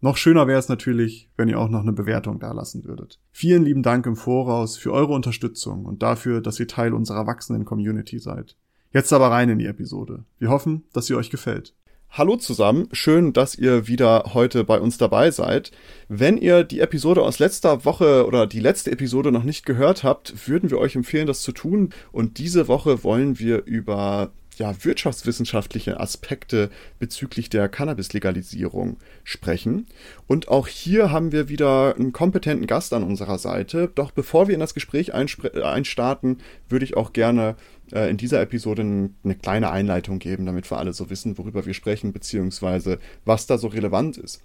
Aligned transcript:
Noch 0.00 0.18
schöner 0.18 0.46
wäre 0.46 0.58
es 0.58 0.68
natürlich, 0.68 1.30
wenn 1.36 1.48
ihr 1.48 1.58
auch 1.58 1.70
noch 1.70 1.80
eine 1.80 1.92
Bewertung 1.92 2.38
dalassen 2.38 2.84
würdet. 2.84 3.18
Vielen 3.32 3.64
lieben 3.64 3.82
Dank 3.82 4.04
im 4.06 4.14
Voraus 4.14 4.76
für 4.76 4.92
eure 4.92 5.14
Unterstützung 5.14 5.86
und 5.86 6.02
dafür, 6.02 6.42
dass 6.42 6.60
ihr 6.60 6.68
Teil 6.68 6.92
unserer 6.92 7.26
wachsenden 7.26 7.64
Community 7.64 8.18
seid. 8.18 8.56
Jetzt 8.92 9.12
aber 9.12 9.30
rein 9.30 9.48
in 9.48 9.58
die 9.58 9.66
Episode. 9.66 10.24
Wir 10.38 10.50
hoffen, 10.50 10.84
dass 10.92 11.06
sie 11.06 11.14
euch 11.14 11.30
gefällt. 11.30 11.74
Hallo 12.10 12.36
zusammen, 12.36 12.88
schön, 12.92 13.32
dass 13.32 13.56
ihr 13.56 13.88
wieder 13.88 14.30
heute 14.32 14.64
bei 14.64 14.80
uns 14.80 14.96
dabei 14.96 15.30
seid. 15.30 15.72
Wenn 16.08 16.38
ihr 16.38 16.62
die 16.62 16.80
Episode 16.80 17.22
aus 17.22 17.38
letzter 17.38 17.84
Woche 17.84 18.26
oder 18.26 18.46
die 18.46 18.60
letzte 18.60 18.90
Episode 18.90 19.32
noch 19.32 19.44
nicht 19.44 19.66
gehört 19.66 20.04
habt, 20.04 20.48
würden 20.48 20.70
wir 20.70 20.78
euch 20.78 20.94
empfehlen, 20.94 21.26
das 21.26 21.42
zu 21.42 21.52
tun. 21.52 21.90
Und 22.12 22.38
diese 22.38 22.68
Woche 22.68 23.02
wollen 23.02 23.38
wir 23.38 23.64
über 23.64 24.30
ja, 24.56 24.74
wirtschaftswissenschaftliche 24.84 26.00
Aspekte 26.00 26.70
bezüglich 26.98 27.50
der 27.50 27.68
Cannabis-Legalisierung 27.68 28.96
sprechen. 29.24 29.86
Und 30.26 30.48
auch 30.48 30.66
hier 30.66 31.10
haben 31.10 31.32
wir 31.32 31.48
wieder 31.48 31.94
einen 31.96 32.12
kompetenten 32.12 32.66
Gast 32.66 32.92
an 32.92 33.02
unserer 33.02 33.38
Seite. 33.38 33.90
Doch 33.94 34.10
bevor 34.10 34.48
wir 34.48 34.54
in 34.54 34.60
das 34.60 34.74
Gespräch 34.74 35.12
einstarten, 35.14 36.38
würde 36.68 36.84
ich 36.84 36.96
auch 36.96 37.12
gerne 37.12 37.56
äh, 37.92 38.10
in 38.10 38.16
dieser 38.16 38.40
Episode 38.40 38.82
eine 38.82 39.34
kleine 39.34 39.70
Einleitung 39.70 40.18
geben, 40.18 40.46
damit 40.46 40.70
wir 40.70 40.78
alle 40.78 40.92
so 40.92 41.10
wissen, 41.10 41.38
worüber 41.38 41.66
wir 41.66 41.74
sprechen, 41.74 42.12
beziehungsweise 42.12 42.98
was 43.24 43.46
da 43.46 43.58
so 43.58 43.68
relevant 43.68 44.16
ist. 44.18 44.42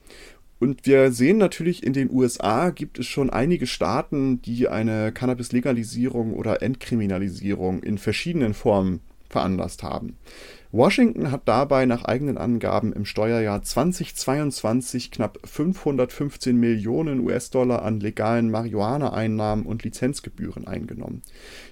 Und 0.60 0.86
wir 0.86 1.12
sehen 1.12 1.40
natürlich, 1.40 1.82
in 1.82 1.94
den 1.94 2.12
USA 2.12 2.70
gibt 2.70 3.00
es 3.00 3.08
schon 3.08 3.32
einige 3.32 3.66
Staaten, 3.66 4.44
die 4.44 4.68
eine 4.68 5.12
Cannabis-Legalisierung 5.12 6.34
oder 6.34 6.62
Entkriminalisierung 6.62 7.82
in 7.82 7.98
verschiedenen 7.98 8.54
Formen 8.54 9.02
veranlasst 9.32 9.84
haben. 9.84 10.18
Washington 10.74 11.32
hat 11.32 11.42
dabei 11.46 11.86
nach 11.86 12.06
eigenen 12.06 12.38
Angaben 12.38 12.94
im 12.94 13.04
Steuerjahr 13.04 13.62
2022 13.62 15.12
knapp 15.12 15.40
515 15.44 16.58
Millionen 16.58 17.20
US-Dollar 17.20 17.82
an 17.82 18.00
legalen 18.00 18.50
Marihuana-Einnahmen 18.50 19.66
und 19.66 19.84
Lizenzgebühren 19.84 20.68
eingenommen. 20.68 21.24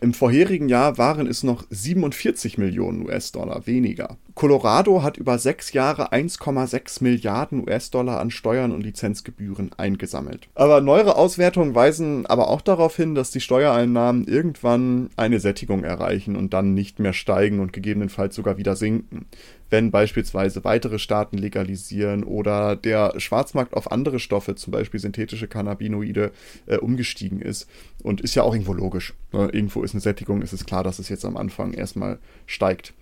Im 0.02 0.14
vorherigen 0.14 0.68
Jahr 0.68 0.98
waren 0.98 1.28
es 1.28 1.44
noch 1.44 1.64
47 1.70 2.58
Millionen 2.58 3.06
US-Dollar 3.06 3.66
weniger. 3.68 4.18
Colorado 4.40 5.04
hat 5.04 5.18
über 5.18 5.38
sechs 5.38 5.73
Jahre 5.73 6.14
1,6 6.14 7.04
Milliarden 7.04 7.62
US-Dollar 7.68 8.22
an 8.22 8.32
Steuern 8.32 8.72
und 8.72 8.80
Lizenzgebühren 8.84 9.72
eingesammelt. 9.76 10.48
Aber 10.56 10.80
neuere 10.80 11.18
Auswertungen 11.18 11.76
weisen 11.76 12.26
aber 12.26 12.48
auch 12.48 12.62
darauf 12.62 12.96
hin, 12.96 13.16
dass 13.16 13.31
die 13.31 13.42
Steuereinnahmen 13.42 14.23
irgendwann 14.23 15.09
eine 15.18 15.42
Sättigung 15.42 15.84
erreichen 15.84 16.38
und 16.38 16.54
dann 16.54 16.73
nicht 16.73 17.00
mehr 17.00 17.12
steigen 17.12 17.59
und 17.59 17.73
gegebenenfalls 17.73 18.34
sogar 18.34 18.58
wieder 18.58 18.78
sinken 18.78 19.26
wenn 19.70 19.92
beispielsweise 19.92 20.64
weitere 20.64 21.00
Staaten 21.00 21.38
legalisieren 21.38 22.24
oder 22.24 22.76
der 22.76 23.14
Schwarzmarkt 23.20 23.74
auf 23.74 23.92
andere 23.92 24.20
Stoffe, 24.20 24.56
zum 24.56 24.72
Beispiel 24.72 25.00
synthetische 25.00 25.48
Cannabinoide, 25.48 26.31
äh, 26.66 26.78
umgestiegen 26.78 27.42
ist. 27.42 27.68
Und 28.02 28.22
ist 28.22 28.36
ja 28.36 28.44
auch 28.44 28.53
irgendwo 28.53 28.74
logisch. 28.74 29.14
Ne? 29.31 29.50
Irgendwo 29.52 29.84
ist 29.84 29.94
eine 29.94 30.02
Sättigung, 30.02 30.42
ist 30.42 30.53
es 30.53 30.66
klar, 30.66 30.84
dass 30.84 31.00
es 31.00 31.09
jetzt 31.09 31.26
am 31.26 31.38
Anfang 31.38 31.74
erstmal 31.74 32.20
steigt. 32.46 32.94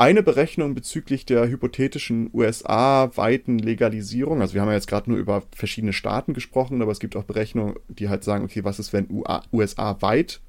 Eine 0.00 0.22
Berechnung 0.22 0.74
bezüglich 0.74 1.26
der 1.26 1.46
hypothetischen 1.46 2.30
USA-weiten 2.32 3.58
Legalisierung, 3.58 4.40
also 4.40 4.54
wir 4.54 4.62
haben 4.62 4.68
ja 4.68 4.74
jetzt 4.74 4.86
gerade 4.86 5.10
nur 5.10 5.18
über 5.18 5.42
verschiedene 5.54 5.92
Staaten 5.92 6.32
gesprochen, 6.32 6.80
aber 6.80 6.90
es 6.90 7.00
gibt 7.00 7.16
auch 7.16 7.24
Berechnungen, 7.24 7.74
die 7.88 8.08
halt 8.08 8.24
sagen, 8.24 8.44
okay, 8.44 8.64
was 8.64 8.78
ist, 8.78 8.94
wenn 8.94 9.22
USA-weit 9.52 10.40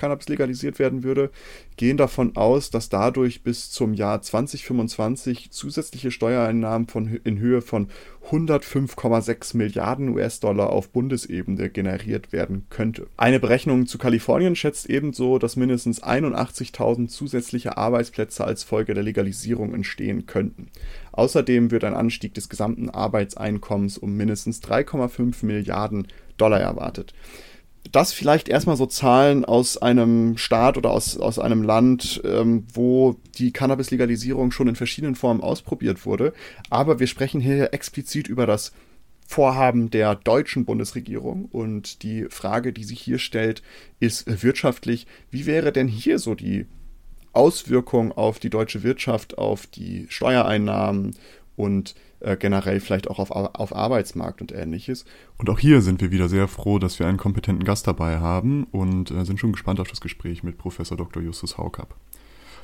Cannabis 0.00 0.28
legalisiert 0.28 0.78
werden 0.78 1.04
würde, 1.04 1.30
gehen 1.76 1.96
davon 1.96 2.36
aus, 2.36 2.70
dass 2.70 2.88
dadurch 2.88 3.42
bis 3.42 3.70
zum 3.70 3.92
Jahr 3.92 4.22
2025 4.22 5.50
zusätzliche 5.50 6.10
Steuereinnahmen 6.10 6.88
von, 6.88 7.20
in 7.22 7.38
Höhe 7.38 7.60
von 7.60 7.88
105,6 8.30 9.56
Milliarden 9.56 10.08
US-Dollar 10.10 10.70
auf 10.70 10.90
Bundesebene 10.90 11.68
generiert 11.68 12.32
werden 12.32 12.66
könnte. 12.70 13.08
Eine 13.16 13.40
Berechnung 13.40 13.86
zu 13.86 13.98
Kalifornien 13.98 14.56
schätzt 14.56 14.88
ebenso, 14.88 15.38
dass 15.38 15.56
mindestens 15.56 16.02
81.000 16.02 17.08
zusätzliche 17.08 17.76
Arbeitsplätze 17.76 18.44
als 18.44 18.62
Folge 18.62 18.94
der 18.94 19.02
Legalisierung 19.02 19.74
entstehen 19.74 20.26
könnten. 20.26 20.68
Außerdem 21.12 21.70
wird 21.70 21.84
ein 21.84 21.94
Anstieg 21.94 22.34
des 22.34 22.48
gesamten 22.48 22.88
Arbeitseinkommens 22.88 23.98
um 23.98 24.16
mindestens 24.16 24.62
3,5 24.62 25.44
Milliarden 25.44 26.06
Dollar 26.36 26.60
erwartet 26.60 27.12
das 27.90 28.12
vielleicht 28.12 28.48
erstmal 28.48 28.76
so 28.76 28.86
Zahlen 28.86 29.44
aus 29.44 29.78
einem 29.78 30.36
Staat 30.36 30.76
oder 30.76 30.90
aus, 30.90 31.16
aus 31.18 31.38
einem 31.38 31.62
Land, 31.62 32.20
ähm, 32.24 32.66
wo 32.72 33.16
die 33.38 33.52
Cannabis-Legalisierung 33.52 34.52
schon 34.52 34.68
in 34.68 34.76
verschiedenen 34.76 35.14
Formen 35.14 35.40
ausprobiert 35.40 36.06
wurde. 36.06 36.32
Aber 36.68 37.00
wir 37.00 37.06
sprechen 37.06 37.40
hier 37.40 37.72
explizit 37.72 38.28
über 38.28 38.46
das 38.46 38.72
Vorhaben 39.26 39.90
der 39.90 40.14
deutschen 40.14 40.64
Bundesregierung. 40.64 41.46
Und 41.46 42.02
die 42.02 42.26
Frage, 42.30 42.72
die 42.72 42.84
sich 42.84 43.00
hier 43.00 43.18
stellt, 43.18 43.62
ist 43.98 44.42
wirtschaftlich, 44.42 45.06
wie 45.30 45.46
wäre 45.46 45.72
denn 45.72 45.88
hier 45.88 46.18
so 46.18 46.34
die 46.34 46.66
Auswirkung 47.32 48.12
auf 48.12 48.40
die 48.40 48.50
deutsche 48.50 48.82
Wirtschaft, 48.82 49.38
auf 49.38 49.66
die 49.66 50.06
Steuereinnahmen 50.08 51.14
und 51.56 51.94
äh, 52.20 52.36
generell 52.36 52.80
vielleicht 52.80 53.08
auch 53.08 53.18
auf, 53.18 53.30
auf 53.30 53.74
Arbeitsmarkt 53.74 54.40
und 54.40 54.52
ähnliches. 54.52 55.04
Und 55.38 55.50
auch 55.50 55.58
hier 55.58 55.82
sind 55.82 56.00
wir 56.00 56.10
wieder 56.10 56.28
sehr 56.28 56.48
froh, 56.48 56.78
dass 56.78 56.98
wir 56.98 57.06
einen 57.06 57.18
kompetenten 57.18 57.64
Gast 57.64 57.86
dabei 57.86 58.18
haben 58.18 58.64
und 58.64 59.10
äh, 59.10 59.24
sind 59.24 59.40
schon 59.40 59.52
gespannt 59.52 59.80
auf 59.80 59.88
das 59.88 60.00
Gespräch 60.00 60.42
mit 60.42 60.58
Professor 60.58 60.96
Dr. 60.96 61.22
Justus 61.22 61.58
Haukapp. 61.58 61.94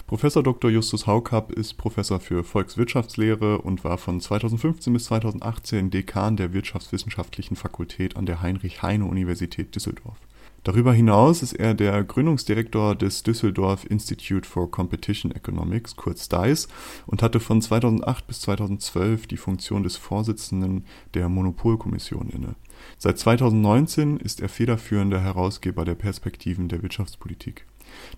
Professor 0.06 0.40
Dr. 0.40 0.70
Justus 0.70 1.08
Haukapp 1.08 1.50
ist 1.50 1.74
Professor 1.74 2.20
für 2.20 2.44
Volkswirtschaftslehre 2.44 3.58
und 3.58 3.82
war 3.82 3.98
von 3.98 4.20
2015 4.20 4.92
bis 4.92 5.06
2018 5.06 5.90
Dekan 5.90 6.36
der 6.36 6.52
Wirtschaftswissenschaftlichen 6.52 7.56
Fakultät 7.56 8.16
an 8.16 8.24
der 8.24 8.40
Heinrich-Heine-Universität 8.40 9.74
Düsseldorf. 9.74 10.18
Darüber 10.66 10.92
hinaus 10.92 11.44
ist 11.44 11.52
er 11.52 11.74
der 11.74 12.02
Gründungsdirektor 12.02 12.96
des 12.96 13.22
Düsseldorf 13.22 13.84
Institute 13.88 14.48
for 14.48 14.68
Competition 14.68 15.30
Economics, 15.30 15.94
kurz 15.94 16.28
DICE, 16.28 16.66
und 17.06 17.22
hatte 17.22 17.38
von 17.38 17.62
2008 17.62 18.26
bis 18.26 18.40
2012 18.40 19.28
die 19.28 19.36
Funktion 19.36 19.84
des 19.84 19.96
Vorsitzenden 19.96 20.84
der 21.14 21.28
Monopolkommission 21.28 22.30
inne. 22.30 22.56
Seit 22.98 23.16
2019 23.16 24.16
ist 24.16 24.40
er 24.40 24.48
federführender 24.48 25.20
Herausgeber 25.20 25.84
der 25.84 25.94
Perspektiven 25.94 26.66
der 26.66 26.82
Wirtschaftspolitik. 26.82 27.64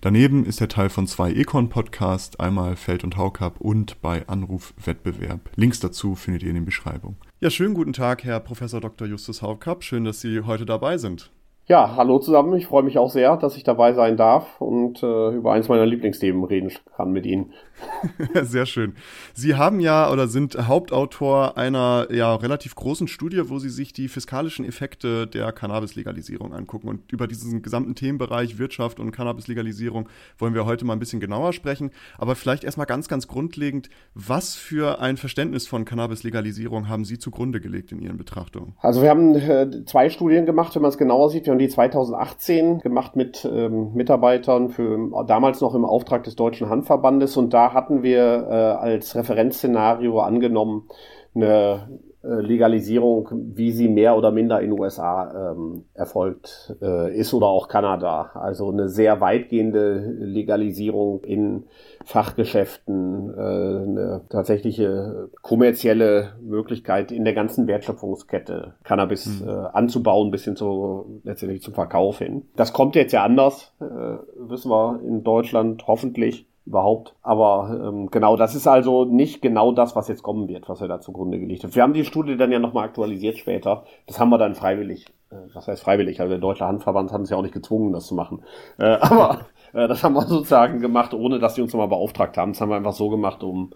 Daneben 0.01 0.43
ist 0.43 0.59
er 0.59 0.69
Teil 0.69 0.89
von 0.89 1.05
zwei 1.05 1.31
Econ-Podcasts, 1.31 2.39
einmal 2.39 2.77
Feld 2.77 3.03
und 3.03 3.15
Haukapp 3.15 3.61
und 3.61 4.01
bei 4.01 4.27
Anruf 4.27 4.73
Wettbewerb. 4.83 5.51
Links 5.55 5.81
dazu 5.81 6.15
findet 6.15 6.41
ihr 6.41 6.49
in 6.49 6.55
den 6.55 6.65
Beschreibungen. 6.65 7.17
Ja, 7.41 7.51
schönen 7.51 7.75
guten 7.75 7.93
Tag, 7.93 8.23
Herr 8.23 8.39
Professor 8.39 8.81
Dr. 8.81 9.07
Justus 9.07 9.43
Haukapp. 9.43 9.83
Schön, 9.83 10.03
dass 10.03 10.21
Sie 10.21 10.41
heute 10.41 10.65
dabei 10.65 10.97
sind. 10.97 11.31
Ja, 11.71 11.95
hallo 11.95 12.17
zusammen. 12.17 12.55
Ich 12.55 12.65
freue 12.65 12.81
mich 12.81 12.97
auch 12.97 13.11
sehr, 13.11 13.37
dass 13.37 13.55
ich 13.55 13.63
dabei 13.63 13.93
sein 13.93 14.17
darf 14.17 14.59
und 14.59 15.03
äh, 15.03 15.35
über 15.35 15.53
eins 15.53 15.69
meiner 15.69 15.85
Lieblingsthemen 15.85 16.43
reden 16.43 16.71
kann 16.95 17.11
mit 17.11 17.27
Ihnen. 17.27 17.53
Sehr 18.41 18.65
schön. 18.65 18.95
Sie 19.33 19.55
haben 19.55 19.79
ja 19.79 20.11
oder 20.11 20.27
sind 20.27 20.67
Hauptautor 20.67 21.57
einer 21.57 22.07
ja 22.11 22.35
relativ 22.35 22.75
großen 22.75 23.07
Studie, 23.07 23.49
wo 23.49 23.59
Sie 23.59 23.69
sich 23.69 23.93
die 23.93 24.07
fiskalischen 24.07 24.65
Effekte 24.65 25.27
der 25.27 25.51
Cannabis-Legalisierung 25.51 26.53
angucken. 26.53 26.87
Und 26.87 27.11
über 27.11 27.27
diesen 27.27 27.61
gesamten 27.61 27.95
Themenbereich 27.95 28.57
Wirtschaft 28.57 28.99
und 28.99 29.11
Cannabis-Legalisierung 29.11 30.09
wollen 30.37 30.55
wir 30.55 30.65
heute 30.65 30.85
mal 30.85 30.93
ein 30.93 30.99
bisschen 30.99 31.19
genauer 31.19 31.53
sprechen. 31.53 31.91
Aber 32.17 32.35
vielleicht 32.35 32.63
erstmal 32.63 32.87
ganz, 32.87 33.07
ganz 33.07 33.27
grundlegend, 33.27 33.89
was 34.13 34.55
für 34.55 34.99
ein 34.99 35.17
Verständnis 35.17 35.67
von 35.67 35.85
Cannabis-Legalisierung 35.85 36.89
haben 36.89 37.05
Sie 37.05 37.19
zugrunde 37.19 37.59
gelegt 37.59 37.91
in 37.91 38.01
Ihren 38.01 38.17
Betrachtungen? 38.17 38.73
Also 38.81 39.01
wir 39.01 39.09
haben 39.09 39.35
äh, 39.35 39.85
zwei 39.85 40.09
Studien 40.09 40.45
gemacht, 40.45 40.75
wenn 40.75 40.81
man 40.81 40.89
es 40.89 40.97
genauer 40.97 41.29
sieht. 41.29 41.45
Wir 41.45 41.53
haben 41.53 41.58
die 41.59 41.69
2018 41.69 42.79
gemacht 42.79 43.15
mit 43.15 43.45
ähm, 43.45 43.93
Mitarbeitern 43.93 44.69
für 44.69 44.97
damals 45.27 45.61
noch 45.61 45.75
im 45.75 45.85
Auftrag 45.85 46.23
des 46.23 46.35
Deutschen 46.35 46.69
Handverbandes. 46.69 47.37
Und 47.37 47.53
da 47.53 47.73
hatten 47.73 48.01
wir 48.01 48.47
äh, 48.49 48.53
als 48.53 49.15
Referenzszenario 49.15 50.19
angenommen 50.19 50.87
eine 51.35 51.99
Legalisierung, 52.21 53.29
wie 53.55 53.71
sie 53.71 53.87
mehr 53.87 54.17
oder 54.17 54.31
minder 54.31 54.59
in 54.59 54.71
den 54.71 54.79
USA 54.79 55.53
ähm, 55.53 55.85
erfolgt 55.93 56.75
äh, 56.81 57.17
ist 57.17 57.33
oder 57.33 57.47
auch 57.47 57.69
Kanada. 57.69 58.31
Also 58.33 58.69
eine 58.69 58.89
sehr 58.89 59.21
weitgehende 59.21 59.99
Legalisierung 60.19 61.23
in 61.23 61.63
Fachgeschäften, 62.03 63.33
äh, 63.33 63.41
eine 63.41 64.21
tatsächliche 64.29 65.29
kommerzielle 65.41 66.33
Möglichkeit 66.41 67.13
in 67.13 67.23
der 67.23 67.33
ganzen 67.33 67.67
Wertschöpfungskette 67.67 68.73
Cannabis 68.83 69.41
mhm. 69.41 69.47
äh, 69.47 69.51
anzubauen 69.51 70.29
bis 70.29 70.43
hin 70.43 70.57
zu 70.57 71.21
letztendlich 71.23 71.61
zum 71.61 71.73
Verkauf 71.73 72.19
hin. 72.19 72.47
Das 72.57 72.73
kommt 72.73 72.95
jetzt 72.95 73.13
ja 73.13 73.23
anders, 73.23 73.73
äh, 73.79 73.85
wissen 73.85 74.69
wir 74.69 74.99
in 75.05 75.23
Deutschland 75.23 75.87
hoffentlich 75.87 76.48
überhaupt. 76.69 77.15
Aber 77.21 77.81
ähm, 77.83 78.09
genau, 78.11 78.37
das 78.37 78.55
ist 78.55 78.67
also 78.67 79.03
nicht 79.03 79.41
genau 79.41 79.71
das, 79.71 79.95
was 79.95 80.07
jetzt 80.07 80.23
kommen 80.23 80.47
wird, 80.47 80.69
was 80.69 80.79
wir 80.79 80.87
da 80.87 81.01
zugrunde 81.01 81.39
gelegt 81.39 81.63
haben. 81.63 81.75
Wir 81.75 81.83
haben 81.83 81.93
die 81.93 82.05
Studie 82.05 82.37
dann 82.37 82.51
ja 82.51 82.59
nochmal 82.59 82.85
aktualisiert 82.85 83.37
später. 83.37 83.83
Das 84.07 84.19
haben 84.19 84.29
wir 84.29 84.37
dann 84.37 84.55
freiwillig. 84.55 85.07
Äh, 85.31 85.35
was 85.53 85.67
heißt 85.67 85.83
freiwillig? 85.83 86.21
Also 86.21 86.29
der 86.29 86.39
Deutsche 86.39 86.65
Handverband 86.65 87.11
hat 87.11 87.19
uns 87.19 87.29
ja 87.29 87.37
auch 87.37 87.41
nicht 87.41 87.53
gezwungen, 87.53 87.91
das 87.91 88.05
zu 88.05 88.15
machen. 88.15 88.43
Äh, 88.77 88.85
aber 89.01 89.47
äh, 89.73 89.87
das 89.87 90.03
haben 90.03 90.13
wir 90.13 90.21
sozusagen 90.21 90.79
gemacht, 90.79 91.13
ohne 91.13 91.39
dass 91.39 91.55
sie 91.55 91.61
uns 91.61 91.73
nochmal 91.73 91.89
beauftragt 91.89 92.37
haben. 92.37 92.53
Das 92.53 92.61
haben 92.61 92.69
wir 92.69 92.77
einfach 92.77 92.93
so 92.93 93.09
gemacht, 93.09 93.43
um 93.43 93.71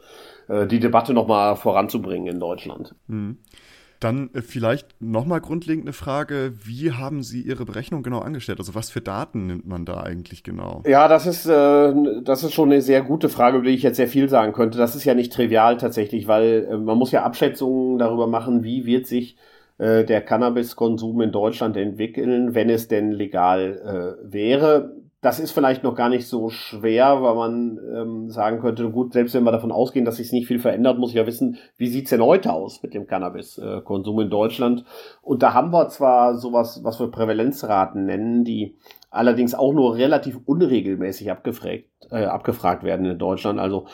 äh, 0.47 0.67
die 0.67 0.79
Debatte 0.79 1.13
nochmal 1.13 1.55
voranzubringen 1.55 2.27
in 2.27 2.39
Deutschland. 2.39 2.95
Mhm. 3.07 3.39
Dann 4.03 4.29
äh, 4.33 4.41
vielleicht 4.41 5.01
nochmal 5.01 5.39
grundlegend 5.39 5.85
eine 5.85 5.94
Frage, 5.94 6.53
wie 6.63 6.91
haben 6.91 7.23
Sie 7.23 7.41
Ihre 7.41 7.65
Berechnung 7.65 8.03
genau 8.03 8.19
angestellt? 8.19 8.59
Also 8.59 8.75
was 8.75 8.89
für 8.89 9.01
Daten 9.01 9.47
nimmt 9.47 9.67
man 9.67 9.85
da 9.85 10.01
eigentlich 10.01 10.44
genau? 10.44 10.83
Ja, 10.85 11.07
das 11.07 11.25
ist, 11.25 11.45
äh, 11.45 11.94
das 12.23 12.44
ist 12.44 12.53
schon 12.53 12.71
eine 12.71 12.81
sehr 12.81 13.01
gute 13.01 13.29
Frage, 13.29 13.57
über 13.57 13.67
die 13.67 13.73
ich 13.73 13.83
jetzt 13.83 13.97
sehr 13.97 14.09
viel 14.09 14.27
sagen 14.27 14.51
könnte. 14.51 14.77
Das 14.77 14.95
ist 14.95 15.05
ja 15.05 15.13
nicht 15.13 15.31
trivial 15.31 15.77
tatsächlich, 15.77 16.27
weil 16.27 16.67
äh, 16.69 16.77
man 16.77 16.97
muss 16.97 17.11
ja 17.11 17.23
Abschätzungen 17.23 17.97
darüber 17.97 18.27
machen, 18.27 18.63
wie 18.63 18.85
wird 18.85 19.07
sich 19.07 19.38
äh, 19.77 20.03
der 20.03 20.21
Cannabiskonsum 20.21 21.21
in 21.21 21.31
Deutschland 21.31 21.77
entwickeln, 21.77 22.53
wenn 22.53 22.69
es 22.69 22.88
denn 22.89 23.11
legal 23.11 24.17
äh, 24.21 24.31
wäre 24.33 24.95
das 25.23 25.39
ist 25.39 25.51
vielleicht 25.51 25.83
noch 25.83 25.95
gar 25.95 26.09
nicht 26.09 26.27
so 26.27 26.49
schwer, 26.49 27.21
weil 27.23 27.35
man 27.35 27.79
ähm, 27.95 28.29
sagen 28.29 28.59
könnte, 28.59 28.91
gut, 28.91 29.13
selbst 29.13 29.33
wenn 29.33 29.45
wir 29.45 29.53
davon 29.53 29.71
ausgehen, 29.71 30.03
dass 30.03 30.17
sich 30.17 30.33
nicht 30.33 30.47
viel 30.47 30.59
verändert, 30.59 30.99
muss 30.99 31.11
ich 31.11 31.15
ja 31.15 31.25
wissen, 31.25 31.57
wie 31.77 31.87
sieht's 31.87 32.09
denn 32.09 32.21
heute 32.21 32.51
aus 32.51 32.83
mit 32.83 32.93
dem 32.93 33.07
Cannabiskonsum 33.07 34.19
in 34.19 34.29
Deutschland? 34.29 34.83
Und 35.21 35.41
da 35.41 35.53
haben 35.53 35.71
wir 35.71 35.87
zwar 35.87 36.35
sowas, 36.35 36.81
was 36.83 36.99
wir 36.99 37.09
Prävalenzraten 37.09 38.05
nennen, 38.05 38.43
die 38.43 38.75
allerdings 39.11 39.55
auch 39.55 39.71
nur 39.71 39.95
relativ 39.95 40.39
unregelmäßig 40.45 41.31
abgefragt, 41.31 41.85
äh, 42.11 42.25
abgefragt 42.25 42.83
werden 42.83 43.05
in 43.05 43.17
Deutschland. 43.17 43.59
Also 43.59 43.85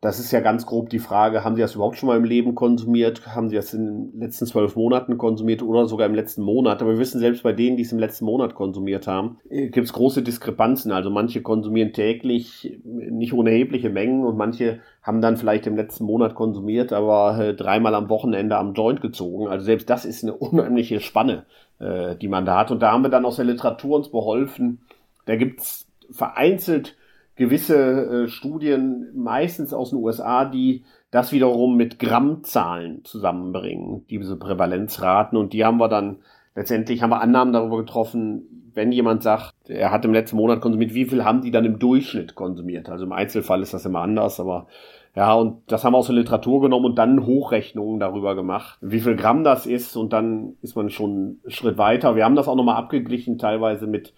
das 0.00 0.20
ist 0.20 0.30
ja 0.30 0.38
ganz 0.38 0.64
grob 0.64 0.90
die 0.90 1.00
Frage, 1.00 1.42
haben 1.42 1.56
Sie 1.56 1.60
das 1.60 1.74
überhaupt 1.74 1.96
schon 1.96 2.06
mal 2.06 2.16
im 2.16 2.22
Leben 2.22 2.54
konsumiert? 2.54 3.34
Haben 3.34 3.48
Sie 3.48 3.56
das 3.56 3.74
in 3.74 4.12
den 4.12 4.20
letzten 4.20 4.46
zwölf 4.46 4.76
Monaten 4.76 5.18
konsumiert 5.18 5.60
oder 5.60 5.86
sogar 5.86 6.06
im 6.06 6.14
letzten 6.14 6.42
Monat? 6.42 6.80
Aber 6.80 6.92
wir 6.92 6.98
wissen, 7.00 7.18
selbst 7.18 7.42
bei 7.42 7.52
denen, 7.52 7.76
die 7.76 7.82
es 7.82 7.90
im 7.90 7.98
letzten 7.98 8.24
Monat 8.24 8.54
konsumiert 8.54 9.08
haben, 9.08 9.40
äh, 9.50 9.70
gibt 9.70 9.88
es 9.88 9.92
große 9.92 10.22
Diskrepanzen. 10.22 10.92
Also 10.92 11.10
manche 11.10 11.42
konsumieren 11.42 11.92
täglich 11.92 12.78
nicht 12.84 13.32
unerhebliche 13.32 13.90
Mengen 13.90 14.24
und 14.24 14.36
manche 14.36 14.78
haben 15.02 15.20
dann 15.20 15.36
vielleicht 15.36 15.66
im 15.66 15.74
letzten 15.74 16.04
Monat 16.04 16.36
konsumiert, 16.36 16.92
aber 16.92 17.36
äh, 17.40 17.54
dreimal 17.54 17.96
am 17.96 18.08
Wochenende 18.08 18.56
am 18.56 18.74
Joint 18.74 19.00
gezogen. 19.00 19.48
Also 19.48 19.64
selbst 19.64 19.90
das 19.90 20.04
ist 20.04 20.22
eine 20.22 20.34
unheimliche 20.36 21.00
Spanne, 21.00 21.44
äh, 21.80 22.14
die 22.14 22.28
man 22.28 22.46
da 22.46 22.56
hat. 22.56 22.70
Und 22.70 22.82
da 22.82 22.92
haben 22.92 23.02
wir 23.02 23.10
dann 23.10 23.24
aus 23.24 23.36
der 23.36 23.46
Literatur 23.46 23.96
uns 23.96 24.10
beholfen. 24.10 24.78
Da 25.26 25.34
gibt's 25.34 25.88
vereinzelt 26.12 26.94
gewisse 27.38 28.24
äh, 28.24 28.28
Studien, 28.28 29.06
meistens 29.14 29.72
aus 29.72 29.90
den 29.90 30.00
USA, 30.00 30.44
die 30.44 30.84
das 31.10 31.32
wiederum 31.32 31.76
mit 31.76 31.98
Grammzahlen 31.98 33.04
zusammenbringen, 33.04 34.04
diese 34.10 34.36
Prävalenzraten. 34.36 35.38
Und 35.38 35.52
die 35.52 35.64
haben 35.64 35.78
wir 35.78 35.88
dann, 35.88 36.16
letztendlich 36.54 37.00
haben 37.00 37.10
wir 37.10 37.22
Annahmen 37.22 37.54
darüber 37.54 37.78
getroffen, 37.78 38.70
wenn 38.74 38.92
jemand 38.92 39.22
sagt, 39.22 39.54
er 39.68 39.90
hat 39.90 40.04
im 40.04 40.12
letzten 40.12 40.36
Monat 40.36 40.60
konsumiert, 40.60 40.94
wie 40.94 41.06
viel 41.06 41.24
haben 41.24 41.40
die 41.40 41.50
dann 41.50 41.64
im 41.64 41.78
Durchschnitt 41.78 42.34
konsumiert? 42.34 42.88
Also 42.88 43.04
im 43.04 43.12
Einzelfall 43.12 43.62
ist 43.62 43.72
das 43.72 43.86
immer 43.86 44.00
anders, 44.00 44.38
aber 44.40 44.66
ja, 45.16 45.32
und 45.34 45.62
das 45.68 45.84
haben 45.84 45.94
wir 45.94 45.98
aus 45.98 46.06
der 46.06 46.16
Literatur 46.16 46.60
genommen 46.60 46.86
und 46.86 46.96
dann 46.96 47.24
Hochrechnungen 47.24 47.98
darüber 47.98 48.34
gemacht, 48.34 48.78
wie 48.80 49.00
viel 49.00 49.16
Gramm 49.16 49.42
das 49.42 49.66
ist 49.66 49.96
und 49.96 50.12
dann 50.12 50.56
ist 50.60 50.76
man 50.76 50.90
schon 50.90 51.10
einen 51.10 51.40
Schritt 51.48 51.78
weiter. 51.78 52.14
Wir 52.14 52.24
haben 52.24 52.36
das 52.36 52.46
auch 52.46 52.54
nochmal 52.54 52.76
abgeglichen, 52.76 53.38
teilweise 53.38 53.86
mit 53.86 54.12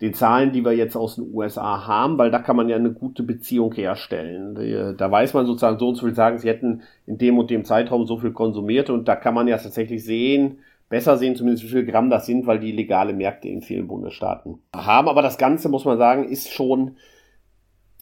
den 0.00 0.12
Zahlen, 0.12 0.52
die 0.52 0.64
wir 0.64 0.72
jetzt 0.72 0.96
aus 0.96 1.16
den 1.16 1.32
USA 1.32 1.86
haben, 1.86 2.18
weil 2.18 2.30
da 2.30 2.38
kann 2.38 2.56
man 2.56 2.68
ja 2.68 2.76
eine 2.76 2.92
gute 2.92 3.22
Beziehung 3.22 3.72
herstellen. 3.72 4.94
Da 4.96 5.10
weiß 5.10 5.32
man 5.32 5.46
sozusagen 5.46 5.78
so 5.78 5.88
und 5.88 5.94
so 5.94 6.04
viel 6.04 6.14
sagen, 6.14 6.38
sie 6.38 6.48
hätten 6.48 6.82
in 7.06 7.16
dem 7.16 7.38
und 7.38 7.50
dem 7.50 7.64
Zeitraum 7.64 8.06
so 8.06 8.18
viel 8.18 8.32
konsumiert 8.32 8.90
und 8.90 9.08
da 9.08 9.16
kann 9.16 9.34
man 9.34 9.48
ja 9.48 9.56
tatsächlich 9.56 10.04
sehen, 10.04 10.58
besser 10.90 11.16
sehen 11.16 11.34
zumindest 11.34 11.64
wie 11.64 11.68
viel 11.68 11.86
Gramm 11.86 12.10
das 12.10 12.26
sind, 12.26 12.46
weil 12.46 12.60
die 12.60 12.72
legale 12.72 13.14
Märkte 13.14 13.48
in 13.48 13.62
vielen 13.62 13.88
Bundesstaaten 13.88 14.58
haben. 14.74 15.08
Aber 15.08 15.22
das 15.22 15.38
Ganze, 15.38 15.70
muss 15.70 15.86
man 15.86 15.96
sagen, 15.96 16.28
ist 16.28 16.52
schon, 16.52 16.96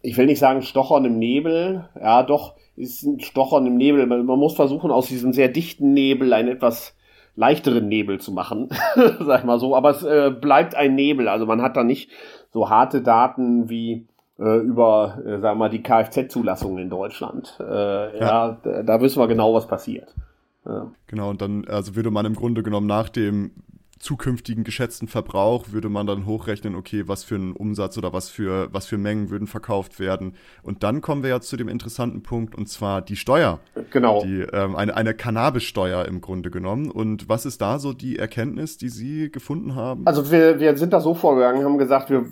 ich 0.03 0.19
will 0.19 0.27
nicht 0.27 0.41
sagen 0.41 0.63
Stochern 0.63 1.05
im 1.05 1.19
Nebel, 1.19 1.89
ja 1.99 2.25
doch, 2.25 2.57
ist 2.77 3.05
ein 3.05 3.21
Stochern 3.21 3.67
im 3.67 3.77
Nebel. 3.77 4.05
Man 4.07 4.27
muss 4.27 4.57
versuchen, 4.57 4.91
aus 4.91 5.07
diesem 5.07 5.33
sehr 5.33 5.49
dichten 5.49 5.93
Nebel 5.93 6.33
ein 6.33 6.49
etwas 6.49 6.97
leichteren 7.37 7.89
Nebel 7.89 8.21
zu 8.21 8.33
machen, 8.33 8.69
sag 9.21 9.41
ich 9.41 9.45
mal 9.45 9.59
so. 9.59 9.75
Aber 9.75 9.91
es 9.91 10.03
äh, 10.03 10.31
bleibt 10.31 10.75
ein 10.75 10.95
Nebel. 10.95 11.29
Also 11.29 11.47
man 11.47 11.63
hat 11.63 11.77
da 11.77 11.85
nicht 11.85 12.11
so 12.53 12.71
harte 12.71 13.03
Daten 13.03 13.69
wie 13.69 14.07
äh, 14.39 14.59
über, 14.59 15.19
äh, 15.25 15.41
sagen 15.41 15.43
wir 15.43 15.55
mal, 15.55 15.71
die 15.71 15.83
Kfz-Zulassung 15.83 16.79
in 16.79 16.91
Deutschland. 16.91 17.57
Äh, 17.61 18.19
ja, 18.19 18.59
ja 18.65 18.83
da 18.83 19.01
wissen 19.01 19.21
wir 19.21 19.29
genau, 19.29 19.55
was 19.55 19.67
passiert. 19.67 20.15
Ja. 20.65 20.91
Genau, 21.07 21.31
und 21.31 21.43
dann 21.43 21.67
also 21.69 21.95
würde 21.95 22.11
man 22.11 22.25
im 22.27 22.35
Grunde 22.35 22.63
genommen 22.63 22.87
nach 22.87 23.09
dem 23.09 23.53
zukünftigen 24.05 24.65
geschätzten 24.65 25.09
Verbrauch 25.09 25.73
würde 25.73 25.89
man 25.89 26.07
dann 26.07 26.27
hochrechnen, 26.27 26.75
okay, 26.75 27.05
was 27.07 27.25
für 27.25 27.37
einen 27.37 27.53
Umsatz 27.53 27.97
oder 27.97 28.13
was 28.13 28.29
für, 28.29 28.69
was 28.71 28.87
für 28.87 28.99
Mengen 28.99 29.31
würden 29.31 29.49
verkauft 29.49 29.99
werden. 29.99 30.35
Und 30.63 30.83
dann 30.83 31.01
kommen 31.01 31.23
wir 31.23 31.31
ja 31.31 31.41
zu 31.41 31.57
dem 31.57 31.69
interessanten 31.69 32.23
Punkt, 32.23 32.55
und 32.55 32.69
zwar 32.69 33.01
die 33.01 33.17
Steuer. 33.17 33.61
Genau. 33.91 34.23
Die, 34.23 34.41
ähm, 34.53 34.77
eine, 34.77 34.95
eine 34.95 35.15
Cannabissteuer 35.15 36.05
im 36.05 36.21
Grunde 36.21 36.51
genommen. 36.51 36.91
Und 36.91 37.31
was 37.31 37.47
ist 37.47 37.63
da 37.63 37.79
so 37.79 37.95
die 37.95 38.19
Erkenntnis, 38.19 38.77
die 38.77 38.91
Sie 38.91 39.31
gefunden 39.31 39.75
haben? 39.75 40.07
Also 40.07 40.31
wir, 40.31 40.61
wir 40.61 40.77
sind 40.77 40.93
da 40.93 41.01
so 41.01 41.15
vorgegangen, 41.15 41.65
haben 41.65 41.79
gesagt, 41.79 42.11
wir 42.11 42.27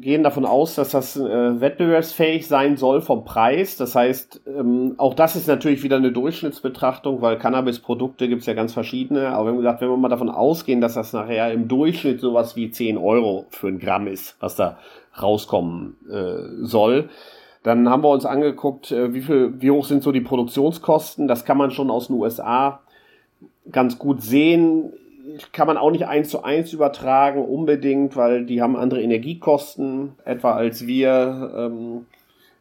gehen 0.00 0.22
davon 0.22 0.44
aus, 0.44 0.74
dass 0.74 0.90
das 0.90 1.16
äh, 1.16 1.60
wettbewerbsfähig 1.60 2.46
sein 2.46 2.76
soll 2.76 3.00
vom 3.00 3.24
Preis. 3.24 3.76
Das 3.76 3.94
heißt, 3.94 4.42
ähm, 4.46 4.94
auch 4.98 5.14
das 5.14 5.36
ist 5.36 5.48
natürlich 5.48 5.82
wieder 5.82 5.96
eine 5.96 6.12
Durchschnittsbetrachtung, 6.12 7.22
weil 7.22 7.38
Cannabis-Produkte 7.38 8.28
gibt 8.28 8.40
es 8.40 8.46
ja 8.46 8.54
ganz 8.54 8.72
verschiedene. 8.72 9.28
Aber 9.28 9.46
wir 9.46 9.50
haben 9.52 9.58
gesagt, 9.58 9.80
wenn 9.80 9.88
wir 9.88 9.96
mal 9.96 10.08
davon 10.08 10.30
ausgehen, 10.30 10.80
dass 10.80 10.94
das 10.94 11.12
nachher 11.12 11.52
im 11.52 11.68
Durchschnitt 11.68 12.20
sowas 12.20 12.56
wie 12.56 12.70
10 12.70 12.98
Euro 12.98 13.46
für 13.50 13.68
ein 13.68 13.78
Gramm 13.78 14.06
ist, 14.06 14.36
was 14.40 14.56
da 14.56 14.78
rauskommen 15.20 15.96
äh, 16.10 16.64
soll, 16.64 17.08
dann 17.62 17.88
haben 17.88 18.02
wir 18.02 18.10
uns 18.10 18.24
angeguckt, 18.24 18.90
äh, 18.90 19.14
wie, 19.14 19.22
viel, 19.22 19.60
wie 19.60 19.70
hoch 19.70 19.86
sind 19.86 20.02
so 20.02 20.12
die 20.12 20.20
Produktionskosten. 20.20 21.28
Das 21.28 21.44
kann 21.44 21.58
man 21.58 21.70
schon 21.70 21.90
aus 21.90 22.08
den 22.08 22.16
USA 22.16 22.80
ganz 23.70 23.98
gut 23.98 24.22
sehen 24.22 24.92
kann 25.52 25.66
man 25.66 25.76
auch 25.76 25.90
nicht 25.90 26.06
eins 26.06 26.28
zu 26.28 26.42
eins 26.42 26.72
übertragen, 26.72 27.44
unbedingt, 27.44 28.16
weil 28.16 28.44
die 28.44 28.62
haben 28.62 28.76
andere 28.76 29.02
Energiekosten, 29.02 30.12
etwa 30.24 30.52
als 30.52 30.86
wir. 30.86 31.52
Ähm, 31.56 32.06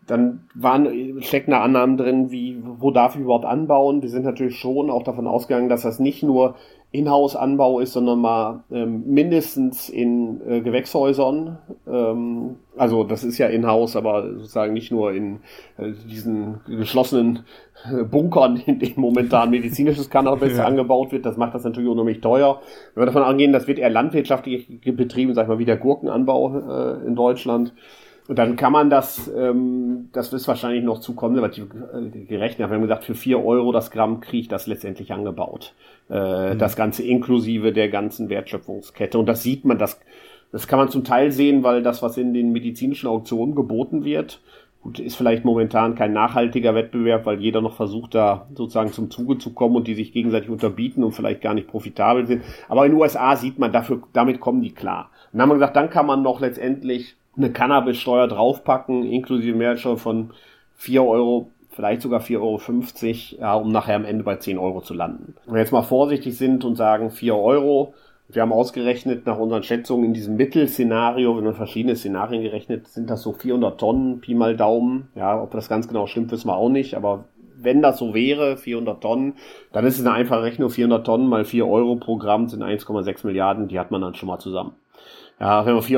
dann 0.07 0.47
waren, 0.55 1.21
stecken 1.21 1.51
da 1.51 1.61
Annahmen 1.61 1.97
drin, 1.97 2.31
wie, 2.31 2.61
wo 2.63 2.91
darf 2.91 3.15
ich 3.15 3.21
überhaupt 3.21 3.45
anbauen? 3.45 4.01
Wir 4.01 4.09
sind 4.09 4.25
natürlich 4.25 4.57
schon 4.57 4.89
auch 4.89 5.03
davon 5.03 5.27
ausgegangen, 5.27 5.69
dass 5.69 5.83
das 5.83 5.99
nicht 5.99 6.23
nur 6.23 6.55
Inhouse-Anbau 6.91 7.79
ist, 7.79 7.93
sondern 7.93 8.19
mal 8.19 8.63
ähm, 8.69 9.03
mindestens 9.05 9.87
in 9.87 10.41
äh, 10.45 10.59
Gewächshäusern. 10.59 11.57
Ähm, 11.87 12.57
also 12.75 13.05
das 13.05 13.23
ist 13.23 13.37
ja 13.37 13.47
Inhouse, 13.47 13.95
aber 13.95 14.33
sozusagen 14.33 14.73
nicht 14.73 14.91
nur 14.91 15.13
in 15.13 15.39
äh, 15.77 15.91
diesen 16.09 16.59
geschlossenen 16.67 17.45
äh, 17.85 18.03
Bunkern, 18.03 18.57
in 18.65 18.79
denen 18.79 18.99
momentan 18.99 19.51
medizinisches 19.51 20.09
Cannabis 20.09 20.57
ja. 20.57 20.65
angebaut 20.65 21.13
wird. 21.13 21.25
Das 21.25 21.37
macht 21.37 21.55
das 21.55 21.63
natürlich 21.63 21.89
unheimlich 21.89 22.19
teuer. 22.19 22.59
Wenn 22.93 23.03
wir 23.03 23.05
davon 23.05 23.23
angehen, 23.23 23.53
das 23.53 23.67
wird 23.67 23.79
eher 23.79 23.89
landwirtschaftlich 23.89 24.81
betrieben, 24.81 25.33
sag 25.33 25.43
ich 25.43 25.49
mal, 25.49 25.59
wie 25.59 25.65
der 25.65 25.77
Gurkenanbau 25.77 26.57
äh, 26.57 27.07
in 27.07 27.15
Deutschland. 27.15 27.73
Und 28.27 28.37
dann 28.39 28.55
kann 28.55 28.71
man 28.71 28.89
das, 28.89 29.29
ähm, 29.35 30.09
das 30.13 30.31
ist 30.31 30.47
wahrscheinlich 30.47 30.83
noch 30.83 30.99
zu 30.99 31.15
konservativ 31.15 31.65
äh, 31.93 32.25
gerechnet. 32.25 32.69
Wir 32.69 32.75
haben 32.75 32.81
gesagt, 32.81 33.03
für 33.03 33.15
vier 33.15 33.43
Euro 33.43 33.71
das 33.71 33.91
Gramm 33.91 34.21
kriege 34.21 34.41
ich 34.41 34.47
das 34.47 34.67
letztendlich 34.67 35.11
angebaut. 35.11 35.73
Äh, 36.09 36.53
mhm. 36.53 36.59
Das 36.59 36.75
Ganze 36.75 37.03
inklusive 37.03 37.73
der 37.73 37.89
ganzen 37.89 38.29
Wertschöpfungskette. 38.29 39.17
Und 39.17 39.25
das 39.25 39.43
sieht 39.43 39.65
man, 39.65 39.77
das, 39.77 39.99
das 40.51 40.67
kann 40.67 40.79
man 40.79 40.89
zum 40.89 41.03
Teil 41.03 41.31
sehen, 41.31 41.63
weil 41.63 41.83
das, 41.83 42.01
was 42.01 42.17
in 42.17 42.33
den 42.33 42.51
medizinischen 42.51 43.07
Auktionen 43.07 43.55
geboten 43.55 44.05
wird, 44.05 44.41
gut, 44.81 44.99
ist 44.99 45.15
vielleicht 45.15 45.45
momentan 45.45 45.95
kein 45.95 46.13
nachhaltiger 46.13 46.75
Wettbewerb, 46.75 47.25
weil 47.25 47.39
jeder 47.39 47.61
noch 47.61 47.75
versucht, 47.75 48.15
da 48.15 48.47
sozusagen 48.55 48.91
zum 48.91 49.09
Zuge 49.11 49.37
zu 49.37 49.53
kommen 49.53 49.75
und 49.75 49.87
die 49.87 49.95
sich 49.95 50.11
gegenseitig 50.11 50.49
unterbieten 50.49 51.03
und 51.03 51.13
vielleicht 51.13 51.41
gar 51.41 51.53
nicht 51.53 51.67
profitabel 51.67 52.25
sind. 52.27 52.43
Aber 52.67 52.85
in 52.85 52.93
den 52.93 53.01
USA 53.01 53.35
sieht 53.35 53.59
man, 53.59 53.71
dafür, 53.71 54.03
damit 54.13 54.39
kommen 54.39 54.61
die 54.61 54.73
klar. 54.73 55.09
Und 55.31 55.39
dann 55.39 55.41
haben 55.43 55.49
wir 55.49 55.55
gesagt, 55.55 55.75
dann 55.75 55.89
kann 55.89 56.05
man 56.05 56.21
noch 56.21 56.39
letztendlich 56.39 57.15
eine 57.37 57.51
Cannabissteuer 57.51 58.27
draufpacken, 58.27 59.03
inklusive 59.03 59.57
Mehrwertsteuer 59.57 59.97
von 59.97 60.31
4,50 60.79 61.07
Euro 61.07 61.51
vielleicht 61.71 62.01
sogar 62.01 62.21
4,50 62.21 62.39
Euro, 62.39 63.41
ja, 63.41 63.53
um 63.55 63.71
nachher 63.71 63.95
am 63.95 64.05
Ende 64.05 64.23
bei 64.23 64.35
10 64.35 64.57
Euro 64.57 64.81
zu 64.81 64.93
landen. 64.93 65.35
Wenn 65.45 65.55
wir 65.55 65.61
jetzt 65.61 65.71
mal 65.71 65.81
vorsichtig 65.81 66.37
sind 66.37 66.63
und 66.65 66.75
sagen 66.75 67.09
4 67.11 67.35
Euro, 67.35 67.93
wir 68.29 68.41
haben 68.41 68.53
ausgerechnet 68.53 69.25
nach 69.25 69.37
unseren 69.37 69.63
Schätzungen 69.63 70.05
in 70.05 70.13
diesem 70.13 70.35
Mittelszenario, 70.35 71.35
wenn 71.37 71.43
wir 71.43 71.53
verschiedene 71.53 71.95
Szenarien 71.95 72.43
gerechnet, 72.43 72.87
sind 72.87 73.09
das 73.09 73.21
so 73.21 73.33
400 73.33 73.79
Tonnen, 73.79 74.21
Pi 74.21 74.35
mal 74.35 74.55
Daumen. 74.55 75.09
Ja, 75.15 75.41
ob 75.41 75.51
das 75.51 75.69
ganz 75.69 75.87
genau 75.87 76.07
stimmt, 76.07 76.31
wissen 76.31 76.47
wir 76.47 76.55
auch 76.55 76.69
nicht, 76.69 76.95
aber 76.95 77.25
wenn 77.63 77.81
das 77.81 77.99
so 77.99 78.13
wäre, 78.13 78.57
400 78.57 79.01
Tonnen, 79.01 79.33
dann 79.71 79.85
ist 79.85 79.99
es 79.99 80.05
eine 80.05 80.15
einfache 80.15 80.43
Rechnung, 80.43 80.69
400 80.69 81.05
Tonnen 81.05 81.27
mal 81.27 81.45
4 81.45 81.67
Euro 81.67 81.95
pro 81.95 82.17
Gramm 82.17 82.47
sind 82.47 82.63
1,6 82.63 83.25
Milliarden, 83.25 83.67
die 83.67 83.79
hat 83.79 83.91
man 83.91 84.01
dann 84.01 84.15
schon 84.15 84.27
mal 84.27 84.39
zusammen. 84.39 84.73
Ja, 85.41 85.65
wenn 85.65 85.73
wir 85.73 85.81
4,50 85.81 85.97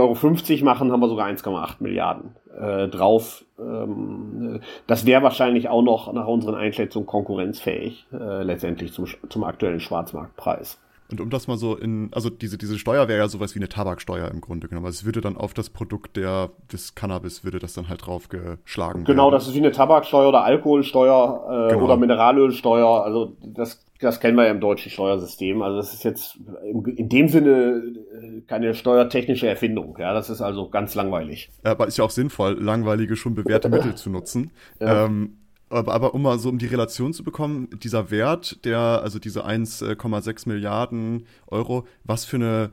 Euro 0.54 0.64
machen, 0.64 0.92
haben 0.94 1.02
wir 1.02 1.10
sogar 1.10 1.28
1,8 1.28 1.76
Milliarden 1.80 2.36
äh, 2.58 2.88
drauf. 2.88 3.44
Ähm, 3.60 4.62
das 4.88 5.06
wäre 5.06 5.22
wahrscheinlich 5.22 5.68
auch 5.68 5.82
noch 5.82 6.14
nach 6.14 6.28
unseren 6.28 6.56
Einschätzungen 6.56 7.06
konkurrenzfähig, 7.06 8.08
äh, 8.14 8.42
letztendlich 8.44 8.94
zum, 8.94 9.06
zum 9.28 9.44
aktuellen 9.44 9.82
Schwarzmarktpreis. 9.82 10.80
Und 11.12 11.20
um 11.20 11.30
das 11.30 11.48
mal 11.48 11.58
so 11.58 11.76
in, 11.76 12.10
also 12.14 12.30
diese, 12.30 12.58
diese 12.58 12.80
Steuer 12.80 13.10
wäre 13.10 13.20
ja 13.20 13.28
sowas 13.28 13.54
wie 13.54 13.60
eine 13.60 13.68
Tabaksteuer 13.68 14.30
im 14.30 14.40
Grunde 14.40 14.70
genommen. 14.70 14.86
Also 14.86 15.00
es 15.02 15.06
würde 15.06 15.20
dann 15.20 15.36
auf 15.36 15.54
das 15.54 15.70
Produkt 15.70 16.16
der, 16.16 16.52
des 16.72 16.96
Cannabis 16.96 17.44
würde 17.44 17.60
das 17.60 17.74
dann 17.74 17.90
halt 17.90 18.08
draufgeschlagen 18.08 19.04
Genau, 19.04 19.26
werden. 19.26 19.34
das 19.34 19.48
ist 19.48 19.56
wie 19.56 19.60
eine 19.60 19.74
Tabaksteuer 19.74 20.30
oder 20.30 20.46
Alkoholsteuer 20.46 21.68
äh, 21.68 21.74
genau. 21.74 21.86
oder 21.86 21.98
Mineralölsteuer. 21.98 23.04
Also 23.04 23.34
das, 23.44 23.86
das 24.04 24.20
kennen 24.20 24.38
wir 24.38 24.46
ja 24.46 24.52
im 24.52 24.60
deutschen 24.60 24.92
Steuersystem. 24.92 25.62
Also 25.62 25.78
das 25.78 25.94
ist 25.94 26.04
jetzt 26.04 26.40
in, 26.64 27.10
dem 27.10 27.28
Sinne 27.28 27.84
äh, 28.22 28.42
keine 28.42 28.74
steuertechnische 28.76 29.48
Erfindung. 29.48 29.98
Ja, 30.00 30.14
das 30.14 30.30
ist 30.30 30.42
also 30.42 30.70
ganz 30.70 30.96
langweilig. 30.96 31.50
Aber 31.64 31.88
ist 31.88 31.98
ja 31.98 32.04
auch 32.04 32.12
sinnvoll, 32.12 32.62
langweilige, 32.62 33.16
schon 33.16 33.36
bewährte 33.36 33.70
Mittel 33.70 33.96
zu 33.96 34.10
nutzen. 34.10 34.52
Ja. 34.80 35.06
Ähm, 35.06 35.38
aber, 35.70 35.94
aber 35.94 36.14
um 36.14 36.22
mal 36.22 36.38
so 36.38 36.50
um 36.50 36.60
die 36.60 36.68
Relation 36.68 37.14
zu 37.14 37.24
bekommen, 37.24 37.68
dieser 37.82 38.12
Wert, 38.12 38.64
der, 38.64 38.80
also 38.80 39.18
diese 39.18 39.46
1,6 39.46 40.48
Milliarden 40.48 41.26
Euro, 41.48 41.88
was 42.04 42.26
für 42.26 42.36
eine 42.36 42.72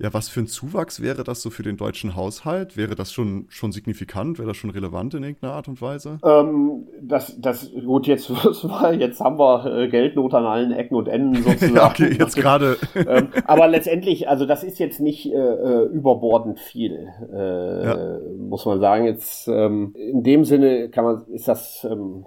ja, 0.00 0.14
was 0.14 0.28
für 0.28 0.40
ein 0.40 0.46
Zuwachs 0.46 1.02
wäre 1.02 1.24
das 1.24 1.42
so 1.42 1.50
für 1.50 1.64
den 1.64 1.76
deutschen 1.76 2.14
Haushalt? 2.14 2.76
Wäre 2.76 2.94
das 2.94 3.12
schon, 3.12 3.46
schon 3.48 3.72
signifikant? 3.72 4.38
Wäre 4.38 4.46
das 4.46 4.56
schon 4.56 4.70
relevant 4.70 5.14
in 5.14 5.24
irgendeiner 5.24 5.54
Art 5.54 5.66
und 5.66 5.82
Weise? 5.82 6.18
Ähm, 6.24 6.86
das, 7.02 7.34
das, 7.40 7.72
gut, 7.84 8.06
jetzt, 8.06 8.28
jetzt 8.98 9.20
haben 9.20 9.38
wir 9.40 9.66
äh, 9.66 9.88
Geldnot 9.88 10.34
an 10.34 10.44
allen 10.44 10.70
Ecken 10.70 10.94
und 10.94 11.08
Enden 11.08 11.42
sozusagen. 11.42 11.74
ja, 11.74 11.88
okay, 11.88 12.16
jetzt 12.16 12.36
gerade. 12.36 12.76
ähm, 12.94 13.28
aber 13.44 13.66
letztendlich, 13.66 14.28
also 14.28 14.46
das 14.46 14.62
ist 14.62 14.78
jetzt 14.78 15.00
nicht 15.00 15.32
äh, 15.32 15.36
äh, 15.36 15.86
überbordend 15.86 16.60
viel, 16.60 17.08
äh, 17.32 17.84
ja. 17.84 18.18
muss 18.38 18.64
man 18.66 18.78
sagen. 18.78 19.04
Jetzt, 19.04 19.48
ähm, 19.48 19.94
in 19.96 20.22
dem 20.22 20.44
Sinne 20.44 20.90
kann 20.90 21.04
man, 21.04 21.26
ist 21.32 21.48
das, 21.48 21.84
ähm, 21.90 22.24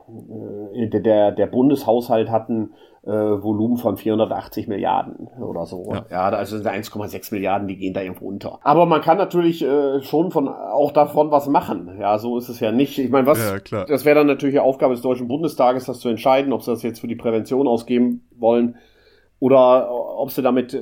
äh, 0.74 0.90
der, 0.90 1.32
der 1.32 1.48
Bundeshaushalt 1.48 2.30
hatten 2.30 2.72
äh, 3.04 3.10
Volumen 3.10 3.78
von 3.78 3.98
480 3.98 4.68
Milliarden 4.68 5.28
oder 5.40 5.66
so. 5.66 5.92
Ja, 5.92 6.06
ja 6.10 6.30
also 6.30 6.58
1,6 6.58 7.34
Milliarden, 7.34 7.68
die 7.68 7.78
gehen 7.78 7.94
da 7.94 8.02
irgendwo 8.02 8.28
unter. 8.28 8.60
Aber 8.64 8.86
man 8.86 9.02
kann 9.02 9.18
natürlich 9.18 9.64
äh, 9.64 10.02
schon 10.02 10.32
von 10.32 10.48
auch 10.48 10.92
davon 10.92 11.32
was 11.32 11.48
machen. 11.48 11.98
Ja, 12.00 12.20
so 12.20 12.38
ist 12.38 12.50
es 12.50 12.60
ja 12.60 12.72
nicht. 12.72 13.00
Ich 13.00 13.10
meine, 13.10 13.28
was 13.28 13.40
ja, 13.72 13.86
das 13.86 14.06
wäre 14.06 14.16
dann 14.16 14.28
natürlich 14.28 14.56
die 14.56 14.60
Aufgabe 14.60 14.94
des 14.94 15.02
Deutschen 15.02 15.28
Bundestages, 15.28 15.86
das 15.86 16.00
zu 16.00 16.10
entscheiden, 16.10 16.54
ob 16.54 16.62
sie 16.62 16.72
das 16.72 16.84
jetzt 16.84 17.00
für 17.00 17.08
die 17.08 17.16
Prävention 17.16 17.68
ausgeben 17.68 18.28
wollen 18.38 18.76
oder 19.42 19.90
ob 19.92 20.30
sie 20.30 20.44
damit, 20.44 20.76
äh, 20.76 20.78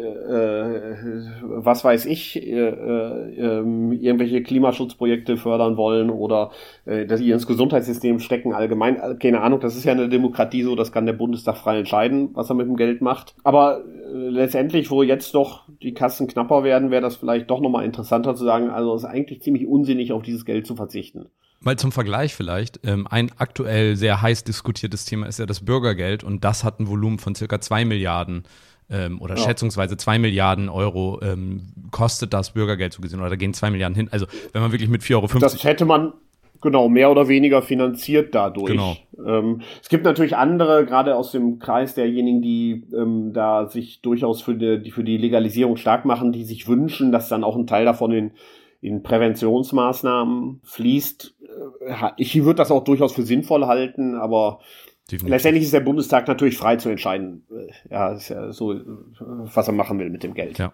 was 1.43 1.85
weiß 1.85 2.05
ich, 2.07 2.35
äh, 2.35 2.67
äh, 2.67 3.63
irgendwelche 3.95 4.43
Klimaschutzprojekte 4.43 5.37
fördern 5.37 5.77
wollen 5.77 6.09
oder 6.09 6.51
äh, 6.85 7.05
dass 7.05 7.21
sie 7.21 7.31
ins 7.31 7.47
Gesundheitssystem 7.47 8.19
stecken, 8.19 8.53
allgemein, 8.53 9.17
keine 9.17 9.39
Ahnung, 9.39 9.61
das 9.61 9.77
ist 9.77 9.85
ja 9.85 9.93
eine 9.93 10.09
Demokratie 10.09 10.63
so, 10.63 10.75
das 10.75 10.91
kann 10.91 11.05
der 11.05 11.13
Bundestag 11.13 11.55
frei 11.55 11.79
entscheiden, 11.79 12.31
was 12.33 12.49
er 12.49 12.55
mit 12.55 12.67
dem 12.67 12.75
Geld 12.75 12.99
macht. 12.99 13.33
Aber 13.45 13.85
äh, 13.85 14.11
letztendlich, 14.13 14.91
wo 14.91 15.03
jetzt 15.03 15.33
doch 15.33 15.63
die 15.81 15.93
Kassen 15.93 16.27
knapper 16.27 16.65
werden, 16.65 16.91
wäre 16.91 17.01
das 17.01 17.15
vielleicht 17.15 17.49
doch 17.49 17.61
nochmal 17.61 17.85
interessanter 17.85 18.35
zu 18.35 18.43
sagen, 18.43 18.69
also 18.69 18.93
es 18.93 19.03
ist 19.03 19.09
eigentlich 19.09 19.41
ziemlich 19.41 19.67
unsinnig, 19.67 20.11
auf 20.11 20.21
dieses 20.21 20.43
Geld 20.43 20.67
zu 20.67 20.75
verzichten. 20.75 21.27
Mal 21.61 21.77
zum 21.77 21.91
Vergleich 21.91 22.35
vielleicht. 22.35 22.79
Ähm, 22.83 23.05
ein 23.07 23.31
aktuell 23.37 23.95
sehr 23.95 24.21
heiß 24.21 24.43
diskutiertes 24.43 25.05
Thema 25.05 25.27
ist 25.27 25.39
ja 25.39 25.45
das 25.45 25.65
Bürgergeld 25.65 26.23
und 26.23 26.43
das 26.43 26.63
hat 26.63 26.79
ein 26.79 26.87
Volumen 26.87 27.19
von 27.19 27.35
circa 27.35 27.59
zwei 27.59 27.83
Milliarden 27.83 28.43
ähm, 28.89 29.21
oder 29.21 29.35
ja. 29.35 29.43
schätzungsweise 29.43 29.97
zwei 29.97 30.19
Milliarden 30.19 30.69
Euro 30.69 31.19
ähm, 31.21 31.73
kostet 31.91 32.33
das 32.33 32.51
Bürgergeld 32.51 32.93
so 32.93 33.01
gesehen 33.01 33.19
oder 33.19 33.29
da 33.29 33.35
gehen 33.35 33.53
zwei 33.53 33.71
Milliarden 33.71 33.95
hin. 33.95 34.07
Also 34.11 34.25
wenn 34.53 34.61
man 34.61 34.71
wirklich 34.71 34.89
mit 34.89 35.01
4,50 35.01 35.15
Euro. 35.15 35.39
Das 35.39 35.63
hätte 35.63 35.85
man 35.85 36.13
genau 36.61 36.89
mehr 36.89 37.11
oder 37.11 37.27
weniger 37.27 37.61
finanziert 37.61 38.35
dadurch. 38.35 38.71
Genau. 38.71 38.95
Ähm, 39.25 39.61
es 39.81 39.89
gibt 39.89 40.05
natürlich 40.05 40.35
andere, 40.35 40.85
gerade 40.85 41.15
aus 41.15 41.31
dem 41.31 41.59
Kreis 41.59 41.93
derjenigen, 41.95 42.41
die 42.41 42.83
ähm, 42.93 43.33
da 43.33 43.67
sich 43.67 44.01
durchaus 44.01 44.41
für 44.41 44.55
die, 44.55 44.81
die, 44.81 44.91
für 44.91 45.03
die 45.03 45.17
Legalisierung 45.17 45.77
stark 45.77 46.05
machen, 46.05 46.31
die 46.31 46.43
sich 46.43 46.67
wünschen, 46.67 47.11
dass 47.11 47.29
dann 47.29 47.43
auch 47.43 47.55
ein 47.55 47.67
Teil 47.67 47.85
davon 47.85 48.11
in 48.11 48.31
in 48.81 49.03
Präventionsmaßnahmen 49.03 50.61
fließt. 50.63 51.35
Äh, 51.85 52.11
ich 52.17 52.35
würde 52.43 52.57
das 52.57 52.71
auch 52.71 52.83
durchaus 52.83 53.13
für 53.13 53.23
sinnvoll 53.23 53.65
halten, 53.65 54.15
aber 54.15 54.59
Definitiv. 55.11 55.29
letztendlich 55.29 55.63
ist 55.63 55.73
der 55.73 55.79
Bundestag 55.79 56.27
natürlich 56.27 56.57
frei 56.57 56.77
zu 56.77 56.89
entscheiden, 56.89 57.45
äh, 57.51 57.93
ja, 57.93 58.13
ist 58.13 58.29
ja 58.29 58.51
so, 58.51 58.75
was 59.19 59.67
er 59.67 59.73
machen 59.73 59.99
will 59.99 60.09
mit 60.09 60.23
dem 60.23 60.33
Geld. 60.33 60.57
Ja. 60.57 60.73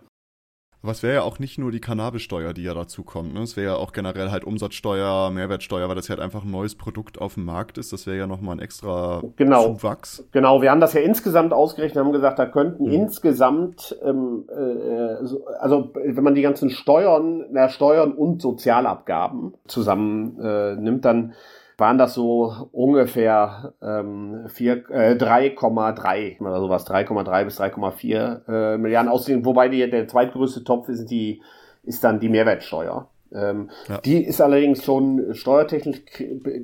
Aber 0.85 0.91
es 0.91 1.01
wäre 1.01 1.15
ja 1.15 1.21
auch 1.23 1.39
nicht 1.39 1.57
nur 1.57 1.71
die 1.71 1.79
Cannabissteuer, 1.79 2.53
die 2.53 2.61
ja 2.61 2.75
dazu 2.75 3.01
kommt. 3.01 3.33
Ne? 3.33 3.39
Es 3.39 3.57
wäre 3.57 3.73
ja 3.73 3.75
auch 3.75 3.91
generell 3.91 4.29
halt 4.29 4.43
Umsatzsteuer, 4.43 5.31
Mehrwertsteuer, 5.31 5.89
weil 5.89 5.95
das 5.95 6.07
ja 6.07 6.11
halt 6.15 6.19
einfach 6.19 6.43
ein 6.43 6.51
neues 6.51 6.75
Produkt 6.75 7.19
auf 7.19 7.33
dem 7.33 7.45
Markt 7.45 7.79
ist. 7.79 7.91
Das 7.91 8.05
wäre 8.05 8.19
ja 8.19 8.27
nochmal 8.27 8.57
ein 8.57 8.59
extra 8.59 9.23
genau. 9.35 9.73
Zuwachs. 9.73 10.27
Genau, 10.31 10.61
wir 10.61 10.69
haben 10.69 10.81
das 10.81 10.93
ja 10.93 11.01
insgesamt 11.01 11.53
ausgerechnet, 11.53 12.05
haben 12.05 12.11
gesagt, 12.11 12.37
da 12.37 12.45
könnten 12.45 12.85
mhm. 12.85 12.93
insgesamt, 12.93 13.97
ähm, 14.05 14.45
äh, 14.47 15.25
also 15.59 15.89
wenn 15.95 16.23
man 16.23 16.35
die 16.35 16.43
ganzen 16.43 16.69
Steuern, 16.69 17.45
na, 17.51 17.67
Steuern 17.69 18.11
und 18.11 18.39
Sozialabgaben 18.43 19.55
zusammen 19.65 20.39
äh, 20.39 20.75
nimmt, 20.75 21.03
dann 21.03 21.33
waren 21.77 21.97
das 21.97 22.13
so 22.13 22.69
ungefähr 22.71 23.73
ähm, 23.81 24.45
äh, 24.57 25.15
3,3 25.15 26.41
oder 26.41 26.59
sowas, 26.59 26.87
3,3 26.87 27.45
bis 27.45 27.59
3,4 27.59 28.47
äh, 28.47 28.77
Milliarden 28.77 29.11
aussehen, 29.11 29.45
wobei 29.45 29.69
die, 29.69 29.89
der 29.89 30.07
zweitgrößte 30.07 30.63
Topf 30.63 30.89
ist, 30.89 31.07
die, 31.07 31.41
ist 31.83 32.03
dann 32.03 32.19
die 32.19 32.29
Mehrwertsteuer. 32.29 33.09
Ähm, 33.33 33.69
ja. 33.89 33.97
Die 33.99 34.23
ist 34.23 34.39
allerdings 34.39 34.83
schon 34.83 35.33
steuertechnisch 35.33 36.01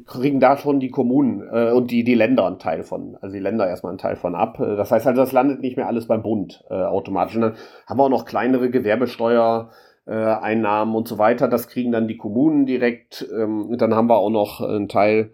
kriegen 0.05 0.39
da 0.39 0.57
schon 0.57 0.79
die 0.79 0.89
Kommunen 0.89 1.41
äh, 1.51 1.71
und 1.71 1.91
die, 1.91 2.03
die 2.03 2.15
Länder 2.15 2.45
einen 2.45 2.59
Teil 2.59 2.83
von, 2.83 3.17
also 3.19 3.33
die 3.33 3.41
Länder 3.41 3.67
erstmal 3.67 3.91
einen 3.91 3.97
Teil 3.97 4.15
von 4.15 4.35
ab. 4.35 4.59
Äh, 4.59 4.77
das 4.77 4.91
heißt 4.91 5.07
also, 5.07 5.21
das 5.21 5.31
landet 5.31 5.61
nicht 5.61 5.75
mehr 5.75 5.87
alles 5.87 6.07
beim 6.07 6.23
Bund 6.23 6.63
äh, 6.69 6.75
automatisch. 6.75 7.35
Und 7.35 7.41
dann 7.41 7.55
haben 7.87 7.99
wir 7.99 8.03
auch 8.03 8.09
noch 8.09 8.25
kleinere 8.25 8.69
Gewerbesteuer, 8.69 9.69
äh, 9.69 9.90
Einnahmen 10.13 10.95
und 10.95 11.07
so 11.07 11.17
weiter. 11.17 11.47
Das 11.47 11.67
kriegen 11.67 11.91
dann 11.91 12.07
die 12.07 12.17
Kommunen 12.17 12.65
direkt. 12.65 13.27
Ähm, 13.33 13.75
dann 13.77 13.95
haben 13.95 14.07
wir 14.07 14.17
auch 14.17 14.29
noch 14.29 14.61
einen 14.61 14.89
Teil 14.89 15.31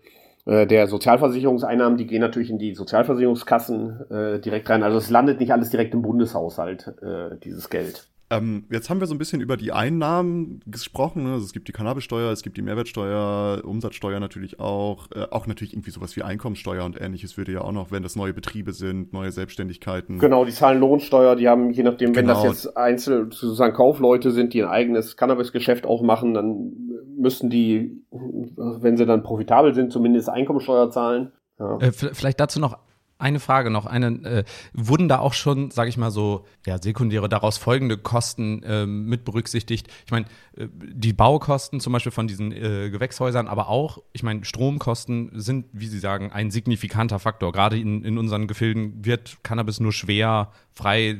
äh, 0.48 0.66
der 0.66 0.88
Sozialversicherungseinnahmen, 0.88 1.98
die 1.98 2.08
gehen 2.08 2.22
natürlich 2.22 2.50
in 2.50 2.58
die 2.58 2.74
Sozialversicherungskassen 2.74 4.10
äh, 4.10 4.40
direkt 4.40 4.70
rein. 4.70 4.82
Also 4.82 4.98
es 4.98 5.10
landet 5.10 5.40
nicht 5.40 5.52
alles 5.52 5.70
direkt 5.70 5.94
im 5.94 6.02
Bundeshaushalt, 6.02 6.94
äh, 7.02 7.38
dieses 7.44 7.70
Geld. 7.70 8.08
Ähm, 8.30 8.66
jetzt 8.70 8.90
haben 8.90 9.00
wir 9.00 9.08
so 9.08 9.16
ein 9.16 9.18
bisschen 9.18 9.40
über 9.40 9.56
die 9.56 9.72
Einnahmen 9.72 10.62
gesprochen. 10.66 11.24
Ne? 11.24 11.34
Also 11.34 11.46
es 11.46 11.54
gibt 11.54 11.70
die 11.70 11.72
Cannabissteuer, 11.72 12.32
es 12.32 12.44
gibt 12.44 12.58
die 12.58 12.62
Mehrwertsteuer, 12.62 13.62
Umsatzsteuer 13.64 14.20
natürlich 14.20 14.60
auch. 14.60 15.08
Äh, 15.16 15.28
auch 15.32 15.48
natürlich 15.48 15.74
irgendwie 15.74 15.92
sowas 15.92 16.16
wie 16.18 16.24
Einkommenssteuer 16.24 16.84
und 16.84 17.00
ähnliches 17.00 17.38
würde 17.38 17.54
ja 17.54 17.62
auch 17.62 17.72
noch, 17.72 17.90
wenn 17.92 18.04
das 18.04 18.18
neue 18.18 18.34
Betriebe 18.34 18.74
sind, 18.74 19.14
neue 19.14 19.32
Selbstständigkeiten. 19.32 20.20
Genau, 20.20 20.44
die 20.44 20.52
zahlen 20.52 20.80
Lohnsteuer, 20.80 21.38
die 21.38 21.48
haben, 21.48 21.72
je 21.72 21.84
nachdem, 21.84 22.16
wenn 22.16 22.28
das 22.28 22.42
genau. 22.42 22.52
jetzt 22.52 22.76
einzelne 22.76 23.24
sozusagen 23.32 23.74
Kaufleute 23.74 24.32
sind, 24.32 24.54
die 24.54 24.62
ein 24.64 24.70
eigenes 24.70 25.16
Cannabisgeschäft 25.16 25.86
auch 25.86 26.02
machen, 26.02 26.34
dann 26.34 26.74
müssen 27.18 27.50
die, 27.50 28.04
wenn 28.12 28.98
sie 28.98 29.06
dann 29.06 29.24
profitabel 29.24 29.74
sind, 29.74 29.94
zumindest 29.94 30.30
Einkommenssteuer 30.30 30.92
zahlen. 30.92 31.32
Ja. 31.60 31.78
Äh, 31.78 31.92
vielleicht 31.92 32.40
dazu 32.42 32.60
noch 32.60 32.78
eine 33.20 33.40
Frage 33.40 33.70
noch. 33.70 33.86
Eine, 33.86 34.08
äh, 34.24 34.44
wurden 34.74 35.08
da 35.08 35.20
auch 35.20 35.34
schon, 35.34 35.72
sage 35.72 35.90
ich 35.90 35.98
mal 35.98 36.12
so, 36.12 36.46
ja, 36.66 36.82
sekundäre, 36.82 37.30
daraus 37.30 37.58
folgende 37.58 37.98
Kosten 37.98 38.64
äh, 38.64 38.86
mit 38.86 39.26
berücksichtigt? 39.26 39.88
Ich 40.06 40.12
meine, 40.12 40.26
äh, 40.56 40.68
die 40.72 41.14
Baukosten 41.14 41.80
zum 41.80 41.94
Beispiel 41.94 42.12
von 42.12 42.28
diesen 42.28 42.52
äh, 42.52 42.90
Gewächshäusern, 42.90 43.48
aber 43.48 43.70
auch, 43.70 44.00
ich 44.14 44.24
meine, 44.24 44.46
Stromkosten 44.46 45.32
sind, 45.34 45.66
wie 45.74 45.88
Sie 45.88 46.00
sagen, 46.00 46.32
ein 46.32 46.52
signifikanter 46.52 47.20
Faktor. 47.20 47.52
Gerade 47.52 47.80
in, 47.80 48.04
in 48.04 48.18
unseren 48.18 48.48
Gefilden 48.48 49.04
wird 49.04 49.38
Cannabis 49.44 49.80
nur 49.80 49.94
schwer, 49.94 50.52
frei, 50.74 51.10
äh, 51.10 51.18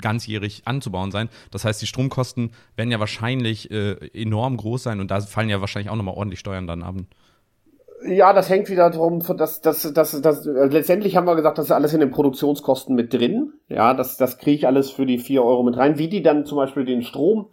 ganzjährig 0.00 0.62
anzubauen 0.64 1.12
sein. 1.12 1.28
Das 1.50 1.64
heißt, 1.64 1.80
die 1.80 1.86
Stromkosten 1.86 2.50
werden 2.74 2.90
ja 2.90 3.00
wahrscheinlich 3.00 3.70
äh, 3.70 3.92
enorm 4.12 4.56
groß 4.56 4.82
sein 4.82 5.00
und 5.00 5.10
da 5.10 5.20
fallen 5.20 5.48
ja 5.48 5.60
wahrscheinlich 5.60 5.90
auch 5.90 5.96
nochmal 5.96 6.14
ordentlich 6.14 6.40
Steuern 6.40 6.66
dann 6.66 6.82
ab. 6.82 6.96
Ja, 8.04 8.32
das 8.32 8.50
hängt 8.50 8.68
wieder 8.68 8.90
darum, 8.90 9.22
dass, 9.36 9.60
dass, 9.60 9.92
dass, 9.92 10.20
dass 10.20 10.44
letztendlich 10.44 11.16
haben 11.16 11.26
wir 11.26 11.34
gesagt, 11.34 11.58
das 11.58 11.66
ist 11.66 11.72
alles 11.72 11.94
in 11.94 12.00
den 12.00 12.10
Produktionskosten 12.10 12.94
mit 12.94 13.12
drin. 13.12 13.54
Ja, 13.68 13.94
das, 13.94 14.16
das 14.16 14.38
kriege 14.38 14.56
ich 14.56 14.66
alles 14.66 14.90
für 14.90 15.06
die 15.06 15.18
vier 15.18 15.42
Euro 15.42 15.62
mit 15.62 15.76
rein. 15.76 15.98
Wie 15.98 16.08
die 16.08 16.22
dann 16.22 16.44
zum 16.44 16.56
Beispiel 16.56 16.84
den 16.84 17.02
Strom 17.02 17.48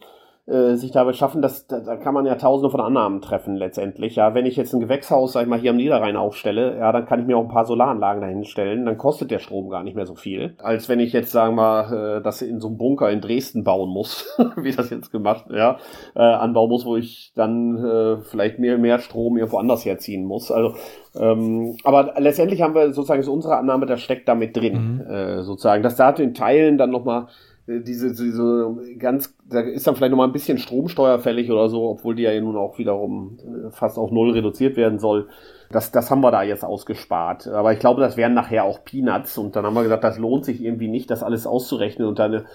äh, 0.45 0.75
sich 0.75 0.91
dabei 0.91 1.13
schaffen, 1.13 1.41
dass 1.41 1.67
da, 1.67 1.79
da 1.79 1.95
kann 1.95 2.13
man 2.13 2.25
ja 2.25 2.35
tausende 2.35 2.69
von 2.69 2.81
Annahmen 2.81 3.21
treffen 3.21 3.55
letztendlich. 3.55 4.17
Ja, 4.17 4.35
wenn 4.35 4.45
ich 4.45 4.57
jetzt 4.57 4.73
ein 4.73 4.81
Gewächshaus, 4.81 5.33
sag 5.33 5.43
ich 5.43 5.47
mal, 5.47 5.59
hier 5.59 5.71
am 5.71 5.77
Niederrhein 5.77 6.17
aufstelle, 6.17 6.77
ja, 6.77 6.91
dann 6.91 7.05
kann 7.05 7.21
ich 7.21 7.25
mir 7.25 7.37
auch 7.37 7.43
ein 7.43 7.53
paar 7.53 7.65
Solaranlagen 7.65 8.21
dahin 8.21 8.43
stellen, 8.43 8.85
dann 8.85 8.97
kostet 8.97 9.31
der 9.31 9.39
Strom 9.39 9.69
gar 9.69 9.83
nicht 9.83 9.95
mehr 9.95 10.05
so 10.05 10.15
viel, 10.15 10.55
als 10.61 10.89
wenn 10.89 10.99
ich 10.99 11.13
jetzt, 11.13 11.31
sagen 11.31 11.55
wir 11.55 11.61
mal, 11.61 12.17
äh, 12.17 12.21
das 12.21 12.41
in 12.41 12.59
so 12.59 12.67
einem 12.67 12.77
Bunker 12.77 13.09
in 13.09 13.21
Dresden 13.21 13.63
bauen 13.63 13.89
muss, 13.89 14.37
wie 14.57 14.71
das 14.71 14.89
jetzt 14.89 15.11
gemacht, 15.11 15.45
ja, 15.49 15.77
äh, 16.13 16.19
anbauen 16.19 16.69
muss, 16.69 16.85
wo 16.85 16.97
ich 16.97 17.31
dann 17.35 17.77
äh, 17.77 18.17
vielleicht 18.23 18.59
mehr, 18.59 18.77
mehr 18.77 18.99
Strom 18.99 19.37
irgendwo 19.37 19.59
anders 19.59 19.85
herziehen 19.85 20.25
muss. 20.25 20.51
Also 20.51 20.75
ähm, 21.15 21.77
aber 21.83 22.15
letztendlich 22.17 22.61
haben 22.61 22.73
wir 22.73 22.91
sozusagen 22.91 23.21
ist 23.21 23.27
unsere 23.27 23.57
Annahme, 23.57 23.85
das 23.85 24.01
steckt 24.01 24.27
damit 24.27 24.57
drin, 24.57 24.95
mhm. 24.95 25.01
äh, 25.01 25.43
sozusagen. 25.43 25.83
Dass 25.83 25.95
da 25.95 26.09
in 26.09 26.33
Teilen 26.33 26.77
dann 26.77 26.89
nochmal 26.89 27.27
diese, 27.67 28.13
diese 28.13 28.75
ganz, 28.99 29.33
da 29.49 29.61
ist 29.61 29.87
dann 29.87 29.95
vielleicht 29.95 30.11
nochmal 30.11 30.27
ein 30.27 30.33
bisschen 30.33 30.57
Stromsteuer 30.57 31.19
fällig 31.19 31.49
oder 31.49 31.69
so, 31.69 31.89
obwohl 31.89 32.15
die 32.15 32.23
ja 32.23 32.39
nun 32.41 32.57
auch 32.57 32.77
wiederum 32.77 33.37
äh, 33.39 33.71
fast 33.71 33.97
auf 33.97 34.11
null 34.11 34.31
reduziert 34.31 34.75
werden 34.75 34.99
soll. 34.99 35.29
Das, 35.71 35.91
das 35.91 36.11
haben 36.11 36.21
wir 36.21 36.31
da 36.31 36.43
jetzt 36.43 36.65
ausgespart. 36.65 37.47
Aber 37.47 37.71
ich 37.71 37.79
glaube, 37.79 38.01
das 38.01 38.17
wären 38.17 38.33
nachher 38.33 38.65
auch 38.65 38.83
Peanuts. 38.83 39.37
Und 39.37 39.55
dann 39.55 39.65
haben 39.65 39.75
wir 39.75 39.83
gesagt, 39.83 40.03
das 40.03 40.17
lohnt 40.17 40.43
sich 40.43 40.61
irgendwie 40.61 40.89
nicht, 40.89 41.09
das 41.09 41.23
alles 41.23 41.47
auszurechnen 41.47 42.07
und 42.07 42.19
eine 42.19 42.45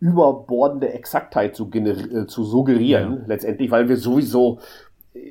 überbordende 0.00 0.92
Exaktheit 0.92 1.54
zu, 1.56 1.70
äh, 1.72 2.26
zu 2.26 2.44
suggerieren, 2.44 3.12
ja. 3.20 3.24
letztendlich, 3.26 3.70
weil 3.70 3.88
wir 3.88 3.96
sowieso 3.96 4.58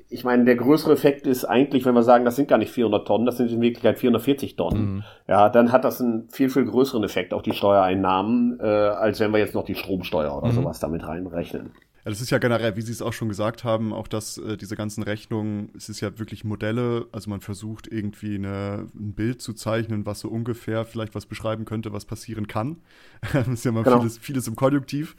ich 0.10 0.24
meine, 0.24 0.46
der 0.46 0.56
größere 0.56 0.94
Effekt 0.94 1.28
ist 1.28 1.46
eigentlich, 1.46 1.86
wenn 1.86 1.94
wir 1.94 2.04
sagen, 2.04 2.26
das 2.26 2.36
sind 2.36 2.48
gar 2.48 2.58
nicht 2.58 2.72
400 2.72 3.08
Tonnen, 3.08 3.26
das 3.26 3.38
sind 3.38 3.52
in 3.52 3.62
Wirklichkeit 3.62 4.00
440 4.00 4.56
Tonnen. 4.56 4.96
Mhm. 4.96 5.04
Ja, 5.28 5.50
dann 5.50 5.72
hat 5.72 5.84
das 5.84 6.02
einen 6.02 6.30
viel, 6.30 6.50
viel 6.50 6.66
größeren 6.66 7.04
Effekt 7.04 7.34
auf 7.34 7.42
die 7.42 7.54
Steuereinnahmen, 7.54 8.60
äh, 8.60 8.64
als 8.64 9.20
wenn 9.20 9.32
wir 9.32 9.40
jetzt 9.40 9.56
noch 9.56 9.66
die 9.66 9.76
Stromsteuer 9.76 10.38
oder 10.38 10.48
mhm. 10.48 10.56
sowas 10.56 10.80
damit 10.80 11.06
reinrechnen. 11.08 11.72
Ja, 12.06 12.12
das 12.12 12.22
ist 12.22 12.30
ja 12.30 12.38
generell, 12.38 12.76
wie 12.76 12.82
Sie 12.82 12.92
es 12.92 13.02
auch 13.02 13.14
schon 13.14 13.30
gesagt 13.30 13.64
haben, 13.64 13.92
auch 13.92 14.08
dass 14.08 14.38
äh, 14.38 14.58
diese 14.58 14.76
ganzen 14.76 15.02
Rechnungen, 15.02 15.72
es 15.76 15.90
ist 15.90 16.02
ja 16.02 16.20
wirklich 16.20 16.44
Modelle, 16.44 17.08
also 17.12 17.32
man 17.32 17.42
versucht 17.42 17.88
irgendwie 17.92 18.36
eine, 18.36 18.88
ein 18.94 19.14
Bild 19.14 19.42
zu 19.42 19.54
zeichnen, 19.54 20.06
was 20.06 20.20
so 20.20 20.30
ungefähr 20.30 20.86
vielleicht 20.86 21.16
was 21.16 21.26
beschreiben 21.26 21.66
könnte, 21.66 21.94
was 21.94 22.06
passieren 22.06 22.48
kann. 22.48 22.78
das 23.34 23.48
ist 23.48 23.66
ja 23.66 23.72
mal 23.72 23.84
genau. 23.84 24.00
vieles, 24.00 24.20
vieles 24.20 24.48
im 24.48 24.56
Konjunktiv. 24.56 25.16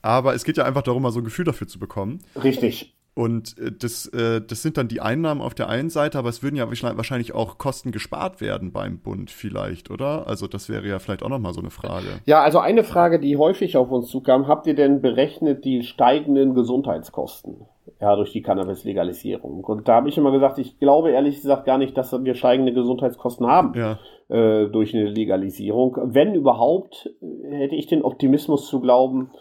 Aber 0.00 0.34
es 0.34 0.44
geht 0.44 0.56
ja 0.56 0.64
einfach 0.64 0.82
darum, 0.82 1.02
mal 1.02 1.10
so 1.10 1.18
ein 1.18 1.24
Gefühl 1.24 1.44
dafür 1.44 1.66
zu 1.66 1.80
bekommen. 1.80 2.20
Richtig. 2.42 2.94
Und 3.18 3.58
äh, 3.58 3.72
das, 3.76 4.06
äh, 4.06 4.40
das 4.40 4.62
sind 4.62 4.76
dann 4.76 4.86
die 4.86 5.00
Einnahmen 5.00 5.40
auf 5.40 5.52
der 5.52 5.68
einen 5.68 5.90
Seite, 5.90 6.20
aber 6.20 6.28
es 6.28 6.44
würden 6.44 6.54
ja 6.54 6.68
wahrscheinlich 6.68 7.34
auch 7.34 7.58
Kosten 7.58 7.90
gespart 7.90 8.40
werden 8.40 8.70
beim 8.70 9.00
Bund 9.00 9.32
vielleicht, 9.32 9.90
oder? 9.90 10.28
Also 10.28 10.46
das 10.46 10.68
wäre 10.68 10.86
ja 10.86 11.00
vielleicht 11.00 11.24
auch 11.24 11.28
nochmal 11.28 11.52
so 11.52 11.60
eine 11.60 11.70
Frage. 11.70 12.06
Ja, 12.26 12.42
also 12.42 12.60
eine 12.60 12.84
Frage, 12.84 13.18
die 13.18 13.36
häufig 13.36 13.76
auf 13.76 13.90
uns 13.90 14.06
zukam, 14.06 14.46
habt 14.46 14.68
ihr 14.68 14.76
denn 14.76 15.00
berechnet 15.00 15.64
die 15.64 15.82
steigenden 15.82 16.54
Gesundheitskosten? 16.54 17.56
Ja, 18.00 18.14
durch 18.14 18.30
die 18.30 18.42
Cannabis-Legalisierung. 18.42 19.64
Und 19.64 19.88
da 19.88 19.96
habe 19.96 20.08
ich 20.08 20.16
immer 20.16 20.30
gesagt, 20.30 20.58
ich 20.58 20.78
glaube 20.78 21.10
ehrlich 21.10 21.40
gesagt 21.40 21.64
gar 21.64 21.78
nicht, 21.78 21.96
dass 21.96 22.12
wir 22.12 22.34
steigende 22.36 22.72
Gesundheitskosten 22.72 23.48
haben 23.48 23.72
ja. 23.74 23.98
äh, 24.28 24.70
durch 24.70 24.94
eine 24.94 25.06
Legalisierung. 25.06 25.98
Wenn 26.04 26.36
überhaupt, 26.36 27.10
hätte 27.50 27.74
ich 27.74 27.88
den 27.88 28.02
Optimismus 28.02 28.68
zu 28.68 28.78
glauben, 28.78 29.32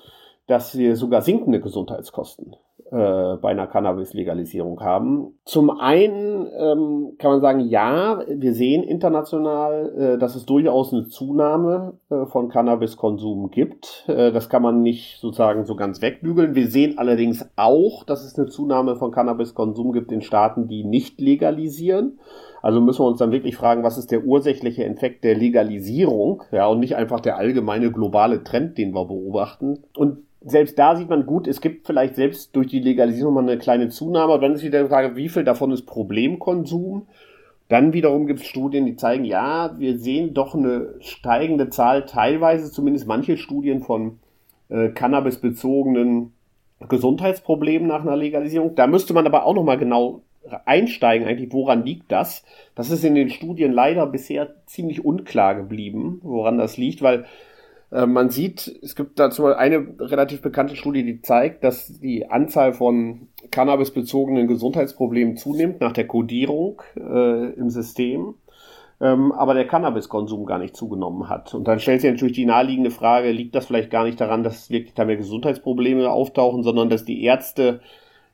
dass 0.47 0.75
wir 0.79 0.95
sogar 0.95 1.21
sinkende 1.21 1.61
Gesundheitskosten 1.61 2.55
äh, 2.91 3.37
bei 3.37 3.49
einer 3.49 3.67
Cannabis-Legalisierung 3.67 4.79
haben. 4.81 5.37
Zum 5.45 5.69
einen 5.69 6.47
ähm, 6.57 7.15
kann 7.17 7.31
man 7.31 7.41
sagen, 7.41 7.59
ja, 7.61 8.21
wir 8.27 8.53
sehen 8.53 8.83
international, 8.83 9.93
äh, 9.97 10.17
dass 10.17 10.35
es 10.35 10.45
durchaus 10.45 10.93
eine 10.93 11.07
Zunahme 11.07 11.93
äh, 12.09 12.25
von 12.25 12.49
Cannabiskonsum 12.49 13.51
gibt. 13.51 14.05
Äh, 14.07 14.31
das 14.31 14.49
kann 14.49 14.61
man 14.61 14.81
nicht 14.81 15.19
sozusagen 15.19 15.65
so 15.65 15.75
ganz 15.75 16.01
wegbügeln. 16.01 16.55
Wir 16.55 16.67
sehen 16.67 16.97
allerdings 16.97 17.49
auch, 17.55 18.03
dass 18.05 18.23
es 18.23 18.37
eine 18.37 18.47
Zunahme 18.47 18.95
von 18.95 19.11
Cannabiskonsum 19.11 19.91
gibt 19.91 20.11
in 20.11 20.21
Staaten, 20.21 20.67
die 20.67 20.83
nicht 20.83 21.19
legalisieren. 21.19 22.19
Also 22.61 22.81
müssen 22.81 23.01
wir 23.01 23.07
uns 23.07 23.19
dann 23.19 23.31
wirklich 23.31 23.55
fragen, 23.55 23.83
was 23.83 23.97
ist 23.97 24.11
der 24.11 24.25
ursächliche 24.25 24.83
Effekt 24.83 25.23
der 25.23 25.35
Legalisierung, 25.35 26.43
ja, 26.51 26.67
und 26.67 26.79
nicht 26.79 26.95
einfach 26.95 27.19
der 27.19 27.37
allgemeine 27.37 27.91
globale 27.91 28.43
Trend, 28.43 28.77
den 28.77 28.93
wir 28.93 29.05
beobachten. 29.05 29.83
Und 29.95 30.26
selbst 30.41 30.77
da 30.77 30.95
sieht 30.95 31.09
man 31.09 31.25
gut, 31.25 31.47
es 31.47 31.61
gibt 31.61 31.87
vielleicht 31.87 32.15
selbst 32.15 32.55
durch 32.55 32.67
die 32.67 32.79
Legalisierung 32.79 33.33
mal 33.33 33.43
eine 33.43 33.57
kleine 33.57 33.89
Zunahme, 33.89 34.33
aber 34.33 34.41
dann 34.41 34.53
ist 34.53 34.63
wieder 34.63 34.83
die 34.83 34.89
Frage, 34.89 35.15
wie 35.15 35.29
viel 35.29 35.43
davon 35.43 35.71
ist 35.71 35.85
Problemkonsum? 35.85 37.07
Dann 37.69 37.91
wiederum 37.91 38.27
gibt 38.27 38.41
es 38.41 38.45
Studien, 38.45 38.85
die 38.85 38.95
zeigen, 38.95 39.25
ja, 39.25 39.77
wir 39.77 39.97
sehen 39.97 40.33
doch 40.33 40.55
eine 40.55 40.95
steigende 40.99 41.69
Zahl, 41.69 42.05
teilweise 42.05 42.71
zumindest 42.71 43.07
manche 43.07 43.35
Studien 43.35 43.81
von 43.81 44.19
äh, 44.69 44.89
Cannabis-bezogenen 44.89 46.31
Gesundheitsproblemen 46.87 47.87
nach 47.87 48.01
einer 48.01 48.15
Legalisierung. 48.15 48.75
Da 48.75 48.87
müsste 48.87 49.13
man 49.13 49.25
aber 49.25 49.45
auch 49.45 49.55
nochmal 49.55 49.77
genau 49.77 50.21
einsteigen, 50.65 51.27
eigentlich, 51.27 51.51
woran 51.51 51.85
liegt 51.85 52.11
das? 52.11 52.45
Das 52.75 52.89
ist 52.89 53.03
in 53.03 53.15
den 53.15 53.29
Studien 53.29 53.71
leider 53.71 54.05
bisher 54.05 54.55
ziemlich 54.65 55.03
unklar 55.03 55.55
geblieben, 55.55 56.19
woran 56.23 56.57
das 56.57 56.77
liegt, 56.77 57.01
weil 57.01 57.25
man 57.89 58.29
sieht, 58.29 58.67
es 58.81 58.95
gibt 58.95 59.17
dazu 59.17 59.45
eine 59.45 59.87
relativ 59.99 60.41
bekannte 60.41 60.75
Studie, 60.75 61.03
die 61.03 61.21
zeigt, 61.21 61.63
dass 61.63 61.87
die 61.99 62.29
Anzahl 62.29 62.73
von 62.73 63.29
cannabisbezogenen 63.49 64.47
Gesundheitsproblemen 64.47 65.37
zunimmt 65.37 65.79
nach 65.79 65.93
der 65.93 66.05
Kodierung 66.05 66.81
äh, 66.97 67.53
im 67.53 67.69
System, 67.69 68.35
ähm, 68.99 69.31
aber 69.31 69.53
der 69.53 69.67
Cannabiskonsum 69.67 70.45
gar 70.45 70.59
nicht 70.59 70.75
zugenommen 70.75 71.29
hat. 71.29 71.53
Und 71.53 71.65
dann 71.67 71.79
stellt 71.79 72.01
sich 72.01 72.11
natürlich 72.11 72.35
die 72.35 72.45
naheliegende 72.45 72.91
Frage, 72.91 73.31
liegt 73.31 73.55
das 73.55 73.67
vielleicht 73.67 73.89
gar 73.89 74.03
nicht 74.03 74.19
daran, 74.19 74.43
dass 74.43 74.69
wirklich 74.69 74.93
da 74.93 75.05
mehr 75.05 75.17
Gesundheitsprobleme 75.17 76.09
auftauchen, 76.09 76.63
sondern 76.63 76.89
dass 76.89 77.05
die 77.05 77.23
Ärzte 77.23 77.79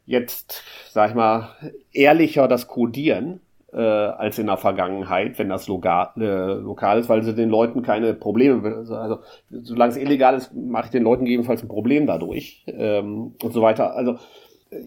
jetzt, 0.06 0.64
sag 0.90 1.12
ich 1.12 1.16
mal, 1.16 1.50
ehrlicher 1.92 2.48
das 2.48 2.68
kodieren 2.68 3.40
äh, 3.74 3.80
als 3.82 4.40
in 4.40 4.48
der 4.48 4.58
Vergangenheit, 4.58 5.40
wenn 5.40 5.50
das 5.50 5.68
lokal, 5.68 6.10
äh, 6.18 6.54
lokal 6.54 7.00
ist, 7.00 7.10
weil 7.10 7.24
sie 7.24 7.34
den 7.34 7.50
Leuten 7.50 7.82
keine 7.82 8.14
Probleme, 8.14 8.86
also 8.90 9.20
solange 9.50 9.92
es 9.92 9.98
illegal 9.98 10.36
ist, 10.36 10.54
mache 10.54 10.86
ich 10.86 10.92
den 10.92 11.04
Leuten 11.04 11.26
gegebenenfalls 11.26 11.64
ein 11.64 11.70
Problem 11.70 12.06
dadurch 12.06 12.64
ähm, 12.68 13.36
und 13.42 13.54
so 13.54 13.62
weiter. 13.62 13.96
Also 13.96 14.18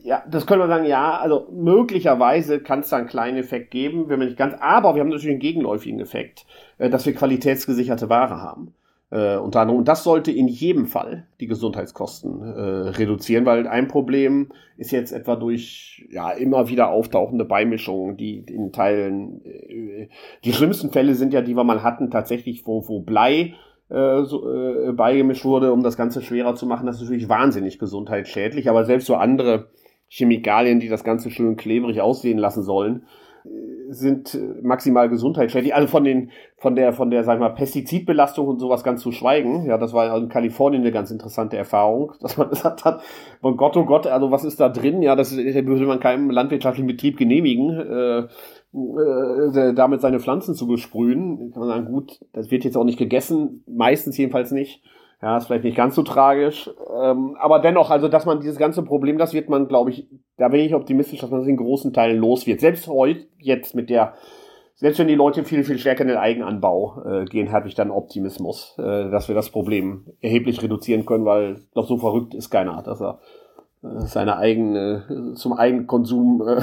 ja, 0.03 0.23
das 0.29 0.47
können 0.47 0.63
wir 0.63 0.69
sagen, 0.69 0.87
ja, 0.87 1.19
also 1.19 1.49
möglicherweise 1.53 2.61
kann 2.61 2.81
es 2.81 2.89
da 2.89 2.97
einen 2.97 3.07
kleinen 3.07 3.39
Effekt 3.39 3.71
geben, 3.71 4.09
wenn 4.09 4.19
man 4.19 4.29
nicht 4.29 4.39
ganz, 4.39 4.55
aber 4.61 4.95
wir 4.95 5.01
haben 5.01 5.09
natürlich 5.09 5.31
einen 5.31 5.41
gegenläufigen 5.41 6.01
Effekt, 6.01 6.47
äh, 6.79 6.91
dass 6.91 7.07
wir 7.07 7.15
qualitätsgesicherte 7.15 8.09
Ware 8.09 8.41
haben. 8.41 8.75
Äh, 9.17 9.39
unter 9.39 9.61
anderem. 9.61 9.79
Und 9.79 9.89
das 9.89 10.05
sollte 10.05 10.31
in 10.31 10.47
jedem 10.47 10.85
Fall 10.85 11.27
die 11.41 11.47
Gesundheitskosten 11.47 12.43
äh, 12.43 12.61
reduzieren, 12.99 13.47
weil 13.47 13.67
ein 13.67 13.89
Problem 13.89 14.49
ist 14.77 14.91
jetzt 14.91 15.11
etwa 15.13 15.37
durch 15.37 16.07
ja 16.11 16.33
immer 16.33 16.69
wieder 16.69 16.91
auftauchende 16.91 17.47
Beimischungen, 17.47 18.19
die 18.19 18.41
in 18.41 18.73
Teilen 18.73 19.43
äh, 19.43 20.09
die 20.45 20.53
schlimmsten 20.53 20.91
Fälle 20.91 21.15
sind 21.15 21.33
ja, 21.33 21.41
die 21.41 21.57
wir 21.57 21.65
mal 21.65 21.83
hatten, 21.83 22.11
tatsächlich, 22.11 22.67
wo, 22.67 22.87
wo 22.89 23.01
Blei 23.01 23.55
äh, 23.89 24.25
so, 24.25 24.53
äh, 24.53 24.93
beigemischt 24.93 25.47
wurde, 25.47 25.73
um 25.73 25.83
das 25.83 25.97
Ganze 25.97 26.21
schwerer 26.21 26.55
zu 26.55 26.67
machen. 26.67 26.85
Das 26.85 26.97
ist 26.97 27.03
natürlich 27.05 27.31
wahnsinnig 27.31 27.79
gesundheitsschädlich, 27.79 28.69
aber 28.69 28.85
selbst 28.85 29.07
so 29.07 29.15
andere 29.15 29.71
Chemikalien, 30.09 30.79
die 30.79 30.89
das 30.89 31.05
Ganze 31.05 31.31
schön 31.31 31.57
klebrig 31.57 32.03
aussehen 32.03 32.37
lassen 32.37 32.65
sollen, 32.65 33.07
sind 33.89 34.39
maximal 34.63 35.09
gesundheitsschädlich. 35.09 35.75
Also 35.75 35.89
von 35.89 36.05
den, 36.05 36.31
von 36.57 36.75
der, 36.75 36.93
von 36.93 37.11
der, 37.11 37.25
sag 37.25 37.35
ich 37.35 37.41
mal, 37.41 37.51
Pestizidbelastung 37.51 38.47
und 38.47 38.59
sowas 38.59 38.85
ganz 38.85 39.03
zu 39.03 39.13
schweigen. 39.13 39.67
Ja, 39.67 39.79
das 39.79 39.93
war 39.93 40.17
in 40.17 40.29
Kalifornien 40.29 40.83
eine 40.83 40.93
ganz 40.93 41.11
interessante 41.11 41.57
Erfahrung, 41.57 42.13
dass 42.21 42.37
man 42.37 42.51
gesagt 42.51 42.85
hat, 42.85 43.03
oh 43.43 43.55
Gott, 43.55 43.77
oh 43.77 43.85
Gott, 43.85 44.07
also 44.07 44.31
was 44.31 44.45
ist 44.45 44.61
da 44.61 44.69
drin? 44.69 45.03
Ja, 45.03 45.17
das 45.17 45.37
würde 45.37 45.87
man 45.87 46.01
keinem 46.01 46.31
landwirtschaftlichen 46.31 46.89
Betrieb 46.89 47.17
genehmigen, 47.17 47.71
äh, 47.71 48.19
äh, 48.75 49.75
damit 49.75 50.01
seine 50.01 50.21
Pflanzen 50.21 50.55
zu 50.55 50.67
besprühen. 50.67 51.53
Kann 51.53 51.61
man 51.61 51.69
sagen, 51.69 51.87
gut, 51.87 52.21
das 52.33 52.51
wird 52.51 52.65
jetzt 52.65 52.77
auch 52.77 52.85
nicht 52.85 52.99
gegessen, 52.99 53.63
meistens 53.67 54.17
jedenfalls 54.17 54.51
nicht. 54.51 54.83
Ja, 55.23 55.39
ist 55.39 55.47
vielleicht 55.47 55.65
nicht 55.65 55.77
ganz 55.77 55.95
so 55.95 56.03
tragisch. 56.03 56.71
Ähm, 56.95 57.37
aber 57.41 57.61
dennoch, 57.61 57.91
also, 57.91 58.09
dass 58.09 58.27
man 58.27 58.41
dieses 58.41 58.59
ganze 58.59 58.83
Problem, 58.83 59.17
das 59.17 59.33
wird 59.33 59.49
man, 59.49 59.67
glaube 59.67 59.91
ich, 59.91 60.09
da 60.37 60.49
bin 60.49 60.61
ich 60.61 60.75
optimistisch, 60.75 61.21
dass 61.21 61.31
man 61.31 61.41
das 61.41 61.49
in 61.49 61.57
großen 61.57 61.93
Teilen 61.93 62.19
los 62.19 62.47
wird. 62.47 62.61
Selbst 62.61 62.87
heute, 62.87 63.27
jetzt 63.39 63.75
mit 63.75 63.89
der, 63.89 64.15
selbst 64.75 64.99
wenn 64.99 65.09
die 65.09 65.15
Leute 65.15 65.45
viel, 65.45 65.65
viel 65.65 65.79
stärker 65.79 66.03
in 66.03 66.09
den 66.09 66.19
Eigenanbau 66.19 67.03
äh, 67.05 67.25
gehen, 67.25 67.51
habe 67.51 67.67
ich 67.67 67.75
dann 67.75 67.91
Optimismus, 67.91 68.75
äh, 68.79 69.11
dass 69.11 69.29
wir 69.29 69.35
das 69.35 69.49
Problem 69.49 70.07
erheblich 70.21 70.63
reduzieren 70.63 71.07
können, 71.07 71.25
weil 71.25 71.63
doch 71.75 71.89
so 71.89 71.97
verrückt 71.97 72.35
ist 72.35 72.51
keiner, 72.51 72.83
dass 72.83 73.01
er 73.01 73.21
seine 73.99 74.37
eigene, 74.37 75.35
zum 75.35 75.53
eigenen 75.53 75.87
Konsum 75.87 76.43
äh, 76.47 76.63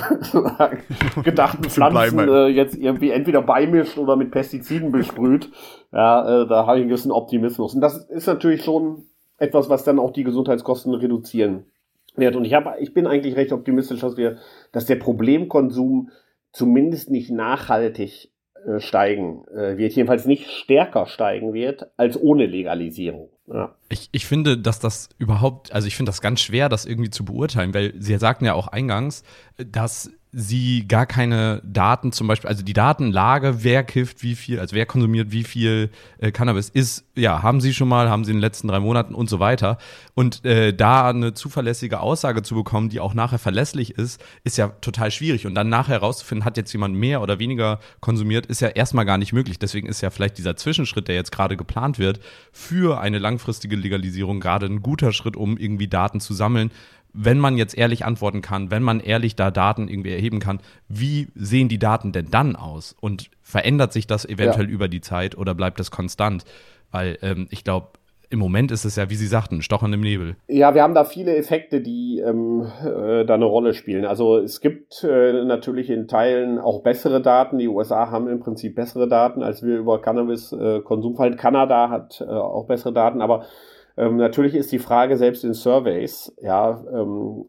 gedachten 1.23 1.63
Pflanzen 1.63 2.19
äh, 2.19 2.47
jetzt 2.47 2.75
irgendwie 2.75 3.11
entweder 3.11 3.41
beimischt 3.41 3.97
oder 3.97 4.15
mit 4.15 4.31
Pestiziden 4.31 4.91
besprüht. 4.91 5.49
Ja, 5.91 6.43
äh, 6.43 6.47
da 6.47 6.65
habe 6.65 6.77
ich 6.77 6.81
einen 6.81 6.89
gewissen 6.89 7.11
Optimismus. 7.11 7.75
Und 7.75 7.81
das 7.81 7.97
ist 8.09 8.27
natürlich 8.27 8.63
schon 8.63 9.03
etwas, 9.37 9.69
was 9.69 9.83
dann 9.83 9.99
auch 9.99 10.11
die 10.11 10.23
Gesundheitskosten 10.23 10.93
reduzieren 10.93 11.65
wird. 12.15 12.35
Und 12.35 12.45
ich 12.45 12.53
habe, 12.53 12.75
ich 12.79 12.93
bin 12.93 13.07
eigentlich 13.07 13.35
recht 13.35 13.51
optimistisch, 13.51 14.01
dass 14.01 14.17
wir, 14.17 14.37
dass 14.71 14.85
der 14.85 14.95
Problemkonsum 14.95 16.09
zumindest 16.51 17.09
nicht 17.09 17.31
nachhaltig 17.31 18.31
äh, 18.65 18.79
steigen 18.79 19.45
äh, 19.47 19.77
wird, 19.77 19.93
jedenfalls 19.93 20.25
nicht 20.25 20.49
stärker 20.49 21.05
steigen 21.05 21.53
wird 21.53 21.87
als 21.97 22.21
ohne 22.21 22.45
Legalisierung. 22.45 23.32
Ja. 23.47 23.75
Ich, 23.89 24.09
ich 24.11 24.25
finde, 24.25 24.57
dass 24.57 24.79
das 24.79 25.09
überhaupt, 25.17 25.71
also 25.73 25.87
ich 25.87 25.95
finde 25.95 26.09
das 26.09 26.21
ganz 26.21 26.39
schwer, 26.41 26.69
das 26.69 26.85
irgendwie 26.85 27.09
zu 27.09 27.25
beurteilen, 27.25 27.73
weil 27.73 27.93
Sie 27.99 28.17
sagten 28.17 28.45
ja 28.45 28.53
auch 28.53 28.67
eingangs, 28.67 29.23
dass 29.57 30.11
sie 30.35 30.87
gar 30.87 31.05
keine 31.05 31.61
Daten 31.63 32.11
zum 32.11 32.27
Beispiel, 32.27 32.49
also 32.49 32.63
die 32.63 32.73
Datenlage, 32.73 33.63
wer 33.63 33.83
kifft 33.83 34.23
wie 34.23 34.33
viel, 34.35 34.59
also 34.59 34.75
wer 34.75 34.87
konsumiert 34.87 35.31
wie 35.31 35.43
viel 35.43 35.91
äh, 36.17 36.31
Cannabis 36.31 36.69
ist, 36.69 37.05
ja, 37.15 37.43
haben 37.43 37.61
sie 37.61 37.73
schon 37.73 37.87
mal, 37.87 38.09
haben 38.09 38.25
sie 38.25 38.31
in 38.31 38.37
den 38.37 38.41
letzten 38.41 38.67
drei 38.67 38.79
Monaten 38.79 39.13
und 39.13 39.29
so 39.29 39.39
weiter. 39.39 39.77
Und 40.15 40.43
äh, 40.43 40.73
da 40.73 41.07
eine 41.07 41.35
zuverlässige 41.35 41.99
Aussage 41.99 42.41
zu 42.41 42.55
bekommen, 42.55 42.89
die 42.89 42.99
auch 42.99 43.13
nachher 43.13 43.37
verlässlich 43.37 43.91
ist, 43.97 44.19
ist 44.43 44.57
ja 44.57 44.69
total 44.81 45.11
schwierig. 45.11 45.45
Und 45.45 45.53
dann 45.53 45.69
nachher 45.69 45.93
herauszufinden, 45.93 46.45
hat 46.45 46.57
jetzt 46.57 46.73
jemand 46.73 46.95
mehr 46.95 47.21
oder 47.21 47.37
weniger 47.37 47.79
konsumiert, 47.99 48.47
ist 48.47 48.61
ja 48.61 48.69
erstmal 48.69 49.05
gar 49.05 49.19
nicht 49.19 49.33
möglich. 49.33 49.59
Deswegen 49.59 49.87
ist 49.87 50.01
ja 50.01 50.09
vielleicht 50.09 50.39
dieser 50.39 50.55
Zwischenschritt, 50.55 51.07
der 51.07 51.15
jetzt 51.15 51.31
gerade 51.31 51.55
geplant 51.55 51.99
wird, 51.99 52.19
für 52.51 52.99
eine 52.99 53.19
langfristige 53.19 53.75
Legalisierung 53.75 54.39
gerade 54.39 54.65
ein 54.65 54.81
guter 54.81 55.13
Schritt, 55.13 55.37
um 55.37 55.57
irgendwie 55.57 55.87
Daten 55.87 56.19
zu 56.19 56.33
sammeln, 56.33 56.71
wenn 57.13 57.39
man 57.39 57.57
jetzt 57.57 57.77
ehrlich 57.77 58.05
antworten 58.05 58.41
kann, 58.41 58.71
wenn 58.71 58.83
man 58.83 58.99
ehrlich 58.99 59.35
da 59.35 59.51
Daten 59.51 59.87
irgendwie 59.87 60.11
erheben 60.11 60.39
kann, 60.39 60.59
wie 60.87 61.27
sehen 61.35 61.69
die 61.69 61.79
Daten 61.79 62.11
denn 62.11 62.31
dann 62.31 62.55
aus? 62.55 62.95
Und 62.99 63.29
verändert 63.41 63.93
sich 63.93 64.07
das 64.07 64.25
eventuell 64.25 64.67
ja. 64.67 64.71
über 64.71 64.87
die 64.87 65.01
Zeit 65.01 65.37
oder 65.37 65.53
bleibt 65.53 65.79
das 65.79 65.91
konstant? 65.91 66.43
Weil 66.91 67.17
ähm, 67.21 67.47
ich 67.51 67.63
glaube, 67.63 67.89
im 68.33 68.39
Moment 68.39 68.71
ist 68.71 68.83
es 68.83 68.95
ja, 68.95 69.11
wie 69.11 69.15
Sie 69.15 69.27
sagten, 69.27 69.61
Stochern 69.61 69.93
im 69.93 70.01
Nebel. 70.01 70.35
Ja, 70.47 70.73
wir 70.73 70.81
haben 70.81 70.95
da 70.95 71.03
viele 71.03 71.35
Effekte, 71.35 71.81
die 71.81 72.19
ähm, 72.19 72.65
äh, 72.83 73.25
da 73.25 73.35
eine 73.35 73.45
Rolle 73.45 73.75
spielen. 73.75 74.05
Also 74.05 74.39
es 74.39 74.59
gibt 74.59 75.03
äh, 75.03 75.43
natürlich 75.43 75.91
in 75.91 76.07
Teilen 76.07 76.57
auch 76.57 76.81
bessere 76.81 77.21
Daten. 77.21 77.59
Die 77.59 77.67
USA 77.67 78.09
haben 78.09 78.27
im 78.27 78.39
Prinzip 78.39 78.73
bessere 78.73 79.07
Daten, 79.07 79.43
als 79.43 79.61
wir 79.61 79.77
über 79.77 80.01
Cannabis-Konsumverhalten. 80.01 81.37
Äh, 81.37 81.41
Kanada 81.41 81.91
hat 81.91 82.21
äh, 82.21 82.31
auch 82.31 82.65
bessere 82.65 82.91
Daten, 82.91 83.21
aber 83.21 83.45
ähm, 83.95 84.17
natürlich 84.17 84.55
ist 84.55 84.71
die 84.71 84.79
Frage 84.79 85.17
selbst 85.17 85.43
in 85.43 85.53
Surveys, 85.53 86.33
ja, 86.41 86.83
ähm, 86.91 87.45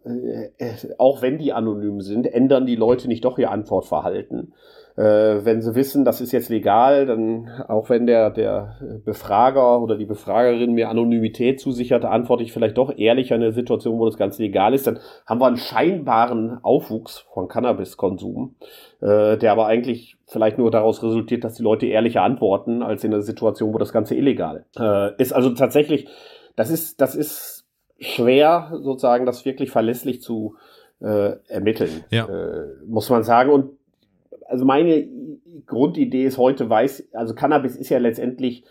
äh, 0.58 0.74
auch 0.98 1.22
wenn 1.22 1.38
die 1.38 1.52
anonym 1.52 2.00
sind, 2.00 2.26
ändern 2.26 2.66
die 2.66 2.76
Leute 2.76 3.08
nicht 3.08 3.24
doch 3.24 3.38
ihr 3.38 3.50
Antwortverhalten. 3.50 4.52
Äh, 4.96 5.44
wenn 5.44 5.60
sie 5.60 5.74
wissen, 5.74 6.04
das 6.04 6.20
ist 6.20 6.32
jetzt 6.32 6.50
legal, 6.50 7.06
dann 7.06 7.50
auch 7.68 7.90
wenn 7.90 8.06
der, 8.06 8.30
der 8.30 8.76
Befrager 9.04 9.80
oder 9.80 9.96
die 9.96 10.04
Befragerin 10.04 10.72
mir 10.72 10.88
Anonymität 10.88 11.60
zusichert, 11.60 12.04
antworte 12.04 12.44
ich 12.44 12.52
vielleicht 12.52 12.78
doch 12.78 12.96
ehrlicher 12.96 13.34
in 13.34 13.40
der 13.40 13.52
Situation, 13.52 13.98
wo 13.98 14.06
das 14.06 14.16
Ganze 14.16 14.42
legal 14.42 14.72
ist, 14.72 14.86
dann 14.86 15.00
haben 15.26 15.40
wir 15.40 15.46
einen 15.46 15.56
scheinbaren 15.56 16.58
Aufwuchs 16.62 17.26
von 17.32 17.48
Cannabiskonsum, 17.48 18.54
äh, 19.00 19.36
der 19.36 19.52
aber 19.52 19.66
eigentlich 19.66 20.16
vielleicht 20.26 20.58
nur 20.58 20.70
daraus 20.70 21.02
resultiert, 21.02 21.44
dass 21.44 21.54
die 21.54 21.62
Leute 21.62 21.86
ehrlicher 21.86 22.22
antworten, 22.22 22.82
als 22.82 23.02
in 23.02 23.10
der 23.10 23.22
Situation, 23.22 23.74
wo 23.74 23.78
das 23.78 23.92
Ganze 23.92 24.14
illegal 24.14 24.64
äh, 24.78 25.20
ist. 25.20 25.32
Also 25.32 25.50
tatsächlich 25.50 26.08
das 26.56 26.70
ist, 26.70 27.00
das 27.00 27.14
ist 27.14 27.66
schwer, 27.98 28.72
sozusagen, 28.82 29.26
das 29.26 29.44
wirklich 29.44 29.70
verlässlich 29.70 30.20
zu 30.20 30.56
äh, 31.00 31.36
ermitteln, 31.48 32.04
ja. 32.10 32.26
äh, 32.26 32.66
muss 32.86 33.10
man 33.10 33.22
sagen. 33.22 33.50
Und 33.50 33.78
also 34.54 34.64
meine 34.64 35.08
Grundidee 35.66 36.24
ist 36.24 36.38
heute 36.38 36.70
weiß, 36.70 37.08
also 37.12 37.34
Cannabis 37.34 37.74
ist 37.74 37.88
ja 37.88 37.98
letztendlich 37.98 38.64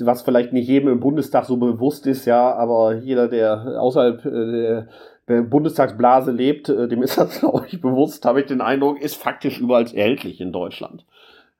was 0.00 0.22
vielleicht 0.22 0.52
nicht 0.52 0.68
jedem 0.68 0.88
im 0.88 1.00
Bundestag 1.00 1.44
so 1.44 1.56
bewusst 1.56 2.06
ist, 2.06 2.26
ja, 2.26 2.52
aber 2.54 2.96
jeder, 2.96 3.28
der 3.28 3.80
außerhalb 3.80 4.24
äh, 4.26 4.30
der, 4.30 4.88
der 5.28 5.42
Bundestagsblase 5.42 6.32
lebt, 6.32 6.68
äh, 6.68 6.88
dem 6.88 7.02
ist 7.02 7.16
das, 7.18 7.40
glaube 7.40 7.66
ich, 7.68 7.80
bewusst, 7.80 8.24
habe 8.24 8.40
ich 8.40 8.46
den 8.46 8.60
Eindruck, 8.60 9.00
ist 9.00 9.14
faktisch 9.14 9.60
überall 9.60 9.86
erhältlich 9.94 10.40
in 10.40 10.52
Deutschland. 10.52 11.04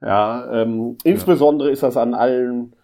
Ja, 0.03 0.63
ähm, 0.63 0.97
ja. 1.05 1.13
insbesondere 1.13 1.71
ist 1.71 1.83
das 1.83 1.97
an 1.97 2.15
allen 2.15 2.75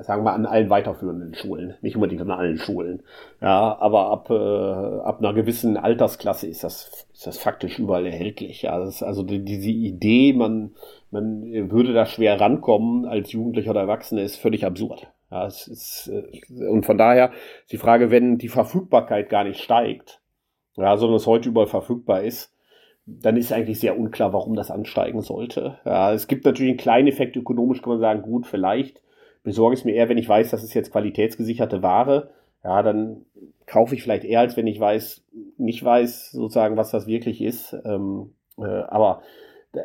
sagen 0.00 0.24
wir 0.24 0.32
an 0.32 0.46
allen 0.46 0.70
weiterführenden 0.70 1.34
Schulen, 1.34 1.74
nicht 1.82 1.96
unbedingt 1.96 2.20
an 2.22 2.30
allen 2.30 2.58
Schulen. 2.58 3.02
Ja, 3.40 3.76
aber 3.78 4.10
ab, 4.10 4.30
äh, 4.30 5.00
ab 5.02 5.18
einer 5.18 5.34
gewissen 5.34 5.76
Altersklasse 5.76 6.46
ist 6.46 6.64
das, 6.64 7.06
ist 7.12 7.26
das 7.26 7.38
faktisch 7.38 7.78
überall 7.78 8.06
erhältlich. 8.06 8.62
Ja, 8.62 8.72
also 8.72 9.22
die, 9.22 9.44
diese 9.44 9.70
Idee, 9.70 10.32
man, 10.32 10.72
man 11.10 11.70
würde 11.70 11.92
da 11.92 12.06
schwer 12.06 12.40
rankommen 12.40 13.06
als 13.06 13.32
Jugendlicher 13.32 13.70
oder 13.70 13.82
Erwachsene, 13.82 14.22
ist 14.22 14.36
völlig 14.36 14.64
absurd. 14.64 15.08
Ja, 15.30 15.46
es 15.46 15.66
ist, 15.68 16.08
äh, 16.12 16.66
und 16.66 16.84
von 16.84 16.98
daher 16.98 17.32
ist 17.62 17.72
die 17.72 17.78
Frage, 17.78 18.10
wenn 18.10 18.38
die 18.38 18.48
Verfügbarkeit 18.48 19.28
gar 19.28 19.44
nicht 19.44 19.60
steigt, 19.60 20.20
ja, 20.76 20.96
sondern 20.96 21.16
es 21.16 21.26
heute 21.26 21.48
überall 21.48 21.66
verfügbar 21.66 22.22
ist, 22.22 22.52
dann 23.04 23.36
ist 23.36 23.52
eigentlich 23.52 23.80
sehr 23.80 23.98
unklar, 23.98 24.32
warum 24.32 24.54
das 24.54 24.70
ansteigen 24.70 25.22
sollte. 25.22 25.78
Ja, 25.84 26.12
es 26.12 26.28
gibt 26.28 26.44
natürlich 26.44 26.70
einen 26.70 26.78
kleinen 26.78 27.08
Effekt 27.08 27.36
ökonomisch, 27.36 27.82
kann 27.82 27.94
man 27.94 28.00
sagen, 28.00 28.22
gut, 28.22 28.46
vielleicht 28.46 29.01
besorge 29.42 29.74
es 29.74 29.84
mir 29.84 29.94
eher, 29.94 30.08
wenn 30.08 30.18
ich 30.18 30.28
weiß, 30.28 30.50
das 30.50 30.62
ist 30.62 30.74
jetzt 30.74 30.92
qualitätsgesicherte 30.92 31.82
Ware. 31.82 32.30
Ja, 32.64 32.82
dann 32.82 33.24
kaufe 33.66 33.94
ich 33.94 34.02
vielleicht 34.02 34.24
eher, 34.24 34.40
als 34.40 34.56
wenn 34.56 34.66
ich 34.66 34.78
weiß, 34.78 35.24
nicht 35.58 35.84
weiß, 35.84 36.30
sozusagen, 36.30 36.76
was 36.76 36.90
das 36.90 37.06
wirklich 37.06 37.40
ist. 37.42 37.76
Ähm, 37.84 38.34
äh, 38.58 38.64
aber 38.64 39.22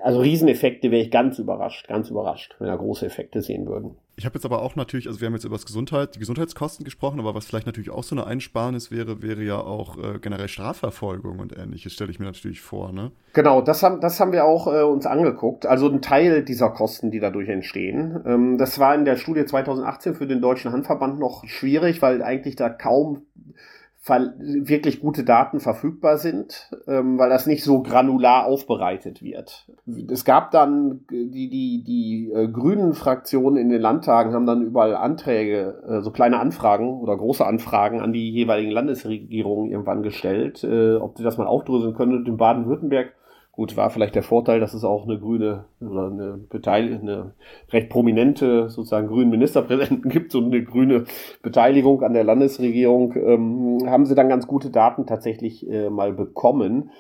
also 0.04 0.20
Rieseneffekte 0.20 0.92
wäre 0.92 1.02
ich 1.02 1.12
ganz 1.12 1.40
überrascht, 1.40 1.88
ganz 1.88 2.10
überrascht, 2.10 2.56
wenn 2.60 2.68
wir 2.68 2.78
große 2.78 3.06
Effekte 3.06 3.42
sehen 3.42 3.68
würden. 3.68 3.96
Ich 4.18 4.26
habe 4.26 4.36
jetzt 4.36 4.46
aber 4.46 4.64
auch 4.64 4.76
natürlich, 4.76 5.08
also 5.08 5.22
wir 5.22 5.28
haben 5.28 5.34
jetzt 5.34 5.46
über 5.46 5.56
das 5.56 5.66
Gesundheit, 5.66 6.16
die 6.16 6.20
Gesundheitskosten 6.20 6.84
gesprochen, 6.84 7.20
aber 7.20 7.36
was 7.36 7.46
vielleicht 7.46 7.68
natürlich 7.68 7.92
auch 7.92 8.04
so 8.04 8.16
eine 8.16 8.26
Einsparnis 8.26 8.90
wäre, 8.92 9.22
wäre 9.22 9.44
ja 9.44 9.60
auch 9.60 9.98
äh, 9.98 10.20
generell 10.20 10.48
Strafverfolgung 10.48 11.40
und 11.40 11.56
ähnliches, 11.56 11.94
stelle 11.94 12.10
ich 12.10 12.20
mir 12.20 12.26
natürlich 12.26 12.60
vor, 12.60 12.92
ne? 12.92 13.12
Genau, 13.34 13.62
das 13.62 13.84
haben, 13.84 14.02
das 14.02 14.20
haben 14.20 14.32
wir 14.32 14.46
auch 14.46 14.68
äh, 14.68 14.82
uns 14.82 15.06
angeguckt. 15.06 15.68
Also 15.68 15.88
ein 15.88 16.02
Teil 16.02 16.44
dieser 16.44 16.72
Kosten, 16.72 17.12
die 17.12 17.20
dadurch 17.20 17.48
entstehen. 17.48 18.20
Ähm, 18.26 18.58
das 18.58 18.80
war 18.80 18.96
in 18.96 19.06
der 19.06 19.18
Studie 19.18 19.46
2018 19.46 20.16
für 20.16 20.26
den 20.26 20.42
Deutschen 20.42 20.72
Handverband 20.72 21.20
noch 21.20 21.46
schwierig, 21.46 22.02
weil 22.02 22.24
eigentlich 22.24 22.56
da 22.56 22.70
kaum 22.70 23.22
wirklich 24.10 25.00
gute 25.00 25.24
Daten 25.24 25.60
verfügbar 25.60 26.18
sind, 26.18 26.70
ähm, 26.88 27.18
weil 27.18 27.30
das 27.30 27.48
nicht 27.48 27.64
so 27.64 27.82
granular 27.82 28.46
aufbereitet 28.46 29.22
wird. 29.22 29.68
Es 30.10 30.26
gab 30.26 30.52
dann 30.52 31.06
die, 31.10 31.50
die, 31.50 31.84
die 31.84 32.32
äh, 32.34 32.48
grünen 32.48 32.94
Fraktionen 32.94 33.58
in 33.58 33.70
den 33.70 33.82
Landtagen 33.82 34.34
haben 34.34 34.46
dann 34.46 34.62
überall 34.62 34.96
Anträge, 34.96 35.82
äh, 35.88 36.02
so 36.02 36.12
kleine 36.12 36.40
Anfragen 36.40 37.00
oder 37.00 37.18
große 37.18 37.46
Anfragen 37.46 38.02
an 38.02 38.14
die 38.14 38.32
jeweiligen 38.32 38.72
Landesregierungen 38.72 39.72
irgendwann 39.72 40.04
gestellt, 40.04 40.64
äh, 40.64 40.96
ob 40.96 41.18
sie 41.18 41.24
das 41.24 41.38
mal 41.38 41.48
aufdröseln 41.48 41.96
können. 41.96 42.18
Und 42.18 42.28
in 42.28 42.38
Baden-Württemberg 42.38 43.14
Gut, 43.58 43.76
war 43.76 43.90
vielleicht 43.90 44.14
der 44.14 44.22
Vorteil, 44.22 44.60
dass 44.60 44.76
es 44.76 44.84
auch 44.84 45.06
eine 45.06 45.18
grüne 45.18 45.66
oder 45.82 46.12
eine, 46.12 46.38
Beteil 46.48 46.94
eine 46.94 47.34
recht 47.72 47.90
prominente 47.90 48.70
sozusagen 48.70 49.08
grünen 49.08 49.32
Ministerpräsidenten 49.32 50.10
gibt 50.12 50.36
und 50.36 50.54
eine 50.54 50.64
grüne 50.64 51.06
Beteiligung 51.42 52.04
an 52.04 52.14
der 52.14 52.24
Landesregierung, 52.24 53.16
ähm, 53.16 53.80
haben 53.88 54.06
sie 54.06 54.14
dann 54.14 54.30
ganz 54.30 54.46
gute 54.46 54.70
Daten 54.70 55.08
tatsächlich 55.08 55.68
äh, 55.68 55.90
mal 55.90 56.14
bekommen 56.14 56.92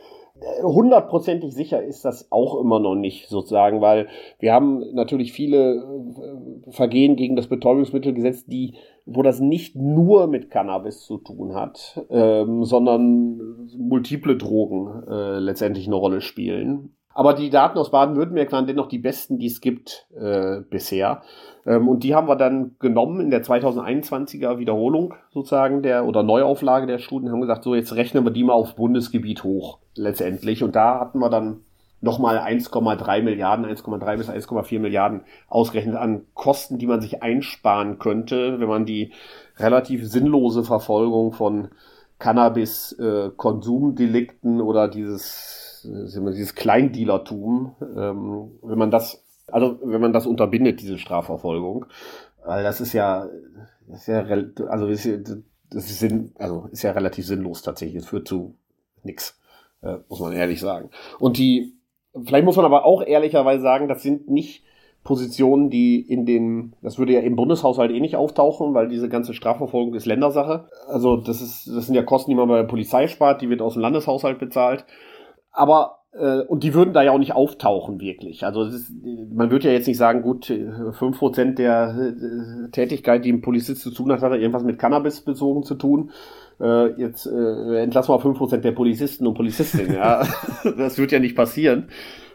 hundertprozentig 0.62 1.54
sicher 1.54 1.84
ist 1.84 2.06
das 2.06 2.32
auch 2.32 2.60
immer 2.60 2.80
noch 2.80 2.96
nicht 2.96 3.28
sozusagen, 3.28 3.82
weil 3.82 4.08
wir 4.40 4.54
haben 4.54 4.94
natürlich 4.94 5.34
viele 5.34 5.76
äh, 5.76 6.72
Vergehen 6.72 7.16
gegen 7.16 7.36
das 7.36 7.48
Betäubungsmittelgesetz, 7.48 8.46
die, 8.46 8.76
wo 9.06 9.22
das 9.24 9.40
nicht 9.40 9.76
nur 9.76 10.28
mit 10.28 10.50
Cannabis 10.50 11.02
zu 11.02 11.18
tun 11.18 11.56
hat, 11.56 12.06
ähm, 12.10 12.64
sondern 12.64 13.70
multiple 13.78 14.38
Drogen 14.38 15.04
äh, 15.08 15.40
letztendlich 15.40 15.88
eine 15.88 15.96
Rolle 15.96 16.22
spielen. 16.22 16.97
Aber 17.18 17.34
die 17.34 17.50
Daten 17.50 17.80
aus 17.80 17.90
Baden-Württemberg 17.90 18.52
waren 18.52 18.68
dennoch 18.68 18.88
die 18.88 19.00
besten, 19.00 19.40
die 19.40 19.48
es 19.48 19.60
gibt 19.60 20.06
äh, 20.16 20.60
bisher. 20.70 21.24
Ähm, 21.66 21.88
und 21.88 22.04
die 22.04 22.14
haben 22.14 22.28
wir 22.28 22.36
dann 22.36 22.76
genommen 22.78 23.22
in 23.22 23.32
der 23.32 23.44
2021er 23.44 24.60
Wiederholung 24.60 25.16
sozusagen 25.32 25.82
der 25.82 26.06
oder 26.06 26.22
Neuauflage 26.22 26.86
der 26.86 27.00
Studien, 27.00 27.32
haben 27.32 27.42
gesagt, 27.42 27.64
so 27.64 27.74
jetzt 27.74 27.96
rechnen 27.96 28.24
wir 28.24 28.30
die 28.30 28.44
mal 28.44 28.54
auf 28.54 28.76
Bundesgebiet 28.76 29.44
hoch 29.44 29.80
letztendlich. 29.96 30.64
Und 30.64 30.76
da 30.76 31.00
hatten 31.00 31.18
wir 31.18 31.32
dann 31.32 31.62
nochmal 32.02 32.38
1,3 32.38 33.24
Milliarden, 33.24 33.66
1,3 33.66 34.18
bis 34.18 34.30
1,4 34.30 34.80
Milliarden 34.80 35.22
ausgerechnet 35.50 35.96
an 35.96 36.22
Kosten, 36.36 36.78
die 36.78 36.86
man 36.86 37.02
sich 37.02 37.24
einsparen 37.24 37.98
könnte, 37.98 38.60
wenn 38.60 38.70
man 38.70 38.86
die 38.86 39.12
relativ 39.58 40.08
sinnlose 40.08 40.64
Verfolgung 40.64 41.34
von 41.34 41.70
Cannabis-Konsumdelikten 42.20 44.60
äh, 44.60 44.62
oder 44.62 44.88
dieses 44.88 45.67
dieses 45.84 46.56
Kleindealertum, 46.56 47.76
ähm, 47.82 48.52
wenn 48.62 48.78
man 48.78 48.92
das, 48.92 49.24
also 49.48 49.80
wenn 49.84 50.02
man 50.02 50.14
das 50.14 50.26
unterbindet, 50.26 50.82
diese 50.82 50.98
Strafverfolgung, 50.98 51.86
weil 52.46 52.64
das 52.64 52.82
ist 52.82 52.94
ja, 52.94 53.28
das 53.88 54.02
ist 54.02 54.08
ja, 54.08 54.26
also 54.68 54.88
ist 54.88 55.08
das 55.70 55.92
ist 55.92 56.14
also 56.40 56.70
ist 56.72 56.84
ja 56.84 56.92
relativ 56.92 57.26
sinnlos 57.26 57.62
tatsächlich. 57.62 58.04
Es 58.04 58.08
führt 58.08 58.28
zu 58.28 58.56
nix, 59.04 59.40
äh, 59.82 59.98
muss 60.10 60.20
man 60.20 60.34
ehrlich 60.34 60.60
sagen. 60.60 60.90
Und 61.20 61.38
die, 61.38 61.74
vielleicht 62.26 62.46
muss 62.46 62.56
man 62.56 62.66
aber 62.66 62.86
auch 62.86 63.02
ehrlicherweise 63.02 63.62
sagen, 63.62 63.88
das 63.88 64.02
sind 64.02 64.30
nicht 64.30 64.64
Positionen, 65.04 65.70
die 65.70 66.02
in 66.02 66.26
den, 66.26 66.74
das 66.82 67.00
würde 67.00 67.14
ja 67.14 67.22
im 67.22 67.38
Bundeshaushalt 67.38 67.92
eh 67.92 68.00
nicht 68.02 68.18
auftauchen, 68.18 68.74
weil 68.74 68.90
diese 68.90 69.08
ganze 69.08 69.34
Strafverfolgung 69.34 69.94
ist 69.94 70.06
Ländersache. 70.06 70.70
Also 70.88 71.16
das 71.16 71.42
ist, 71.42 71.68
das 71.68 71.86
sind 71.86 71.96
ja 71.96 72.04
Kosten, 72.04 72.32
die 72.32 72.36
man 72.36 72.50
bei 72.50 72.58
der 72.58 72.68
Polizei 72.68 73.08
spart, 73.08 73.42
die 73.42 73.50
wird 73.50 73.62
aus 73.62 73.74
dem 73.74 73.82
Landeshaushalt 73.84 74.38
bezahlt. 74.38 74.86
Aber 75.58 75.98
äh, 76.14 76.42
und 76.42 76.64
die 76.64 76.74
würden 76.74 76.94
da 76.94 77.02
ja 77.02 77.12
auch 77.12 77.20
nicht 77.20 77.36
auftauchen, 77.36 78.00
wirklich. 78.00 78.46
Also 78.46 78.64
ist, 78.64 78.92
man 79.34 79.52
würde 79.52 79.68
ja 79.68 79.74
jetzt 79.74 79.88
nicht 79.88 79.98
sagen, 79.98 80.22
gut, 80.22 80.52
fünf 80.94 81.18
Prozent 81.18 81.60
der 81.60 81.96
äh, 81.96 82.70
Tätigkeit, 82.72 83.26
die 83.26 83.32
ein 83.32 83.42
Polizist 83.42 83.82
zu 83.82 83.92
tun 83.92 84.12
hat, 84.12 84.22
hat 84.22 84.34
irgendwas 84.34 84.64
mit 84.64 84.80
Cannabis 84.80 85.22
bezogen 85.22 85.64
zu 85.64 85.76
tun. 85.76 86.12
Äh, 86.60 87.00
jetzt 87.00 87.28
äh, 87.28 87.82
entlassen 87.82 88.14
wir 88.14 88.20
fünf 88.20 88.38
Prozent 88.38 88.66
der 88.66 88.72
Polizisten 88.72 89.28
und 89.28 89.34
Polizistinnen. 89.36 89.96
ja. 89.96 90.24
das 90.78 90.98
wird 90.98 91.12
ja 91.12 91.20
nicht 91.20 91.36
passieren. 91.36 91.90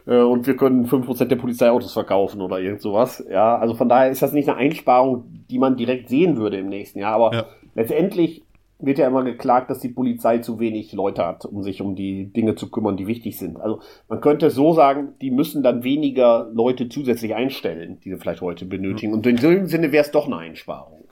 Äh, 0.05 0.21
und 0.21 0.47
wir 0.47 0.55
können 0.55 0.85
fünf 0.85 1.05
Prozent 1.05 1.31
der 1.31 1.37
Polizeiautos 1.37 1.93
verkaufen 1.93 2.41
oder 2.41 2.59
irgend 2.59 2.81
sowas. 2.81 3.23
Ja, 3.29 3.57
also 3.57 3.73
von 3.73 3.89
daher 3.89 4.11
ist 4.11 4.21
das 4.21 4.33
nicht 4.33 4.49
eine 4.49 4.57
Einsparung, 4.57 5.25
die 5.49 5.59
man 5.59 5.75
direkt 5.77 6.09
sehen 6.09 6.37
würde 6.37 6.57
im 6.57 6.69
nächsten 6.69 6.99
Jahr. 6.99 7.13
Aber 7.13 7.33
ja. 7.33 7.45
letztendlich 7.75 8.42
wird 8.85 8.97
ja 8.97 9.07
immer 9.07 9.23
geklagt, 9.23 9.69
dass 9.69 9.79
die 9.79 9.89
Polizei 9.89 10.39
zu 10.39 10.59
wenig 10.59 10.91
Leute 10.93 11.25
hat, 11.25 11.45
um 11.45 11.63
sich 11.63 11.81
um 11.81 11.95
die 11.95 12.31
Dinge 12.31 12.55
zu 12.55 12.69
kümmern, 12.69 12.97
die 12.97 13.07
wichtig 13.07 13.37
sind. 13.37 13.59
Also 13.59 13.79
man 14.09 14.21
könnte 14.21 14.49
so 14.49 14.73
sagen, 14.73 15.13
die 15.21 15.31
müssen 15.31 15.63
dann 15.63 15.83
weniger 15.83 16.49
Leute 16.53 16.89
zusätzlich 16.89 17.35
einstellen, 17.35 17.99
die 18.03 18.09
sie 18.11 18.17
vielleicht 18.17 18.41
heute 18.41 18.65
benötigen. 18.65 19.13
Und 19.13 19.25
in 19.25 19.37
dem 19.37 19.67
Sinne 19.67 19.91
wäre 19.91 20.03
es 20.03 20.11
doch 20.11 20.27
eine 20.27 20.37
Einsparung. 20.37 21.05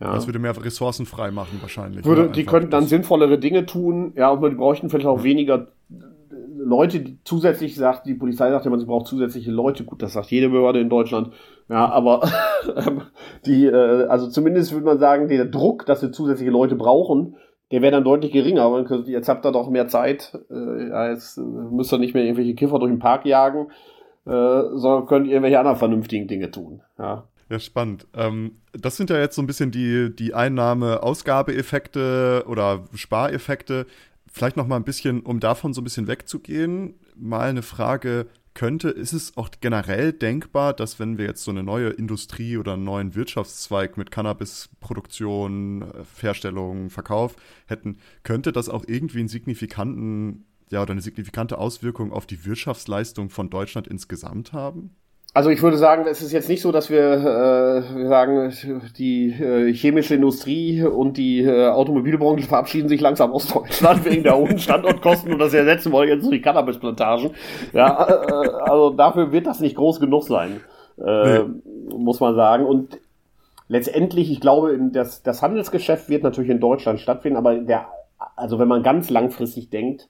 Ja. 0.00 0.12
Das 0.12 0.26
würde 0.26 0.38
mehr 0.38 0.54
Ressourcen 0.62 1.06
frei 1.06 1.30
machen 1.30 1.58
wahrscheinlich. 1.60 2.04
Würde, 2.04 2.28
die 2.28 2.44
könnten 2.44 2.70
dann 2.70 2.86
sinnvollere 2.86 3.38
Dinge 3.38 3.64
tun, 3.64 4.12
ja, 4.16 4.30
und 4.30 4.42
die 4.42 4.56
bräuchten 4.56 4.90
vielleicht 4.90 5.06
auch 5.06 5.22
weniger 5.22 5.68
Leute, 6.64 7.00
die 7.00 7.18
zusätzlich 7.24 7.76
sagt, 7.76 8.06
die 8.06 8.14
Polizei 8.14 8.50
sagt 8.50 8.66
immer, 8.66 8.78
sie 8.78 8.86
braucht 8.86 9.06
zusätzliche 9.06 9.50
Leute. 9.50 9.84
Gut, 9.84 10.02
das 10.02 10.14
sagt 10.14 10.30
jede 10.30 10.48
Behörde 10.48 10.80
in 10.80 10.88
Deutschland. 10.88 11.32
Ja, 11.68 11.90
aber 11.90 12.28
die, 13.46 13.66
äh, 13.66 14.06
also 14.06 14.28
zumindest 14.28 14.72
würde 14.72 14.86
man 14.86 14.98
sagen, 14.98 15.28
der 15.28 15.44
Druck, 15.44 15.86
dass 15.86 16.02
wir 16.02 16.12
zusätzliche 16.12 16.50
Leute 16.50 16.76
brauchen, 16.76 17.36
der 17.70 17.82
wäre 17.82 17.92
dann 17.92 18.04
deutlich 18.04 18.32
geringer. 18.32 18.84
Jetzt 19.06 19.28
habt 19.28 19.44
ihr 19.44 19.52
doch 19.52 19.68
mehr 19.68 19.88
Zeit. 19.88 20.38
Äh, 20.50 21.10
jetzt 21.10 21.38
müsst 21.38 21.92
ihr 21.92 21.98
nicht 21.98 22.14
mehr 22.14 22.24
irgendwelche 22.24 22.54
Kiffer 22.54 22.78
durch 22.78 22.90
den 22.90 22.98
Park 22.98 23.26
jagen, 23.26 23.68
äh, 24.26 24.62
sondern 24.74 25.06
könnt 25.06 25.26
irgendwelche 25.26 25.58
anderen 25.58 25.78
vernünftigen 25.78 26.28
Dinge 26.28 26.50
tun. 26.50 26.82
Ja. 26.98 27.24
Ja, 27.50 27.58
spannend. 27.58 28.06
Ähm, 28.16 28.52
das 28.72 28.96
sind 28.96 29.10
ja 29.10 29.18
jetzt 29.18 29.36
so 29.36 29.42
ein 29.42 29.46
bisschen 29.46 29.70
die, 29.70 30.14
die 30.14 30.34
Einnahme-Ausgabeeffekte 30.34 32.44
oder 32.48 32.84
Spareffekte. 32.94 33.86
Vielleicht 34.34 34.56
noch 34.56 34.66
mal 34.66 34.74
ein 34.74 34.84
bisschen, 34.84 35.20
um 35.20 35.38
davon 35.38 35.72
so 35.74 35.80
ein 35.80 35.84
bisschen 35.84 36.08
wegzugehen, 36.08 36.94
mal 37.14 37.48
eine 37.48 37.62
Frage, 37.62 38.26
könnte, 38.52 38.88
ist 38.88 39.12
es 39.12 39.36
auch 39.36 39.48
generell 39.60 40.12
denkbar, 40.12 40.72
dass 40.72 40.98
wenn 40.98 41.18
wir 41.18 41.24
jetzt 41.24 41.44
so 41.44 41.52
eine 41.52 41.62
neue 41.62 41.90
Industrie 41.90 42.56
oder 42.56 42.72
einen 42.72 42.82
neuen 42.82 43.14
Wirtschaftszweig 43.14 43.96
mit 43.96 44.10
Cannabisproduktion, 44.10 45.82
äh, 45.82 46.04
Herstellung, 46.20 46.90
Verkauf 46.90 47.36
hätten, 47.66 47.98
könnte 48.24 48.50
das 48.50 48.68
auch 48.68 48.84
irgendwie 48.88 49.20
einen 49.20 49.28
signifikanten, 49.28 50.46
ja, 50.68 50.82
oder 50.82 50.90
eine 50.90 51.00
signifikante 51.00 51.56
Auswirkung 51.56 52.12
auf 52.12 52.26
die 52.26 52.44
Wirtschaftsleistung 52.44 53.30
von 53.30 53.50
Deutschland 53.50 53.86
insgesamt 53.86 54.52
haben? 54.52 54.96
Also 55.36 55.50
ich 55.50 55.60
würde 55.62 55.76
sagen, 55.76 56.06
es 56.06 56.22
ist 56.22 56.30
jetzt 56.30 56.48
nicht 56.48 56.62
so, 56.62 56.70
dass 56.70 56.90
wir 56.90 57.02
äh, 57.02 58.06
sagen, 58.06 58.52
die 58.96 59.30
äh, 59.32 59.74
chemische 59.74 60.14
Industrie 60.14 60.84
und 60.84 61.16
die 61.16 61.42
äh, 61.42 61.70
Automobilbranche 61.70 62.46
verabschieden 62.46 62.88
sich 62.88 63.00
langsam 63.00 63.32
aus 63.32 63.48
Deutschland 63.52 64.04
wegen 64.04 64.22
der 64.22 64.36
hohen 64.36 64.60
Standortkosten 64.60 65.32
und 65.32 65.40
das 65.40 65.52
ersetzen 65.52 65.90
wollen 65.90 66.08
jetzt 66.08 66.24
durch 66.24 66.40
Cannabisplantagen. 66.40 67.32
Ja, 67.72 68.06
äh, 68.06 68.48
also 68.62 68.90
dafür 68.90 69.32
wird 69.32 69.48
das 69.48 69.58
nicht 69.58 69.74
groß 69.74 69.98
genug 69.98 70.22
sein, 70.22 70.60
äh, 71.04 71.40
nee. 71.40 71.44
muss 71.98 72.20
man 72.20 72.36
sagen. 72.36 72.64
Und 72.64 73.00
letztendlich, 73.66 74.30
ich 74.30 74.40
glaube, 74.40 74.78
das, 74.92 75.24
das 75.24 75.42
Handelsgeschäft 75.42 76.08
wird 76.08 76.22
natürlich 76.22 76.50
in 76.50 76.60
Deutschland 76.60 77.00
stattfinden, 77.00 77.38
aber 77.38 77.56
der, 77.56 77.88
also 78.36 78.60
wenn 78.60 78.68
man 78.68 78.84
ganz 78.84 79.10
langfristig 79.10 79.68
denkt, 79.68 80.08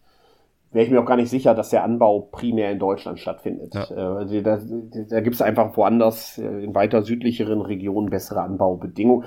wäre 0.74 0.84
ich 0.84 0.90
mir 0.90 1.00
auch 1.00 1.06
gar 1.06 1.16
nicht 1.16 1.30
sicher, 1.30 1.54
dass 1.54 1.70
der 1.70 1.84
Anbau 1.84 2.28
primär 2.32 2.70
in 2.70 2.78
Deutschland 2.78 3.18
stattfindet. 3.20 3.74
Ja. 3.74 4.20
Äh, 4.22 4.42
da 4.42 4.58
da 5.08 5.20
gibt 5.20 5.34
es 5.34 5.42
einfach 5.42 5.76
woanders 5.76 6.38
äh, 6.38 6.64
in 6.64 6.74
weiter 6.74 7.02
südlicheren 7.02 7.62
Regionen 7.62 8.10
bessere 8.10 8.42
Anbaubedingungen. 8.42 9.24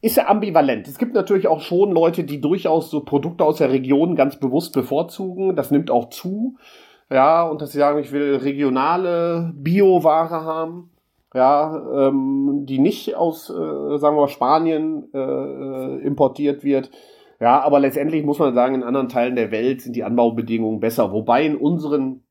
Ist 0.00 0.16
ja 0.16 0.26
ambivalent. 0.26 0.86
Es 0.86 0.98
gibt 0.98 1.14
natürlich 1.14 1.48
auch 1.48 1.60
schon 1.60 1.92
Leute, 1.92 2.24
die 2.24 2.40
durchaus 2.40 2.90
so 2.90 3.04
Produkte 3.04 3.44
aus 3.44 3.56
der 3.56 3.70
Region 3.70 4.16
ganz 4.16 4.38
bewusst 4.38 4.74
bevorzugen. 4.74 5.56
Das 5.56 5.70
nimmt 5.70 5.90
auch 5.90 6.10
zu. 6.10 6.56
Ja, 7.10 7.42
und 7.44 7.62
dass 7.62 7.72
sie 7.72 7.78
sagen, 7.78 8.00
ich 8.00 8.12
will 8.12 8.36
regionale 8.36 9.52
Bioware 9.54 10.44
haben 10.44 10.90
ja, 11.34 12.08
ähm, 12.08 12.64
die 12.64 12.78
nicht 12.78 13.16
aus, 13.16 13.50
äh, 13.50 13.98
sagen 13.98 14.16
wir, 14.16 14.28
Spanien 14.28 15.08
äh, 15.12 15.18
äh 15.18 15.98
importiert 16.06 16.62
wird. 16.62 16.90
Ja, 17.40 17.60
aber 17.60 17.80
letztendlich 17.80 18.24
muss 18.24 18.38
man 18.38 18.54
sagen, 18.54 18.74
in 18.74 18.82
anderen 18.82 19.08
Teilen 19.08 19.36
der 19.36 19.50
Welt 19.50 19.82
sind 19.82 19.96
die 19.96 20.04
Anbaubedingungen 20.04 20.80
besser. 20.80 21.12
Wobei 21.12 21.44
in 21.44 21.56
unseren 21.56 22.24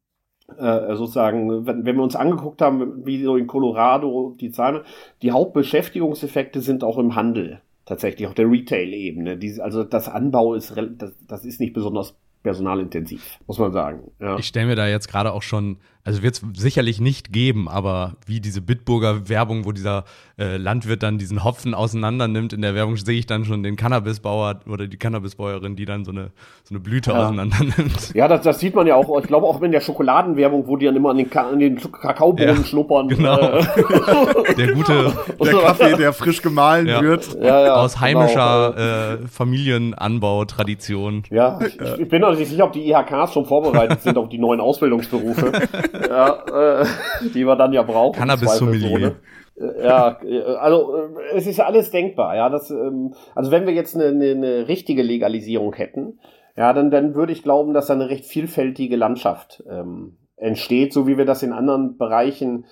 äh, 0.58 0.96
sozusagen, 0.96 1.66
wenn, 1.66 1.86
wenn 1.86 1.96
wir 1.96 2.04
uns 2.04 2.16
angeguckt 2.16 2.62
haben, 2.62 3.06
wie 3.06 3.24
so 3.24 3.38
in 3.38 3.48
Colorado 3.48 4.36
die 4.40 4.52
Zahlen, 4.52 4.82
die 5.22 5.32
Hauptbeschäftigungseffekte 5.32 6.62
sind 6.62 6.84
auch 6.84 6.98
im 6.98 7.16
Handel 7.16 7.62
tatsächlich, 7.86 8.28
auf 8.28 8.34
der 8.34 8.50
Retail-Ebene. 8.50 9.40
Also 9.62 9.84
das 9.84 10.10
Anbau 10.10 10.54
ist, 10.54 10.74
das, 10.98 11.14
das 11.28 11.46
ist 11.46 11.60
nicht 11.60 11.74
besonders 11.74 12.18
personalintensiv, 12.44 13.40
muss 13.48 13.58
man 13.58 13.72
sagen. 13.72 14.12
Ja. 14.20 14.38
Ich 14.38 14.48
stelle 14.48 14.68
mir 14.68 14.76
da 14.76 14.88
jetzt 14.88 15.08
gerade 15.08 15.32
auch 15.32 15.42
schon, 15.42 15.78
also 16.06 16.22
wird 16.22 16.36
es 16.36 16.62
sicherlich 16.62 17.00
nicht 17.00 17.32
geben, 17.32 17.70
aber 17.70 18.16
wie 18.26 18.42
diese 18.42 18.62
Bitburger 18.62 19.30
Werbung, 19.30 19.64
wo 19.64 19.72
dieser 19.72 20.04
äh, 20.38 20.58
Landwirt 20.58 21.02
dann 21.02 21.18
diesen 21.18 21.46
Hopfen 21.46 21.74
auseinander 21.74 22.28
nimmt, 22.28 22.52
in 22.52 22.62
der 22.62 22.76
Werbung 22.76 22.98
sehe 22.98 23.18
ich 23.18 23.26
dann 23.26 23.46
schon 23.46 23.64
den 23.64 23.78
Cannabisbauer 23.78 24.60
oder 24.68 24.88
die 24.88 24.98
Cannabisbäuerin, 24.98 25.78
die 25.78 25.86
dann 25.86 26.04
so 26.04 26.12
eine, 26.12 26.32
so 26.64 26.74
eine 26.74 26.82
Blüte 26.82 27.12
ja. 27.12 27.24
auseinander 27.24 27.58
nimmt. 27.78 28.14
Ja, 28.14 28.28
das, 28.28 28.42
das 28.42 28.60
sieht 28.60 28.76
man 28.76 28.86
ja 28.86 28.96
auch, 28.96 29.18
ich 29.20 29.28
glaube 29.28 29.48
auch 29.48 29.62
in 29.62 29.72
der 29.72 29.80
Schokoladenwerbung, 29.80 30.68
wo 30.68 30.76
die 30.76 30.88
dann 30.88 30.96
immer 30.98 31.12
an 31.12 31.18
den, 31.18 31.30
Ka 31.30 31.50
an 31.50 31.60
den 31.60 31.80
Kakaobohnen 31.80 32.58
ja, 32.58 32.64
schnuppern. 32.66 33.08
Genau. 33.08 33.40
Äh. 33.40 33.64
der 34.58 34.74
gute, 34.74 35.14
der 35.42 35.54
Kaffee, 35.54 35.96
der 35.96 36.12
frisch 36.14 36.42
gemahlen 36.42 36.88
ja. 36.88 37.02
wird. 37.02 37.42
Aus 37.42 38.02
heimischer 38.02 38.74
genau. 38.74 39.24
äh, 39.24 39.28
Familienanbau-Tradition. 39.30 41.24
Ja, 41.30 41.60
ich, 41.66 41.80
ich 41.80 42.10
bin 42.10 42.22
noch 42.22 42.36
nicht 42.36 42.50
sicher, 42.50 42.66
ob 42.66 42.74
die 42.74 42.90
IHKs 42.90 43.34
schon 43.34 43.46
vorbereitet 43.46 44.02
sind 44.02 44.18
auf 44.18 44.28
die 44.28 44.38
neuen 44.38 44.60
Ausbildungsberufe. 44.60 45.52
Ja, 45.94 46.82
äh, 46.82 46.86
die 47.34 47.46
wir 47.46 47.56
dann 47.56 47.74
ja 47.74 47.84
brauchen. 47.84 48.18
Cannabis-Sommelier. 48.18 49.16
Äh, 49.56 49.84
ja, 49.84 50.18
äh, 50.24 50.42
also 50.56 50.96
äh, 50.96 51.36
es 51.36 51.48
ist 51.48 51.58
ja 51.58 51.66
alles 51.66 51.92
denkbar, 51.92 52.36
ja. 52.36 52.50
Das, 52.50 52.72
ähm, 52.72 53.14
also 53.36 53.52
wenn 53.52 53.66
wir 53.66 53.74
jetzt 53.74 53.96
eine, 53.96 54.06
eine, 54.06 54.32
eine 54.32 54.68
richtige 54.68 55.04
Legalisierung 55.04 55.74
hätten, 55.76 56.20
ja, 56.56 56.74
dann, 56.74 56.92
dann 56.92 57.16
würde 57.16 57.34
ich 57.34 57.44
glauben, 57.44 57.74
dass 57.74 57.88
da 57.88 57.94
eine 57.94 58.10
recht 58.10 58.26
vielfältige 58.26 58.96
Landschaft 58.96 59.64
ähm, 59.70 60.18
entsteht, 60.36 60.94
so 60.94 61.08
wie 61.08 61.18
wir 61.18 61.26
das 61.26 61.42
in 61.42 61.54
anderen 61.54 61.98
Bereichen 61.98 62.66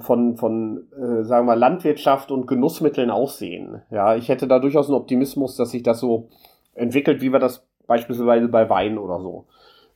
von, 0.00 0.36
von 0.36 0.86
äh, 0.92 1.24
sagen 1.24 1.46
wir, 1.46 1.56
Landwirtschaft 1.56 2.30
und 2.30 2.46
Genussmitteln 2.46 3.10
aussehen. 3.10 3.82
Ja, 3.90 4.14
ich 4.14 4.28
hätte 4.28 4.46
da 4.46 4.58
durchaus 4.58 4.88
einen 4.88 4.96
Optimismus, 4.96 5.56
dass 5.56 5.70
sich 5.70 5.82
das 5.82 6.00
so 6.00 6.28
entwickelt, 6.74 7.22
wie 7.22 7.32
wir 7.32 7.38
das 7.38 7.66
beispielsweise 7.86 8.48
bei 8.48 8.68
Wein 8.68 8.98
oder 8.98 9.20
so 9.20 9.46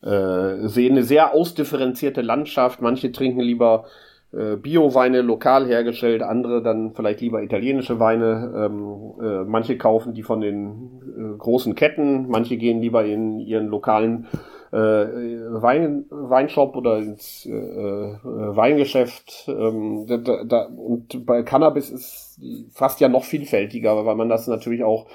äh, 0.03 0.69
sehen 0.69 0.93
eine 0.93 1.03
sehr 1.03 1.35
ausdifferenzierte 1.35 2.23
Landschaft. 2.23 2.81
Manche 2.81 3.13
trinken 3.13 3.41
lieber 3.41 3.85
äh, 4.33 4.57
Bio-Weine 4.57 5.23
lokal 5.23 5.67
hergestellt, 5.67 6.23
andere 6.23 6.63
dann 6.63 6.93
vielleicht 6.95 7.21
lieber 7.21 7.43
italienische 7.43 7.99
Weine. 7.99 8.53
Ähm, 8.57 9.13
äh, 9.21 9.45
manche 9.45 9.79
kaufen 9.79 10.15
die 10.15 10.23
von 10.23 10.41
den 10.41 11.01
äh, 11.17 11.39
großen 11.39 11.75
Ketten, 11.75 12.29
manche 12.29 12.57
gehen 12.57 12.81
lieber 12.81 13.05
in 13.05 13.39
ihren 13.41 13.69
lokalen 13.69 14.27
äh, 14.71 14.77
Wein, 14.77 16.05
Weinshop 16.11 16.77
oder 16.77 16.99
ins 16.99 17.47
äh, 17.47 17.53
äh, 17.53 18.19
Weingeschäft. 18.23 19.47
Ähm, 19.49 20.07
da, 20.07 20.45
da, 20.45 20.67
und 20.67 21.25
bei 21.25 21.43
Cannabis 21.43 21.91
ist 21.91 22.39
fast 22.71 23.01
ja 23.01 23.09
noch 23.09 23.25
vielfältiger, 23.25 24.05
weil 24.05 24.15
man 24.15 24.29
das 24.29 24.47
natürlich 24.47 24.85
auch 24.85 25.07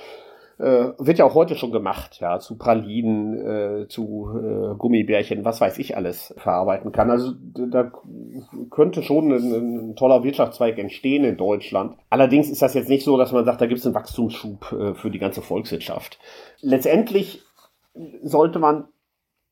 äh, 0.60 0.92
wird 0.98 1.18
ja 1.18 1.26
auch 1.26 1.34
heute 1.34 1.56
schon 1.56 1.72
gemacht, 1.72 2.20
ja, 2.20 2.39
zu 2.39 2.58
Pralinen, 2.58 3.84
äh, 3.84 3.88
zu 3.88 4.30
äh, 4.36 4.76
Gummibärchen, 4.78 5.46
was 5.46 5.62
weiß 5.62 5.78
ich 5.80 5.98
alles 5.98 6.34
verarbeiten 6.38 6.92
kann. 6.92 7.10
Also 7.10 7.32
da 7.32 7.92
könnte 8.70 9.04
schon 9.04 9.32
ein, 9.32 9.54
ein, 9.54 9.96
toller 9.96 10.24
Wirtschaftszweig 10.24 10.78
entstehen 10.78 11.24
in 11.24 11.38
Deutschland. 11.38 11.98
Allerdings 12.10 12.50
ist 12.50 12.62
das 12.62 12.74
jetzt 12.74 12.89
nicht 12.89 13.04
so, 13.04 13.18
dass 13.18 13.32
man 13.32 13.46
sagt, 13.46 13.62
da 13.62 13.66
gibt 13.66 13.80
es 13.80 13.86
einen 13.86 13.96
Wachstumsschub 13.96 14.72
äh, 14.72 14.94
für 14.94 15.10
die 15.10 15.20
ganze 15.20 15.42
Volkswirtschaft. 15.42 16.20
Letztendlich 16.62 17.42
sollte 18.22 18.60
man 18.60 18.88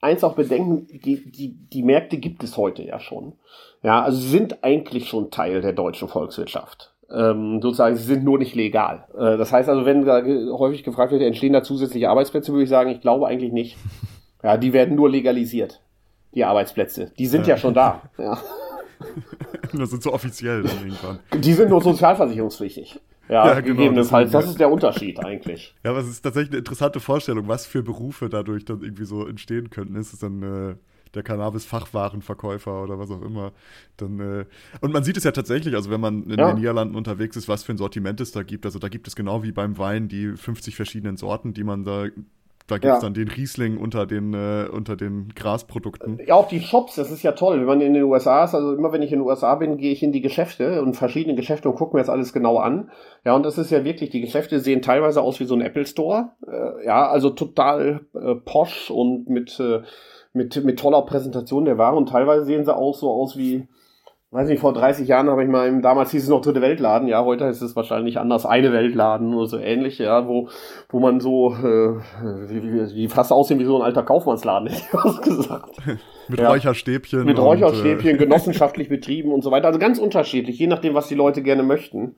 eins 0.02 0.24
auch 0.24 0.36
bedenken, 0.36 0.88
die, 0.88 1.32
die, 1.32 1.56
die 1.70 1.84
Märkte 1.84 2.18
gibt 2.18 2.44
es 2.44 2.58
heute 2.58 2.84
ja 2.84 3.00
schon. 3.00 3.34
Ja, 3.84 4.04
also 4.04 4.18
sind 4.20 4.64
eigentlich 4.64 5.08
schon 5.10 5.32
Teil 5.32 5.62
der 5.62 5.74
deutschen 5.74 6.08
Volkswirtschaft 6.08 6.91
ähm, 7.14 7.62
sozusagen, 7.62 7.96
sie 7.96 8.04
sind 8.04 8.24
nur 8.24 8.38
nicht 8.38 8.56
legal. 8.56 9.06
Äh, 9.14 9.38
das 9.38 9.52
heißt 9.52 9.70
also, 9.70 9.86
wenn 9.86 10.06
da 10.06 10.24
häufig 10.58 10.84
gefragt 10.84 11.12
wird, 11.12 11.22
entstehen 11.22 11.54
da 11.54 11.64
zusätzliche 11.64 12.10
Arbeitsplätze, 12.10 12.52
würde 12.52 12.64
ich 12.64 12.70
sagen, 12.70 12.90
ich 12.92 13.02
glaube 13.02 13.28
eigentlich 13.28 13.52
nicht. 13.52 13.78
Ja, 14.44 14.58
die 14.58 14.74
werden 14.74 14.96
nur 14.96 15.10
legalisiert, 15.10 15.82
die 16.34 16.44
Arbeitsplätze. 16.44 17.12
Die 17.18 17.28
sind 17.28 17.48
ja, 17.48 17.56
ja 17.56 17.58
schon 17.58 17.74
da. 17.74 18.02
Ja. 18.18 18.38
Das 19.74 19.90
sind 19.90 20.04
so 20.04 20.14
offiziell 20.14 20.62
dann 20.62 20.78
irgendwann. 20.78 21.20
Die 21.42 21.54
sind 21.54 21.70
nur 21.70 21.82
sozialversicherungspflichtig. 21.82 23.00
Ja, 23.30 23.48
ja 23.48 23.60
genau, 23.62 23.78
gegebenenfalls. 23.78 24.32
Das, 24.32 24.44
das 24.44 24.52
ist 24.52 24.60
der 24.60 24.70
Unterschied 24.70 25.20
eigentlich. 25.26 25.74
Ja, 25.84 25.92
aber 25.92 26.02
es 26.02 26.08
ist 26.08 26.22
tatsächlich 26.22 26.52
eine 26.52 26.60
interessante 26.60 27.00
Vorstellung, 27.00 27.48
was 27.48 27.66
für 27.66 27.82
Berufe 27.82 28.30
dadurch 28.30 28.66
dann 28.66 28.82
irgendwie 28.82 29.06
so 29.06 29.26
entstehen 29.26 29.70
könnten. 29.70 29.96
Ist 29.96 30.14
es 30.14 30.20
dann 30.20 30.44
äh, 30.44 30.76
der 31.14 31.24
Cannabis-Fachwarenverkäufer 31.24 32.84
oder 32.84 33.00
was 33.00 33.12
auch 33.12 33.22
immer. 33.22 33.52
Dann, 33.98 34.20
äh, 34.20 34.46
und 34.82 34.94
man 34.94 35.04
sieht 35.04 35.18
es 35.18 35.24
ja 35.24 35.32
tatsächlich, 35.32 35.76
also 35.76 35.90
wenn 35.90 36.02
man 36.02 36.24
in 36.24 36.40
ja. 36.40 36.48
den 36.48 36.60
Niederlanden 36.60 36.96
unterwegs 36.96 37.36
ist, 37.36 37.48
was 37.48 37.64
für 37.64 37.74
ein 37.74 37.78
Sortiment 37.78 38.22
es 38.22 38.32
da 38.32 38.44
gibt. 38.44 38.66
Also 38.66 38.80
da 38.80 38.90
gibt 38.90 39.08
es 39.08 39.16
genau 39.16 39.44
wie 39.44 39.52
beim 39.52 39.78
Wein 39.78 40.08
die 40.08 40.36
50 40.36 40.76
verschiedenen 40.76 41.18
Sorten, 41.18 41.54
die 41.54 41.64
man 41.64 41.84
da 41.84 42.08
da 42.72 42.78
gibt 42.78 42.94
es 42.94 43.00
ja. 43.00 43.00
dann 43.02 43.14
den 43.14 43.28
Riesling 43.28 43.78
unter 43.78 44.06
den, 44.06 44.34
äh, 44.34 44.66
unter 44.72 44.96
den 44.96 45.34
Grasprodukten. 45.36 46.20
Ja, 46.26 46.36
auch 46.36 46.48
die 46.48 46.62
Shops, 46.62 46.96
das 46.96 47.12
ist 47.12 47.22
ja 47.22 47.34
toll. 47.34 47.60
Wenn 47.60 47.66
man 47.66 47.82
in 47.82 47.94
den 47.94 48.04
USA 48.04 48.46
ist, 48.46 48.56
also 48.56 48.74
immer 48.74 48.94
wenn 48.94 49.02
ich 49.02 49.12
in 49.12 49.20
den 49.20 49.28
USA 49.28 49.56
bin, 49.56 49.76
gehe 49.78 49.92
ich 49.92 50.04
in 50.04 50.14
die 50.14 50.22
Geschäfte 50.22 50.82
und 50.82 50.96
verschiedene 50.96 51.36
Geschäfte 51.36 51.68
und 51.70 51.76
gucke 51.76 51.96
mir 51.96 52.02
das 52.02 52.10
alles 52.10 52.32
genau 52.32 52.58
an. 52.58 52.90
Ja, 53.26 53.36
und 53.36 53.46
das 53.46 53.58
ist 53.58 53.72
ja 53.72 53.84
wirklich, 53.84 54.10
die 54.10 54.22
Geschäfte 54.22 54.62
sehen 54.62 54.82
teilweise 54.82 55.22
aus 55.22 55.42
wie 55.42 55.46
so 55.46 55.54
ein 55.54 55.62
Apple 55.62 55.86
Store. 55.86 56.32
Äh, 56.48 56.86
ja, 56.86 57.10
also 57.10 57.32
total 57.32 58.06
äh, 58.14 58.36
posch 58.36 58.90
und 58.90 59.28
mit, 59.30 59.60
äh, 59.60 59.82
mit, 60.34 60.64
mit 60.64 60.80
toller 60.80 61.02
Präsentation 61.04 61.66
der 61.66 61.78
Ware 61.78 61.96
und 61.96 62.10
teilweise 62.10 62.46
sehen 62.46 62.66
sie 62.66 62.76
auch 62.76 62.96
so 62.96 63.12
aus 63.12 63.38
wie, 63.38 63.68
weiß 64.32 64.48
nicht, 64.48 64.62
vor 64.62 64.74
30 64.74 65.08
Jahren 65.08 65.30
habe 65.30 65.44
ich 65.44 65.50
mal, 65.50 65.68
im, 65.68 65.82
damals 65.82 66.12
hieß 66.12 66.24
es 66.24 66.30
noch 66.30 66.42
dritte 66.42 66.62
Weltladen, 66.62 67.08
ja, 67.10 67.24
heute 67.24 67.46
ist 67.46 67.62
es 67.62 67.76
wahrscheinlich 67.76 68.18
anders, 68.18 68.46
eine 68.46 68.72
Weltladen 68.72 69.34
oder 69.34 69.48
so 69.48 69.58
ähnlich, 69.58 70.00
ja, 70.00 70.28
wo, 70.28 70.48
wo 70.90 71.00
man 71.00 71.20
so, 71.20 71.54
äh, 71.54 72.00
wie, 72.48 72.96
wie 72.96 73.08
fast 73.10 73.34
aussehen 73.34 73.60
wie 73.60 73.66
so 73.66 73.76
ein 73.78 73.82
alter 73.82 74.04
Kaufmannsladen, 74.04 74.68
hätte 74.70 74.82
ich 74.82 74.94
was 74.94 75.22
gesagt. 75.22 75.78
mit 76.30 76.40
ja. 76.40 76.50
Räucherstäbchen. 76.50 77.26
Mit 77.26 77.40
Räucherstäbchen, 77.40 78.16
äh, 78.16 78.18
genossenschaftlich 78.18 78.88
betrieben 78.88 79.34
und 79.34 79.44
so 79.44 79.52
weiter. 79.52 79.68
Also 79.68 79.80
ganz 79.80 80.00
unterschiedlich, 80.00 80.58
je 80.58 80.68
nachdem, 80.68 80.94
was 80.94 81.10
die 81.10 81.16
Leute 81.16 81.42
gerne 81.42 81.64
möchten. 81.64 82.16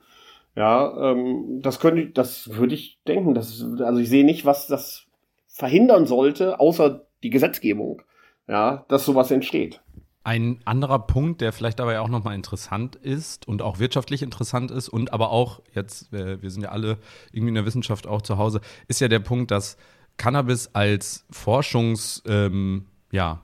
Ja, 0.56 1.10
ähm, 1.10 1.60
das 1.62 1.80
könnte 1.80 2.02
ich, 2.02 2.12
das 2.12 2.56
würde 2.56 2.74
ich 2.74 3.00
denken. 3.08 3.34
Das, 3.34 3.66
also 3.80 3.98
ich 3.98 4.08
sehe 4.08 4.24
nicht, 4.24 4.46
was 4.46 4.68
das 4.68 5.06
verhindern 5.48 6.06
sollte, 6.06 6.60
außer 6.60 7.03
die 7.24 7.30
Gesetzgebung, 7.30 8.02
ja, 8.46 8.84
dass 8.88 9.04
sowas 9.04 9.30
entsteht. 9.30 9.80
Ein 10.22 10.60
anderer 10.64 11.00
Punkt, 11.00 11.40
der 11.40 11.52
vielleicht 11.52 11.80
ja 11.80 12.00
auch 12.00 12.08
nochmal 12.08 12.34
interessant 12.34 12.96
ist 12.96 13.46
und 13.48 13.60
auch 13.60 13.78
wirtschaftlich 13.78 14.22
interessant 14.22 14.70
ist 14.70 14.88
und 14.88 15.12
aber 15.12 15.30
auch 15.30 15.60
jetzt, 15.74 16.12
äh, 16.14 16.40
wir 16.40 16.50
sind 16.50 16.62
ja 16.62 16.70
alle 16.70 16.98
irgendwie 17.32 17.48
in 17.48 17.54
der 17.56 17.66
Wissenschaft 17.66 18.06
auch 18.06 18.22
zu 18.22 18.38
Hause, 18.38 18.60
ist 18.88 19.00
ja 19.00 19.08
der 19.08 19.18
Punkt, 19.18 19.50
dass 19.50 19.76
Cannabis 20.16 20.70
als 20.72 21.26
Forschungsthema 21.30 22.46
ähm, 22.46 22.86
ja, 23.10 23.42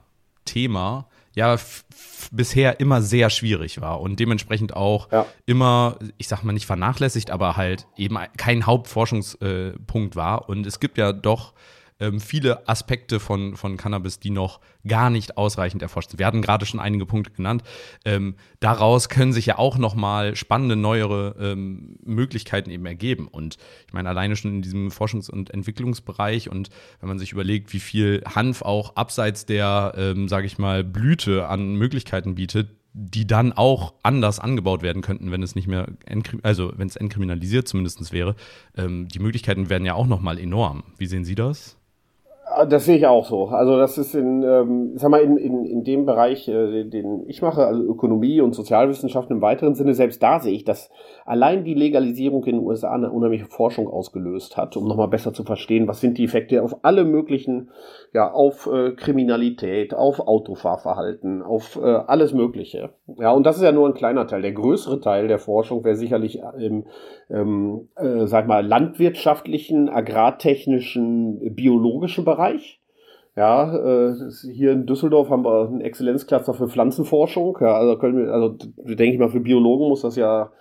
ja 1.35 1.55
bisher 2.31 2.79
immer 2.79 3.01
sehr 3.01 3.29
schwierig 3.29 3.79
war 3.79 4.01
und 4.01 4.19
dementsprechend 4.19 4.75
auch 4.75 5.11
ja. 5.11 5.25
immer, 5.45 5.99
ich 6.17 6.27
sag 6.27 6.43
mal 6.43 6.53
nicht 6.53 6.65
vernachlässigt, 6.65 7.29
aber 7.29 7.57
halt 7.57 7.87
eben 7.95 8.17
kein 8.37 8.65
Hauptforschungspunkt 8.65 10.13
äh, 10.13 10.15
war. 10.15 10.49
Und 10.49 10.65
es 10.65 10.79
gibt 10.79 10.97
ja 10.97 11.13
doch 11.13 11.53
ähm, 12.01 12.19
viele 12.19 12.67
Aspekte 12.67 13.19
von, 13.19 13.55
von 13.55 13.77
Cannabis, 13.77 14.19
die 14.19 14.31
noch 14.31 14.59
gar 14.85 15.09
nicht 15.09 15.37
ausreichend 15.37 15.81
erforscht 15.81 16.09
sind. 16.09 16.19
Wir 16.19 16.25
hatten 16.25 16.41
gerade 16.41 16.65
schon 16.65 16.79
einige 16.79 17.05
Punkte 17.05 17.31
genannt. 17.31 17.63
Ähm, 18.03 18.35
daraus 18.59 19.07
können 19.07 19.31
sich 19.31 19.45
ja 19.45 19.57
auch 19.57 19.77
noch 19.77 19.95
mal 19.95 20.35
spannende, 20.35 20.75
neuere 20.75 21.35
ähm, 21.39 21.97
Möglichkeiten 22.03 22.71
eben 22.71 22.85
ergeben. 22.85 23.27
Und 23.27 23.57
ich 23.87 23.93
meine, 23.93 24.09
alleine 24.09 24.35
schon 24.35 24.55
in 24.55 24.61
diesem 24.61 24.89
Forschungs- 24.89 25.29
und 25.29 25.51
Entwicklungsbereich 25.51 26.49
und 26.49 26.69
wenn 26.99 27.07
man 27.09 27.19
sich 27.19 27.31
überlegt, 27.31 27.71
wie 27.73 27.79
viel 27.79 28.23
Hanf 28.25 28.63
auch 28.63 28.95
abseits 28.95 29.45
der, 29.45 29.93
ähm, 29.95 30.27
sage 30.27 30.47
ich 30.47 30.57
mal, 30.57 30.83
Blüte 30.83 31.47
an 31.47 31.75
Möglichkeiten 31.75 32.35
bietet, 32.35 32.69
die 32.93 33.25
dann 33.25 33.53
auch 33.53 33.93
anders 34.03 34.39
angebaut 34.39 34.81
werden 34.81 35.01
könnten, 35.01 35.31
wenn 35.31 35.43
es 35.43 35.55
nicht 35.55 35.67
mehr, 35.67 35.87
also 36.43 36.73
wenn 36.75 36.87
es 36.87 36.97
entkriminalisiert 36.97 37.67
zumindest 37.67 38.11
wäre. 38.11 38.35
Ähm, 38.75 39.07
die 39.07 39.19
Möglichkeiten 39.19 39.69
werden 39.69 39.85
ja 39.85 39.93
auch 39.93 40.07
noch 40.07 40.19
mal 40.19 40.37
enorm. 40.37 40.83
Wie 40.97 41.05
sehen 41.05 41.23
Sie 41.23 41.35
das? 41.35 41.77
Ah, 42.53 42.65
das 42.65 42.83
sehe 42.83 42.97
ich 42.97 43.07
auch 43.07 43.25
so. 43.25 43.47
Also 43.47 43.77
das 43.77 43.97
ist 43.97 44.13
in, 44.13 44.43
ähm, 44.43 44.91
sag 44.97 45.09
mal, 45.09 45.21
in, 45.21 45.37
in, 45.37 45.63
in 45.63 45.83
dem 45.85 46.05
Bereich, 46.05 46.49
äh, 46.49 46.83
den 46.83 47.23
ich 47.27 47.41
mache, 47.41 47.65
also 47.65 47.81
Ökonomie 47.81 48.41
und 48.41 48.53
Sozialwissenschaften 48.53 49.37
im 49.37 49.41
weiteren 49.41 49.73
Sinne, 49.73 49.93
selbst 49.93 50.21
da 50.21 50.39
sehe 50.39 50.53
ich, 50.53 50.65
dass 50.65 50.89
allein 51.25 51.63
die 51.63 51.75
Legalisierung 51.75 52.43
in 52.43 52.57
den 52.57 52.65
USA 52.65 52.91
eine 52.91 53.09
unheimliche 53.09 53.45
Forschung 53.45 53.87
ausgelöst 53.87 54.57
hat, 54.57 54.75
um 54.75 54.85
nochmal 54.85 55.07
besser 55.07 55.31
zu 55.31 55.43
verstehen, 55.43 55.87
was 55.87 56.01
sind 56.01 56.17
die 56.17 56.25
Effekte 56.25 56.61
auf 56.61 56.83
alle 56.83 57.05
möglichen, 57.05 57.69
ja, 58.13 58.29
auf 58.29 58.67
äh, 58.67 58.91
Kriminalität, 58.91 59.93
auf 59.93 60.19
Autofahrverhalten, 60.19 61.43
auf 61.43 61.79
äh, 61.81 61.85
alles 61.85 62.33
Mögliche. 62.33 62.89
Ja, 63.17 63.31
und 63.31 63.45
das 63.45 63.57
ist 63.57 63.63
ja 63.63 63.71
nur 63.71 63.87
ein 63.87 63.93
kleiner 63.93 64.27
Teil. 64.27 64.41
Der 64.41 64.51
größere 64.51 64.99
Teil 64.99 65.29
der 65.29 65.39
Forschung 65.39 65.85
wäre 65.85 65.95
sicherlich 65.95 66.41
im, 66.59 66.85
ähm, 67.29 67.87
äh, 67.95 68.25
sag 68.25 68.47
mal, 68.47 68.65
landwirtschaftlichen, 68.65 69.87
agrartechnischen, 69.87 71.55
biologischen 71.55 72.25
Bereich 72.25 72.40
Bereich. 72.41 72.81
Ja, 73.35 73.73
äh, 73.73 74.13
hier 74.53 74.73
in 74.73 74.85
Düsseldorf 74.85 75.29
haben 75.29 75.45
wir 75.45 75.67
einen 75.67 75.81
Exzellenzcluster 75.81 76.53
für 76.53 76.67
Pflanzenforschung. 76.67 77.57
Ja, 77.61 77.77
also 77.77 77.97
können 77.97 78.17
wir, 78.17 78.33
also 78.33 78.49
denke 78.49 79.13
ich 79.13 79.19
mal, 79.19 79.29
für 79.29 79.39
Biologen 79.39 79.87
muss 79.87 80.01
das 80.01 80.17
ja 80.17 80.51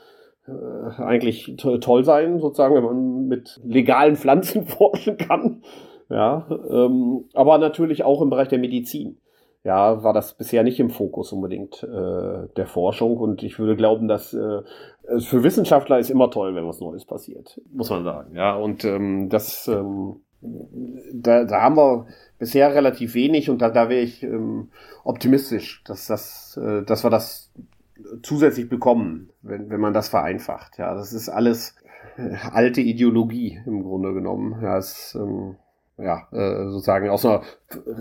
äh, 0.47 1.03
eigentlich 1.03 1.57
toll 1.57 2.05
sein, 2.05 2.39
sozusagen, 2.39 2.77
wenn 2.77 2.85
man 2.85 3.27
mit 3.27 3.61
legalen 3.65 4.15
Pflanzen 4.15 4.67
forschen 4.67 5.17
kann. 5.17 5.63
Ja, 6.09 6.47
ähm, 6.71 7.25
aber 7.35 7.59
natürlich 7.59 8.05
auch 8.05 8.23
im 8.23 8.31
Bereich 8.31 8.49
der 8.49 8.59
Medizin. 8.59 9.19
Ja, 9.63 10.03
war 10.03 10.15
das 10.15 10.35
bisher 10.35 10.63
nicht 10.63 10.81
im 10.81 10.89
Fokus 10.89 11.33
unbedingt 11.33 11.83
äh, 11.83 12.49
der 12.57 12.67
Forschung 12.67 13.19
und 13.19 13.43
ich 13.43 13.59
würde 13.59 13.77
glauben, 13.77 14.09
dass 14.09 14.33
äh, 14.33 14.63
es 15.03 15.27
für 15.27 15.43
Wissenschaftler 15.43 15.99
ist 15.99 16.09
immer 16.09 16.31
toll, 16.31 16.55
wenn 16.55 16.67
was 16.67 16.81
Neues 16.81 17.05
passiert, 17.05 17.61
muss 17.71 17.91
man 17.91 18.05
sagen. 18.05 18.35
Ja, 18.35 18.57
und 18.57 18.85
ähm, 18.85 19.29
das 19.29 19.69
ähm, 19.69 20.23
da, 20.43 21.45
da 21.45 21.63
haben 21.63 21.77
wir 21.77 22.07
bisher 22.39 22.75
relativ 22.75 23.15
wenig 23.15 23.51
und 23.51 23.61
da, 23.61 23.69
da 23.69 23.89
wäre 23.89 24.01
ich 24.01 24.23
ähm, 24.23 24.71
optimistisch, 25.05 25.83
dass, 25.85 26.07
das, 26.07 26.59
äh, 26.63 26.83
dass 26.83 27.05
wir 27.05 27.11
das 27.11 27.53
zusätzlich 28.23 28.69
bekommen, 28.69 29.31
wenn, 29.43 29.69
wenn 29.71 29.81
man 29.81 29.93
das 29.93 30.09
vereinfacht. 30.09 30.79
Ja, 30.79 30.95
das 30.95 31.13
ist 31.13 31.29
alles 31.29 31.77
äh, 32.17 32.35
alte 32.51 32.81
Ideologie 32.81 33.61
im 33.67 33.83
Grunde 33.83 34.15
genommen. 34.15 34.63
Ja, 34.63 34.79
es, 34.79 35.15
ähm, 35.15 35.57
ja, 36.03 36.29
äh, 36.33 36.71
sozusagen 36.71 37.09
aus 37.09 37.25
einer 37.25 37.43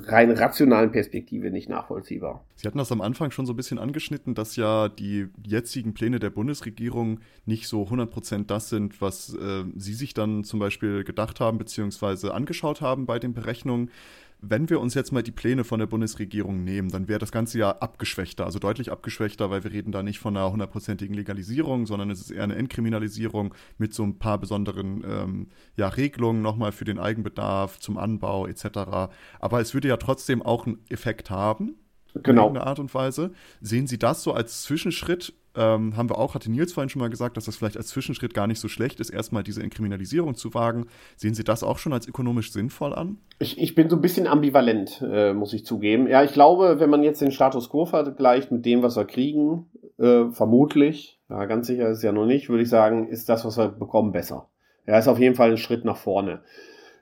rein 0.07 0.31
rationalen 0.31 0.91
Perspektive 0.91 1.51
nicht 1.51 1.69
nachvollziehbar. 1.69 2.43
Sie 2.55 2.67
hatten 2.67 2.77
das 2.77 2.91
am 2.91 3.01
Anfang 3.01 3.31
schon 3.31 3.45
so 3.45 3.53
ein 3.53 3.55
bisschen 3.55 3.79
angeschnitten, 3.79 4.35
dass 4.35 4.55
ja 4.55 4.89
die 4.89 5.27
jetzigen 5.45 5.93
Pläne 5.93 6.19
der 6.19 6.29
Bundesregierung 6.29 7.19
nicht 7.45 7.67
so 7.67 7.83
100% 7.83 8.45
das 8.47 8.69
sind, 8.69 9.01
was 9.01 9.33
äh, 9.35 9.63
Sie 9.75 9.93
sich 9.93 10.13
dann 10.13 10.43
zum 10.43 10.59
Beispiel 10.59 11.03
gedacht 11.03 11.39
haben 11.39 11.57
bzw. 11.57 12.29
angeschaut 12.29 12.81
haben 12.81 13.05
bei 13.05 13.19
den 13.19 13.33
Berechnungen 13.33 13.91
wenn 14.41 14.69
wir 14.69 14.79
uns 14.79 14.93
jetzt 14.93 15.11
mal 15.11 15.23
die 15.23 15.31
Pläne 15.31 15.63
von 15.63 15.79
der 15.79 15.87
Bundesregierung 15.87 16.63
nehmen, 16.63 16.89
dann 16.89 17.07
wäre 17.07 17.19
das 17.19 17.31
Ganze 17.31 17.59
ja 17.59 17.71
abgeschwächter, 17.71 18.45
also 18.45 18.57
deutlich 18.59 18.91
abgeschwächter, 18.91 19.49
weil 19.49 19.63
wir 19.63 19.71
reden 19.71 19.91
da 19.91 20.01
nicht 20.01 20.19
von 20.19 20.35
einer 20.35 20.51
hundertprozentigen 20.51 21.13
Legalisierung, 21.13 21.85
sondern 21.85 22.09
es 22.09 22.21
ist 22.21 22.31
eher 22.31 22.43
eine 22.43 22.55
Entkriminalisierung 22.55 23.53
mit 23.77 23.93
so 23.93 24.03
ein 24.03 24.17
paar 24.17 24.37
besonderen 24.37 25.03
ähm, 25.05 25.47
ja, 25.75 25.89
Regelungen 25.89 26.41
nochmal 26.41 26.71
für 26.71 26.85
den 26.85 26.99
Eigenbedarf, 26.99 27.79
zum 27.79 27.97
Anbau 27.97 28.47
etc. 28.47 29.11
Aber 29.39 29.59
es 29.59 29.73
würde 29.73 29.89
ja 29.89 29.97
trotzdem 29.97 30.41
auch 30.41 30.65
einen 30.65 30.79
Effekt 30.89 31.29
haben. 31.29 31.75
Genau. 32.13 32.29
In 32.29 32.37
irgendeiner 32.37 32.67
Art 32.67 32.79
und 32.79 32.93
Weise. 32.93 33.31
Sehen 33.61 33.87
Sie 33.87 33.99
das 33.99 34.23
so 34.23 34.33
als 34.33 34.63
Zwischenschritt 34.63 35.33
ähm, 35.55 35.97
haben 35.97 36.09
wir 36.09 36.17
auch, 36.17 36.35
hatte 36.35 36.51
Nils 36.51 36.73
vorhin 36.73 36.89
schon 36.89 36.99
mal 36.99 37.09
gesagt, 37.09 37.37
dass 37.37 37.45
das 37.45 37.55
vielleicht 37.55 37.77
als 37.77 37.87
Zwischenschritt 37.87 38.33
gar 38.33 38.47
nicht 38.47 38.59
so 38.59 38.67
schlecht 38.67 38.99
ist, 38.99 39.09
erstmal 39.09 39.43
diese 39.43 39.63
Entkriminalisierung 39.63 40.35
zu 40.35 40.53
wagen. 40.53 40.85
Sehen 41.15 41.33
Sie 41.33 41.43
das 41.43 41.63
auch 41.63 41.77
schon 41.77 41.93
als 41.93 42.07
ökonomisch 42.07 42.51
sinnvoll 42.51 42.93
an? 42.93 43.17
Ich, 43.39 43.59
ich 43.59 43.75
bin 43.75 43.89
so 43.89 43.95
ein 43.95 44.01
bisschen 44.01 44.27
ambivalent, 44.27 45.01
äh, 45.01 45.33
muss 45.33 45.53
ich 45.53 45.65
zugeben. 45.65 46.07
Ja, 46.07 46.23
ich 46.23 46.33
glaube, 46.33 46.79
wenn 46.79 46.89
man 46.89 47.03
jetzt 47.03 47.21
den 47.21 47.31
Status 47.31 47.69
quo 47.69 47.85
vergleicht 47.85 48.51
mit 48.51 48.65
dem, 48.65 48.83
was 48.83 48.95
wir 48.95 49.05
kriegen, 49.05 49.67
äh, 49.97 50.25
vermutlich, 50.31 51.19
ja, 51.29 51.45
ganz 51.45 51.67
sicher 51.67 51.89
ist 51.89 51.97
es 51.97 52.03
ja 52.03 52.11
noch 52.11 52.25
nicht, 52.25 52.49
würde 52.49 52.63
ich 52.63 52.69
sagen, 52.69 53.07
ist 53.07 53.29
das, 53.29 53.45
was 53.45 53.57
wir 53.57 53.69
bekommen, 53.69 54.11
besser. 54.11 54.49
Ja, 54.87 54.97
ist 54.97 55.07
auf 55.07 55.19
jeden 55.19 55.35
Fall 55.35 55.51
ein 55.51 55.57
Schritt 55.57 55.85
nach 55.85 55.97
vorne. 55.97 56.41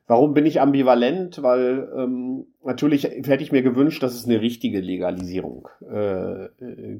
Warum 0.07 0.33
bin 0.33 0.45
ich 0.45 0.61
ambivalent? 0.61 1.43
Weil 1.43 1.91
ähm, 1.95 2.45
natürlich 2.63 3.03
hätte 3.03 3.43
ich 3.43 3.51
mir 3.51 3.61
gewünscht, 3.61 4.01
dass 4.01 4.15
es 4.15 4.25
eine 4.25 4.39
richtige 4.39 4.79
Legalisierung 4.79 5.67
äh, 5.81 6.47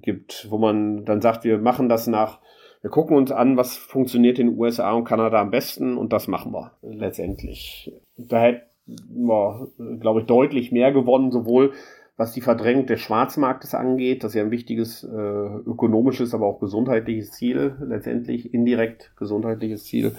gibt, 0.02 0.48
wo 0.50 0.58
man 0.58 1.06
dann 1.06 1.22
sagt, 1.22 1.46
wir 1.46 1.58
machen 1.58 1.88
das 1.88 2.08
nach, 2.08 2.40
wir 2.82 2.90
gucken 2.90 3.16
uns 3.16 3.32
an, 3.32 3.56
was 3.56 3.78
funktioniert 3.78 4.40
in 4.40 4.48
den 4.48 4.60
USA 4.60 4.92
und 4.92 5.06
Kanada 5.06 5.40
am 5.40 5.52
besten 5.52 5.98
und 5.98 6.12
das 6.12 6.28
machen 6.28 6.52
wir 6.52 6.74
letztendlich. 6.82 7.94
Da 8.18 8.42
hätte 8.42 8.64
wir, 8.86 9.68
glaube 10.00 10.22
ich, 10.22 10.26
deutlich 10.26 10.72
mehr 10.72 10.92
gewonnen, 10.92 11.32
sowohl 11.32 11.72
was 12.18 12.34
die 12.34 12.42
Verdrängung 12.42 12.88
des 12.88 13.00
Schwarzmarktes 13.00 13.76
angeht, 13.76 14.24
das 14.24 14.32
ist 14.32 14.36
ja 14.36 14.44
ein 14.44 14.52
wichtiges 14.52 15.04
äh, 15.04 15.08
ökonomisches, 15.08 16.34
aber 16.34 16.48
auch 16.48 16.60
gesundheitliches 16.60 17.32
Ziel, 17.32 17.76
letztendlich 17.80 18.54
indirekt 18.54 19.12
gesundheitliches 19.18 19.86
Ziel. 19.86 20.16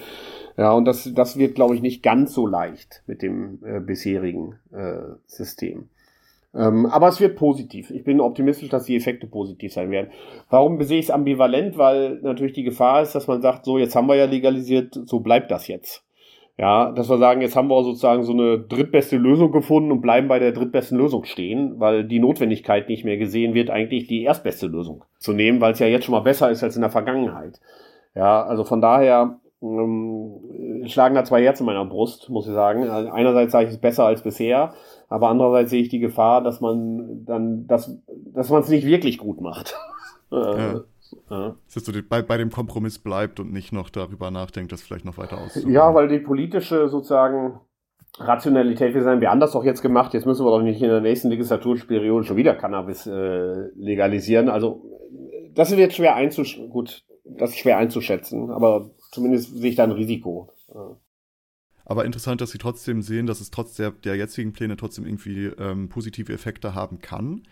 Ja, 0.57 0.73
und 0.73 0.85
das, 0.85 1.13
das 1.13 1.37
wird, 1.39 1.57
glaube 1.57 1.75
ich, 1.75 1.83
nicht 1.83 2.03
ganz 2.03 2.33
so 2.33 2.47
leicht 2.47 3.03
mit 3.07 3.21
dem 3.21 3.59
äh, 3.65 3.81
bisherigen 3.81 4.55
äh, 4.73 5.17
System. 5.27 5.89
Ähm, 6.55 6.87
aber 6.87 7.09
es 7.09 7.21
wird 7.21 7.37
positiv. 7.37 7.91
Ich 7.91 8.05
bin 8.05 8.21
optimistisch, 8.21 8.69
dass 8.69 8.85
die 8.85 8.97
Effekte 8.97 9.27
positiv 9.27 9.73
sein 9.73 9.91
werden. 9.91 10.11
Warum 10.51 10.81
sehe 10.83 11.01
ich 11.01 11.07
es 11.07 11.11
ambivalent? 11.11 11.77
Weil 11.77 12.21
natürlich 12.23 12.55
die 12.55 12.63
Gefahr 12.63 13.03
ist, 13.03 13.15
dass 13.15 13.27
man 13.27 13.43
sagt, 13.43 13.65
so, 13.65 13.77
jetzt 13.77 13.95
haben 13.95 14.09
wir 14.09 14.17
ja 14.17 14.25
legalisiert, 14.25 14.99
so 15.05 15.21
bleibt 15.21 15.51
das 15.51 15.67
jetzt. 15.67 16.05
Ja, 16.59 16.91
dass 16.91 17.09
wir 17.09 17.19
sagen, 17.19 17.41
jetzt 17.41 17.55
haben 17.55 17.69
wir 17.69 17.85
sozusagen 17.85 18.25
so 18.25 18.33
eine 18.33 18.59
drittbeste 18.59 19.17
Lösung 19.17 19.53
gefunden 19.53 19.93
und 19.93 20.01
bleiben 20.01 20.27
bei 20.27 20.41
der 20.41 20.51
drittbesten 20.51 20.99
Lösung 20.99 21.25
stehen, 21.25 21.79
weil 21.79 22.03
die 22.03 22.19
Notwendigkeit 22.19 22.89
nicht 22.89 23.05
mehr 23.05 23.17
gesehen 23.17 23.55
wird, 23.55 23.71
eigentlich 23.71 24.09
die 24.09 24.25
erstbeste 24.25 24.67
Lösung 24.67 25.05
zu 25.19 25.33
nehmen, 25.33 25.61
weil 25.61 25.75
es 25.75 25.79
ja 25.79 25.87
jetzt 25.87 26.05
schon 26.05 26.15
mal 26.15 26.21
besser 26.21 26.51
ist 26.51 26.65
als 26.65 26.75
in 26.75 26.83
der 26.83 26.91
Vergangenheit. 26.91 27.61
Ja, 28.17 28.43
also 28.43 28.65
von 28.65 28.81
daher 28.81 29.39
ähm, 29.63 30.85
schlagen 30.87 31.15
da 31.15 31.23
zwei 31.23 31.45
Herzen 31.45 31.63
in 31.63 31.67
meiner 31.67 31.85
Brust, 31.85 32.29
muss 32.29 32.49
ich 32.49 32.55
sagen. 32.55 32.89
Also 32.89 33.09
einerseits 33.11 33.53
sage 33.53 33.67
ich 33.67 33.75
es 33.75 33.81
besser 33.81 34.07
als 34.07 34.23
bisher, 34.23 34.75
aber 35.09 35.29
andererseits 35.29 35.71
sehe 35.71 35.83
ich 35.83 35.91
die 35.91 36.01
Gefahr, 36.01 36.43
dass 36.43 36.61
man 36.61 37.25
dann, 37.25 37.69
dass, 37.69 37.97
dass 38.35 38.51
man 38.51 38.63
es 38.63 38.69
nicht 38.69 38.85
wirklich 38.85 39.19
gut 39.19 39.41
macht. 39.41 39.77
ja. 40.33 40.81
Ja. 41.31 41.57
Dass 41.73 41.85
du 41.85 42.03
bei, 42.03 42.23
bei 42.23 42.37
dem 42.37 42.51
Kompromiss 42.51 42.99
bleibt 42.99 43.41
und 43.41 43.53
nicht 43.53 43.73
noch 43.73 43.91
darüber 43.91 44.31
nachdenkt, 44.31 44.73
das 44.73 44.83
vielleicht 44.83 45.05
noch 45.05 45.19
weiter 45.19 45.39
auszubauen. 45.39 45.73
Ja, 45.73 45.95
weil 45.95 46.09
die 46.09 46.19
politische 46.19 46.89
sozusagen 46.89 47.61
Rationalität, 48.19 48.95
wir 48.95 49.03
sagen, 49.03 49.21
wir 49.21 49.31
haben 49.31 49.41
das 49.41 49.53
doch 49.53 49.65
jetzt 49.65 49.83
gemacht, 49.83 50.15
jetzt 50.15 50.27
müssen 50.27 50.45
wir 50.45 50.51
doch 50.51 50.63
nicht 50.63 50.83
in 50.83 50.89
der 50.89 51.01
nächsten 51.01 51.29
Legislaturperiode 51.29 52.25
schon 52.25 52.37
wieder 52.37 52.55
Cannabis 52.55 53.07
äh, 53.07 53.69
legalisieren. 53.77 54.49
Also 54.49 54.83
das 55.55 55.77
wird 55.77 55.93
schwer 55.93 56.17
einzuschätzen, 56.17 56.71
gut, 56.71 57.05
das 57.25 57.51
ist 57.51 57.59
schwer 57.59 57.79
einzuschätzen, 57.79 58.51
aber 58.51 58.91
zumindest 59.13 59.57
sehe 59.57 59.71
ich 59.71 59.77
da 59.77 59.85
ein 59.85 59.93
Risiko. 59.93 60.53
Aber 61.85 62.05
interessant, 62.05 62.41
dass 62.41 62.51
Sie 62.51 62.59
trotzdem 62.59 63.03
sehen, 63.03 63.27
dass 63.27 63.41
es 63.41 63.51
trotz 63.51 63.75
der, 63.77 63.93
der 63.93 64.17
jetzigen 64.17 64.53
Pläne 64.53 64.77
trotzdem 64.77 65.07
irgendwie 65.07 65.47
ähm, 65.47 65.89
positive 65.89 66.33
Effekte 66.33 66.75
haben 66.75 67.01
kann. 67.01 67.45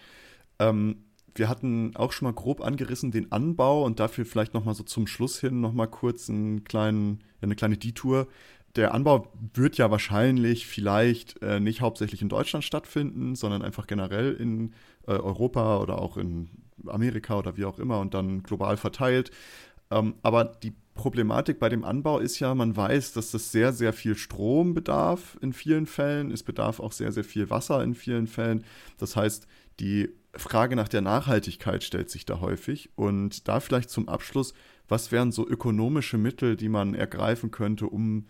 Ähm, 0.59 1.07
wir 1.39 1.49
hatten 1.49 1.95
auch 1.97 2.13
schon 2.13 2.27
mal 2.27 2.35
grob 2.35 2.61
angerissen 2.61 3.11
den 3.11 3.33
Anbau 3.33 3.85
und 3.85 4.01
dafür 4.01 4.25
vielleicht 4.25 4.55
noch 4.55 4.65
mal 4.65 4.75
so 4.75 4.83
zum 4.85 5.07
Schluss 5.07 5.41
hin 5.41 5.61
noch 5.61 5.73
mal 5.73 5.87
kurz 5.87 6.29
einen 6.29 6.65
kleinen, 6.65 7.21
eine 7.41 7.55
kleine 7.55 7.77
Detour. 7.77 8.27
Der 8.77 8.93
Anbau 8.93 9.33
wird 9.55 9.79
ja 9.79 9.91
wahrscheinlich 9.91 10.67
vielleicht 10.67 11.41
äh, 11.43 11.61
nicht 11.61 11.81
hauptsächlich 11.81 12.21
in 12.21 12.29
Deutschland 12.29 12.65
stattfinden, 12.65 13.35
sondern 13.35 13.63
einfach 13.63 13.87
generell 13.87 14.33
in 14.35 14.73
äh, 15.07 15.13
Europa 15.13 15.79
oder 15.79 16.01
auch 16.01 16.17
in 16.17 16.51
Amerika 16.87 17.39
oder 17.39 17.57
wie 17.57 17.65
auch 17.65 17.79
immer 17.79 18.01
und 18.01 18.15
dann 18.15 18.43
global 18.43 18.77
verteilt. 18.77 19.31
Ähm, 19.91 20.15
aber 20.23 20.45
die 20.45 20.75
Problematik 20.95 21.59
bei 21.59 21.69
dem 21.69 21.85
Anbau 21.85 22.19
ist 22.19 22.41
ja, 22.41 22.55
man 22.55 22.77
weiß, 22.77 23.13
dass 23.13 23.31
das 23.31 23.53
sehr, 23.53 23.73
sehr 23.73 23.93
viel 23.93 24.17
Strom 24.17 24.75
bedarf 24.75 25.39
in 25.41 25.53
vielen 25.53 25.87
Fällen. 25.87 26.31
Es 26.31 26.43
bedarf 26.43 26.81
auch 26.81 26.93
sehr, 26.93 27.13
sehr 27.13 27.25
viel 27.25 27.51
Wasser 27.51 27.83
in 27.85 27.95
vielen 27.95 28.27
Fällen. 28.27 28.65
Das 28.99 29.15
heißt, 29.15 29.47
die 29.79 30.11
Frage 30.39 30.77
nach 30.77 30.89
der 30.89 31.01
Nachhaltigkeit 31.01 31.83
stellt 31.83 32.11
sich 32.11 32.27
da 32.27 32.41
häufig. 32.41 32.91
Und 32.97 33.49
da 33.49 33.61
vielleicht 33.61 33.91
zum 33.91 34.09
Abschluss, 34.09 34.55
was 34.89 35.13
wären 35.13 35.33
so 35.33 35.47
ökonomische 35.47 36.19
Mittel, 36.19 36.57
die 36.57 36.69
man 36.69 36.95
ergreifen 36.95 37.51
könnte, 37.51 37.87
um 37.87 38.27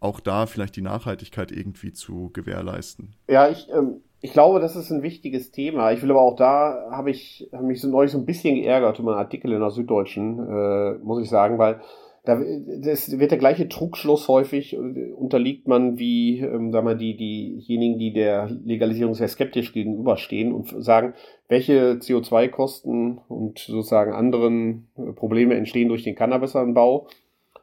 auch 0.00 0.20
da 0.20 0.46
vielleicht 0.46 0.76
die 0.76 0.82
Nachhaltigkeit 0.82 1.52
irgendwie 1.52 1.92
zu 1.92 2.30
gewährleisten? 2.32 3.14
Ja, 3.28 3.48
ich, 3.48 3.68
ähm, 3.70 4.02
ich 4.20 4.32
glaube, 4.32 4.60
das 4.60 4.76
ist 4.76 4.90
ein 4.90 5.02
wichtiges 5.02 5.50
Thema. 5.50 5.92
Ich 5.92 6.02
will 6.02 6.10
aber 6.10 6.22
auch 6.22 6.36
da, 6.36 6.88
habe 6.90 7.10
ich 7.10 7.48
hab 7.52 7.62
mich 7.62 7.80
so 7.80 7.88
neulich 7.88 8.12
so 8.12 8.18
ein 8.18 8.26
bisschen 8.26 8.56
geärgert 8.56 8.98
über 8.98 9.12
einen 9.12 9.20
Artikel 9.20 9.52
in 9.52 9.60
der 9.60 9.70
Süddeutschen, 9.70 10.38
äh, 10.38 10.98
muss 11.04 11.22
ich 11.22 11.28
sagen, 11.28 11.58
weil 11.58 11.80
da 12.24 12.40
das 12.80 13.18
wird 13.18 13.32
der 13.32 13.38
gleiche 13.38 13.68
Trugschluss 13.68 14.28
häufig, 14.28 14.74
äh, 14.74 15.12
unterliegt 15.12 15.66
man 15.66 15.98
wie, 15.98 16.38
ähm, 16.38 16.70
sagen 16.70 16.86
wir, 16.86 16.94
die, 16.94 17.16
diejenigen, 17.16 17.98
die 17.98 18.12
der 18.12 18.48
Legalisierung 18.64 19.14
sehr 19.14 19.28
skeptisch 19.28 19.72
gegenüberstehen 19.72 20.52
und 20.52 20.72
sagen, 20.84 21.14
welche 21.48 21.94
CO2-Kosten 21.94 23.18
und 23.28 23.58
sozusagen 23.58 24.12
anderen 24.12 24.88
äh, 24.96 25.12
Probleme 25.12 25.54
entstehen 25.54 25.88
durch 25.88 26.04
den 26.04 26.14
Cannabisanbau 26.14 27.08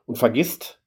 und 0.06 0.18
vergisst, 0.18 0.82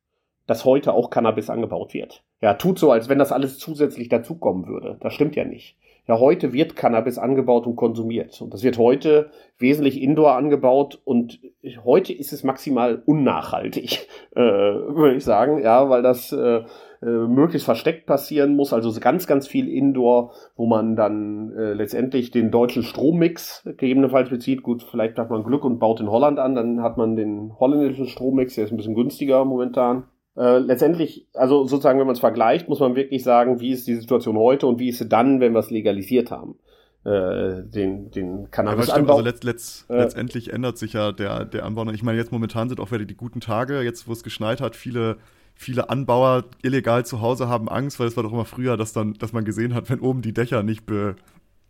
dass 0.47 0.67
heute 0.67 0.93
auch 0.93 1.09
Cannabis 1.09 1.49
angebaut 1.49 1.95
wird. 1.95 2.23
Ja, 2.43 2.55
tut 2.55 2.79
so, 2.79 2.91
als 2.91 3.09
wenn 3.09 3.19
das 3.19 3.33
alles 3.33 3.59
zusätzlich 3.59 4.09
dazukommen 4.09 4.67
würde. 4.67 4.99
Das 5.01 5.15
stimmt 5.15 5.37
ja 5.37 5.45
nicht. 5.45 5.77
Ja, 6.09 6.19
heute 6.19 6.53
wird 6.53 6.75
Cannabis 6.75 7.17
angebaut 7.17 7.67
und 7.67 7.77
konsumiert. 7.77 8.41
Und 8.43 8.53
das 8.53 8.65
wird 8.65 8.77
heute 8.77 9.31
wesentlich 9.59 10.03
indoor 10.03 10.35
angebaut 10.35 11.01
und 11.05 11.41
heute 11.85 12.13
ist 12.13 12.33
es 12.33 12.43
maximal 12.43 13.03
unnachhaltig, 13.07 14.09
äh, 14.35 14.41
würde 14.41 15.15
ich 15.15 15.25
sagen. 15.25 15.63
Ja, 15.63 15.89
weil 15.89 16.03
das 16.03 16.33
äh, 16.33 16.63
äh, 17.03 17.07
möglichst 17.07 17.65
versteckt 17.65 18.07
passieren 18.07 18.57
muss. 18.57 18.73
Also 18.73 18.99
ganz, 19.01 19.27
ganz 19.27 19.47
viel 19.47 19.69
Indoor, 19.69 20.33
wo 20.57 20.67
man 20.67 20.97
dann 20.97 21.53
äh, 21.57 21.73
letztendlich 21.73 22.31
den 22.31 22.51
deutschen 22.51 22.83
Strommix 22.83 23.63
gegebenenfalls 23.65 24.31
bezieht. 24.31 24.63
Gut, 24.63 24.83
vielleicht 24.83 25.19
hat 25.19 25.31
man 25.31 25.45
Glück 25.45 25.65
und 25.65 25.79
baut 25.79 26.01
in 26.01 26.11
Holland 26.11 26.39
an, 26.39 26.55
dann 26.55 26.83
hat 26.83 26.97
man 26.97 27.17
den 27.17 27.53
holländischen 27.59 28.07
Strommix, 28.07 28.55
der 28.55 28.65
ist 28.65 28.71
ein 28.71 28.77
bisschen 28.77 28.95
günstiger 28.95 29.45
momentan. 29.45 30.05
Äh, 30.37 30.59
letztendlich, 30.59 31.27
also 31.35 31.67
sozusagen, 31.67 31.99
wenn 31.99 32.07
man 32.07 32.15
es 32.15 32.21
vergleicht, 32.21 32.69
muss 32.69 32.81
man 32.81 32.97
wirklich 32.97 33.23
sagen, 33.23 33.61
wie 33.61 33.73
ist 33.73 33.87
die 33.87 33.97
Situation 33.97 34.37
heute 34.37 34.67
und 34.67 34.79
wie 34.79 34.89
ist 34.89 34.99
sie 34.99 35.09
dann, 35.09 35.41
wenn 35.41 35.53
wir 35.53 35.61
es 35.61 35.71
legalisiert 35.71 36.31
haben. 36.31 36.57
Äh, 37.05 37.65
den, 37.65 38.11
den 38.13 38.51
Cannabis-Anbau. 38.51 39.15
Ja, 39.15 39.17
also 39.17 39.25
letzt, 39.29 39.45
letzt, 39.45 39.91
äh, 39.91 39.99
letztendlich 39.99 40.53
ändert 40.53 40.79
sich 40.79 40.93
ja 40.93 41.11
der, 41.13 41.45
der 41.45 41.67
Anbau. 41.67 41.91
Ich 41.91 42.03
meine, 42.03 42.17
jetzt 42.17 42.31
momentan 42.31 42.69
sind 42.69 42.81
auch 42.81 42.93
wieder 42.93 43.05
die 43.05 43.17
guten 43.17 43.41
Tage, 43.41 43.83
jetzt 43.83 44.07
wo 44.07 44.13
es 44.13 44.23
geschneit 44.23 44.61
hat, 44.61 44.77
viele 44.77 45.17
viele 45.55 45.91
Anbauer 45.91 46.45
illegal 46.63 47.05
zu 47.07 47.21
Hause 47.21 47.49
haben 47.49 47.69
Angst, 47.69 48.01
weil 48.01 48.09
es 48.09 48.17
war 48.17 48.23
doch 48.23 48.33
immer 48.33 48.45
früher, 48.45 48.77
dass 48.77 48.93
dann, 48.93 49.15
dass 49.15 49.33
man 49.33 49.45
gesehen 49.45 49.75
hat, 49.75 49.91
wenn 49.91 50.01
oben 50.01 50.23
die 50.23 50.33
Dächer 50.33 50.63
nicht 50.63 50.87
be, 50.87 51.17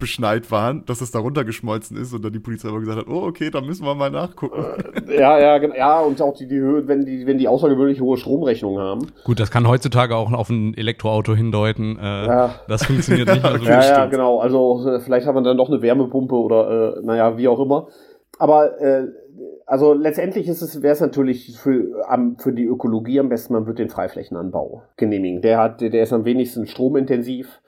beschneit 0.03 0.51
waren, 0.51 0.85
dass 0.87 1.01
es 1.01 1.13
da 1.13 1.21
runtergeschmolzen 1.21 1.97
ist 1.97 2.13
und 2.13 2.25
dann 2.25 2.33
die 2.33 2.41
Polizei 2.41 2.69
aber 2.69 2.81
gesagt 2.81 2.99
hat, 2.99 3.07
oh, 3.07 3.23
okay, 3.23 3.51
da 3.51 3.61
müssen 3.61 3.87
wir 3.87 3.95
mal 3.95 4.11
nachgucken. 4.11 4.65
Äh, 5.07 5.21
ja, 5.21 5.39
ja, 5.39 5.75
ja, 5.77 6.01
und 6.01 6.21
auch 6.21 6.35
die, 6.35 6.49
die 6.49 6.59
Höhe, 6.59 6.89
wenn 6.89 7.05
die, 7.05 7.25
wenn 7.25 7.39
die 7.39 7.47
außergewöhnlich 7.47 8.01
hohe 8.01 8.17
Stromrechnungen 8.17 8.83
haben. 8.83 9.13
Gut, 9.23 9.39
das 9.39 9.53
kann 9.53 9.69
heutzutage 9.69 10.17
auch 10.17 10.33
auf 10.33 10.51
ein 10.51 10.77
Elektroauto 10.77 11.37
hindeuten. 11.37 11.97
Äh, 11.99 12.27
ja. 12.27 12.55
Das 12.67 12.85
funktioniert 12.85 13.29
nicht 13.29 13.45
mehr 13.45 13.59
so 13.59 13.65
Ja, 13.65 13.81
ja, 13.81 14.07
genau. 14.07 14.41
Also 14.41 14.85
äh, 14.89 14.99
vielleicht 14.99 15.29
hat 15.29 15.37
man 15.37 15.45
dann 15.45 15.57
doch 15.57 15.69
eine 15.69 15.81
Wärmepumpe 15.83 16.35
oder 16.35 16.97
äh, 16.97 17.07
naja, 17.07 17.39
wie 17.39 17.47
auch 17.47 17.61
immer. 17.61 17.87
Aber 18.41 18.81
äh, 18.81 19.07
also 19.67 19.93
letztendlich 19.93 20.49
ist 20.49 20.63
es, 20.63 20.83
wäre 20.83 20.95
es 20.95 21.01
natürlich 21.01 21.57
für, 21.57 22.05
am, 22.09 22.37
für 22.39 22.53
die 22.53 22.65
Ökologie 22.65 23.21
am 23.21 23.29
besten, 23.29 23.53
man 23.53 23.67
wird 23.67 23.79
den 23.79 23.89
Freiflächenanbau 23.89 24.83
genehmigen. 24.97 25.43
Der 25.43 25.59
hat, 25.59 25.81
der 25.81 26.03
ist 26.03 26.13
am 26.13 26.25
wenigsten 26.25 26.67
stromintensiv 26.67 27.61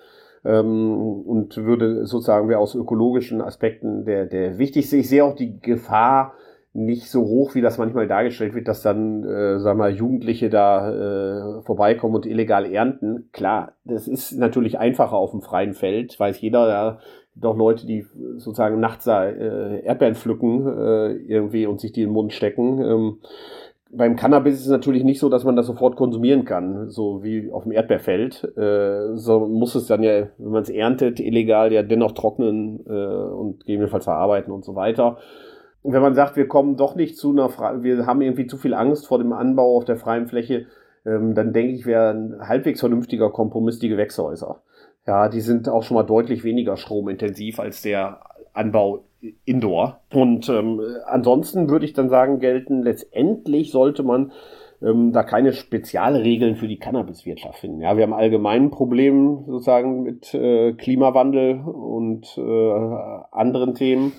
ähm, 0.44 0.92
und 1.26 1.56
würde 1.56 2.06
sozusagen 2.06 2.48
wäre 2.48 2.60
aus 2.60 2.74
ökologischen 2.74 3.40
Aspekten 3.40 4.04
der, 4.04 4.26
der 4.26 4.58
wichtigste. 4.58 4.96
Ich 4.96 5.08
sehe 5.08 5.24
auch 5.24 5.34
die 5.34 5.60
Gefahr 5.60 6.34
nicht 6.74 7.08
so 7.08 7.22
hoch, 7.22 7.54
wie 7.54 7.60
das 7.60 7.78
manchmal 7.78 8.08
dargestellt 8.08 8.52
wird, 8.54 8.66
dass 8.66 8.82
dann, 8.82 9.22
äh, 9.22 9.60
sagen 9.60 9.78
wir, 9.78 9.90
Jugendliche 9.90 10.50
da 10.50 11.58
äh, 11.58 11.62
vorbeikommen 11.62 12.16
und 12.16 12.26
illegal 12.26 12.70
ernten. 12.70 13.28
Klar, 13.32 13.74
das 13.84 14.08
ist 14.08 14.32
natürlich 14.32 14.78
einfacher 14.78 15.16
auf 15.16 15.30
dem 15.30 15.40
freien 15.40 15.74
Feld, 15.74 16.18
weiß 16.18 16.40
jeder, 16.40 16.66
da 16.66 16.98
doch 17.36 17.56
Leute, 17.56 17.86
die 17.86 18.06
sozusagen 18.36 18.80
nachts 18.80 19.06
äh, 19.06 19.84
Erdbeeren 19.84 20.14
pflücken 20.14 20.66
äh, 20.66 21.12
irgendwie 21.12 21.66
und 21.66 21.80
sich 21.80 21.92
die 21.92 22.02
in 22.02 22.08
den 22.08 22.14
Mund 22.14 22.32
stecken. 22.32 22.80
Ähm, 22.80 23.18
beim 23.96 24.16
Cannabis 24.16 24.54
ist 24.54 24.66
es 24.66 24.70
natürlich 24.70 25.04
nicht 25.04 25.20
so, 25.20 25.28
dass 25.28 25.44
man 25.44 25.56
das 25.56 25.66
sofort 25.66 25.96
konsumieren 25.96 26.44
kann, 26.44 26.88
so 26.88 27.22
wie 27.22 27.50
auf 27.50 27.64
dem 27.64 27.72
Erdbeerfeld. 27.72 28.44
Äh, 28.56 29.16
so 29.16 29.46
muss 29.46 29.74
es 29.74 29.86
dann 29.86 30.02
ja, 30.02 30.28
wenn 30.38 30.52
man 30.52 30.62
es 30.62 30.70
erntet, 30.70 31.20
illegal 31.20 31.72
ja 31.72 31.82
dennoch 31.82 32.12
trocknen 32.12 32.84
äh, 32.86 32.92
und 32.92 33.60
gegebenenfalls 33.60 34.04
verarbeiten 34.04 34.52
und 34.52 34.64
so 34.64 34.74
weiter. 34.74 35.18
Und 35.82 35.92
wenn 35.92 36.02
man 36.02 36.14
sagt, 36.14 36.36
wir 36.36 36.48
kommen 36.48 36.76
doch 36.76 36.94
nicht 36.94 37.16
zu 37.16 37.30
einer, 37.30 37.48
Fre 37.48 37.82
wir 37.82 38.06
haben 38.06 38.22
irgendwie 38.22 38.46
zu 38.46 38.56
viel 38.56 38.74
Angst 38.74 39.06
vor 39.06 39.18
dem 39.18 39.32
Anbau 39.32 39.76
auf 39.76 39.84
der 39.84 39.96
freien 39.96 40.26
Fläche, 40.26 40.66
ähm, 41.04 41.34
dann 41.34 41.52
denke 41.52 41.74
ich, 41.74 41.86
wäre 41.86 42.10
ein 42.10 42.36
halbwegs 42.40 42.80
vernünftiger 42.80 43.30
Kompromiss 43.30 43.78
die 43.78 43.88
Gewächshäuser. 43.88 44.62
Ja, 45.06 45.28
die 45.28 45.40
sind 45.40 45.68
auch 45.68 45.82
schon 45.82 45.96
mal 45.96 46.04
deutlich 46.04 46.44
weniger 46.44 46.76
stromintensiv 46.76 47.60
als 47.60 47.82
der 47.82 48.20
Anbau 48.54 49.04
Indoor. 49.44 50.00
Und 50.12 50.48
ähm, 50.48 50.80
ansonsten 51.06 51.68
würde 51.70 51.84
ich 51.84 51.92
dann 51.92 52.08
sagen, 52.08 52.40
gelten 52.40 52.82
letztendlich 52.82 53.70
sollte 53.70 54.02
man 54.02 54.32
ähm, 54.82 55.12
da 55.12 55.22
keine 55.22 55.52
Spezialregeln 55.52 56.56
für 56.56 56.68
die 56.68 56.78
Cannabiswirtschaft 56.78 57.58
finden. 57.58 57.80
Ja, 57.80 57.96
wir 57.96 58.04
haben 58.04 58.12
allgemein 58.12 58.64
ein 58.64 58.70
Problem 58.70 59.44
sozusagen 59.46 60.02
mit 60.02 60.34
äh, 60.34 60.72
Klimawandel 60.74 61.60
und 61.60 62.36
äh, 62.36 63.04
anderen 63.30 63.74
Themen. 63.74 64.12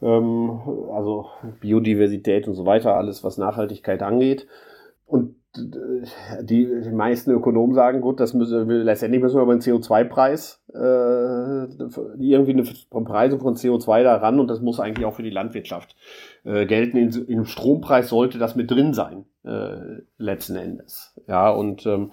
Ähm, 0.00 0.60
also 0.92 1.26
Biodiversität 1.60 2.46
und 2.46 2.54
so 2.54 2.66
weiter, 2.66 2.96
alles 2.96 3.24
was 3.24 3.38
Nachhaltigkeit 3.38 4.02
angeht. 4.02 4.46
Und 5.06 5.36
die, 6.42 6.80
die 6.82 6.90
meisten 6.90 7.30
Ökonomen 7.30 7.74
sagen, 7.74 8.00
gut, 8.00 8.20
das 8.20 8.34
müssen 8.34 8.68
letztendlich 8.68 9.22
müssen 9.22 9.36
wir 9.36 9.42
über 9.42 9.54
den 9.54 9.60
CO2-Preis, 9.60 10.62
äh, 10.74 11.64
irgendwie 12.18 12.52
eine 12.52 13.04
Preise 13.04 13.38
von 13.38 13.54
CO2 13.54 14.02
da 14.02 14.16
ran 14.16 14.40
und 14.40 14.48
das 14.48 14.60
muss 14.60 14.80
eigentlich 14.80 15.06
auch 15.06 15.14
für 15.14 15.22
die 15.22 15.30
Landwirtschaft 15.30 15.96
äh, 16.44 16.66
gelten. 16.66 16.96
In, 16.96 17.10
Im 17.26 17.44
Strompreis 17.44 18.08
sollte 18.08 18.38
das 18.38 18.56
mit 18.56 18.70
drin 18.70 18.94
sein, 18.94 19.24
äh, 19.44 20.02
letzten 20.18 20.56
Endes. 20.56 21.14
Ja, 21.26 21.50
und 21.50 21.86
ähm, 21.86 22.12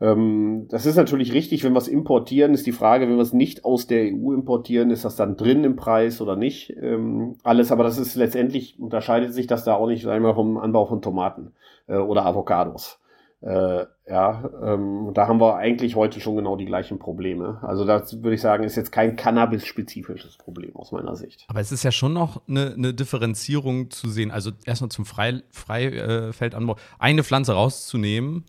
ähm, 0.00 0.66
das 0.68 0.86
ist 0.86 0.96
natürlich 0.96 1.32
richtig, 1.32 1.64
wenn 1.64 1.72
wir 1.72 1.78
es 1.78 1.88
importieren, 1.88 2.54
ist 2.54 2.66
die 2.66 2.72
Frage, 2.72 3.08
wenn 3.08 3.16
wir 3.16 3.22
es 3.22 3.32
nicht 3.32 3.64
aus 3.64 3.86
der 3.86 4.04
EU 4.04 4.32
importieren, 4.32 4.90
ist 4.90 5.04
das 5.04 5.16
dann 5.16 5.36
drin 5.36 5.64
im 5.64 5.76
Preis 5.76 6.20
oder 6.20 6.36
nicht? 6.36 6.74
Ähm, 6.80 7.36
alles, 7.42 7.72
aber 7.72 7.84
das 7.84 7.98
ist 7.98 8.14
letztendlich, 8.14 8.78
unterscheidet 8.78 9.32
sich 9.32 9.46
das 9.46 9.64
da 9.64 9.74
auch 9.74 9.86
nicht 9.86 10.06
einmal 10.06 10.34
vom 10.34 10.58
Anbau 10.58 10.86
von 10.86 11.02
Tomaten 11.02 11.52
äh, 11.86 11.96
oder 11.96 12.26
Avocados. 12.26 12.98
Äh, 13.40 13.84
ja, 14.08 14.50
ähm, 14.62 15.10
da 15.12 15.28
haben 15.28 15.38
wir 15.38 15.56
eigentlich 15.56 15.96
heute 15.96 16.18
schon 16.18 16.36
genau 16.36 16.56
die 16.56 16.64
gleichen 16.64 16.98
Probleme. 16.98 17.58
Also 17.62 17.84
das 17.84 18.22
würde 18.22 18.34
ich 18.34 18.40
sagen, 18.40 18.64
ist 18.64 18.76
jetzt 18.76 18.90
kein 18.90 19.16
Cannabis-spezifisches 19.16 20.38
Problem 20.38 20.74
aus 20.76 20.92
meiner 20.92 21.14
Sicht. 21.14 21.44
Aber 21.48 21.60
es 21.60 21.70
ist 21.70 21.82
ja 21.82 21.92
schon 21.92 22.14
noch 22.14 22.40
eine, 22.48 22.72
eine 22.72 22.94
Differenzierung 22.94 23.90
zu 23.90 24.08
sehen. 24.08 24.30
Also 24.30 24.50
erstmal 24.64 24.90
zum 24.90 25.04
Freifeldanbau. 25.04 26.76
Eine 26.98 27.22
Pflanze 27.22 27.52
rauszunehmen, 27.52 28.44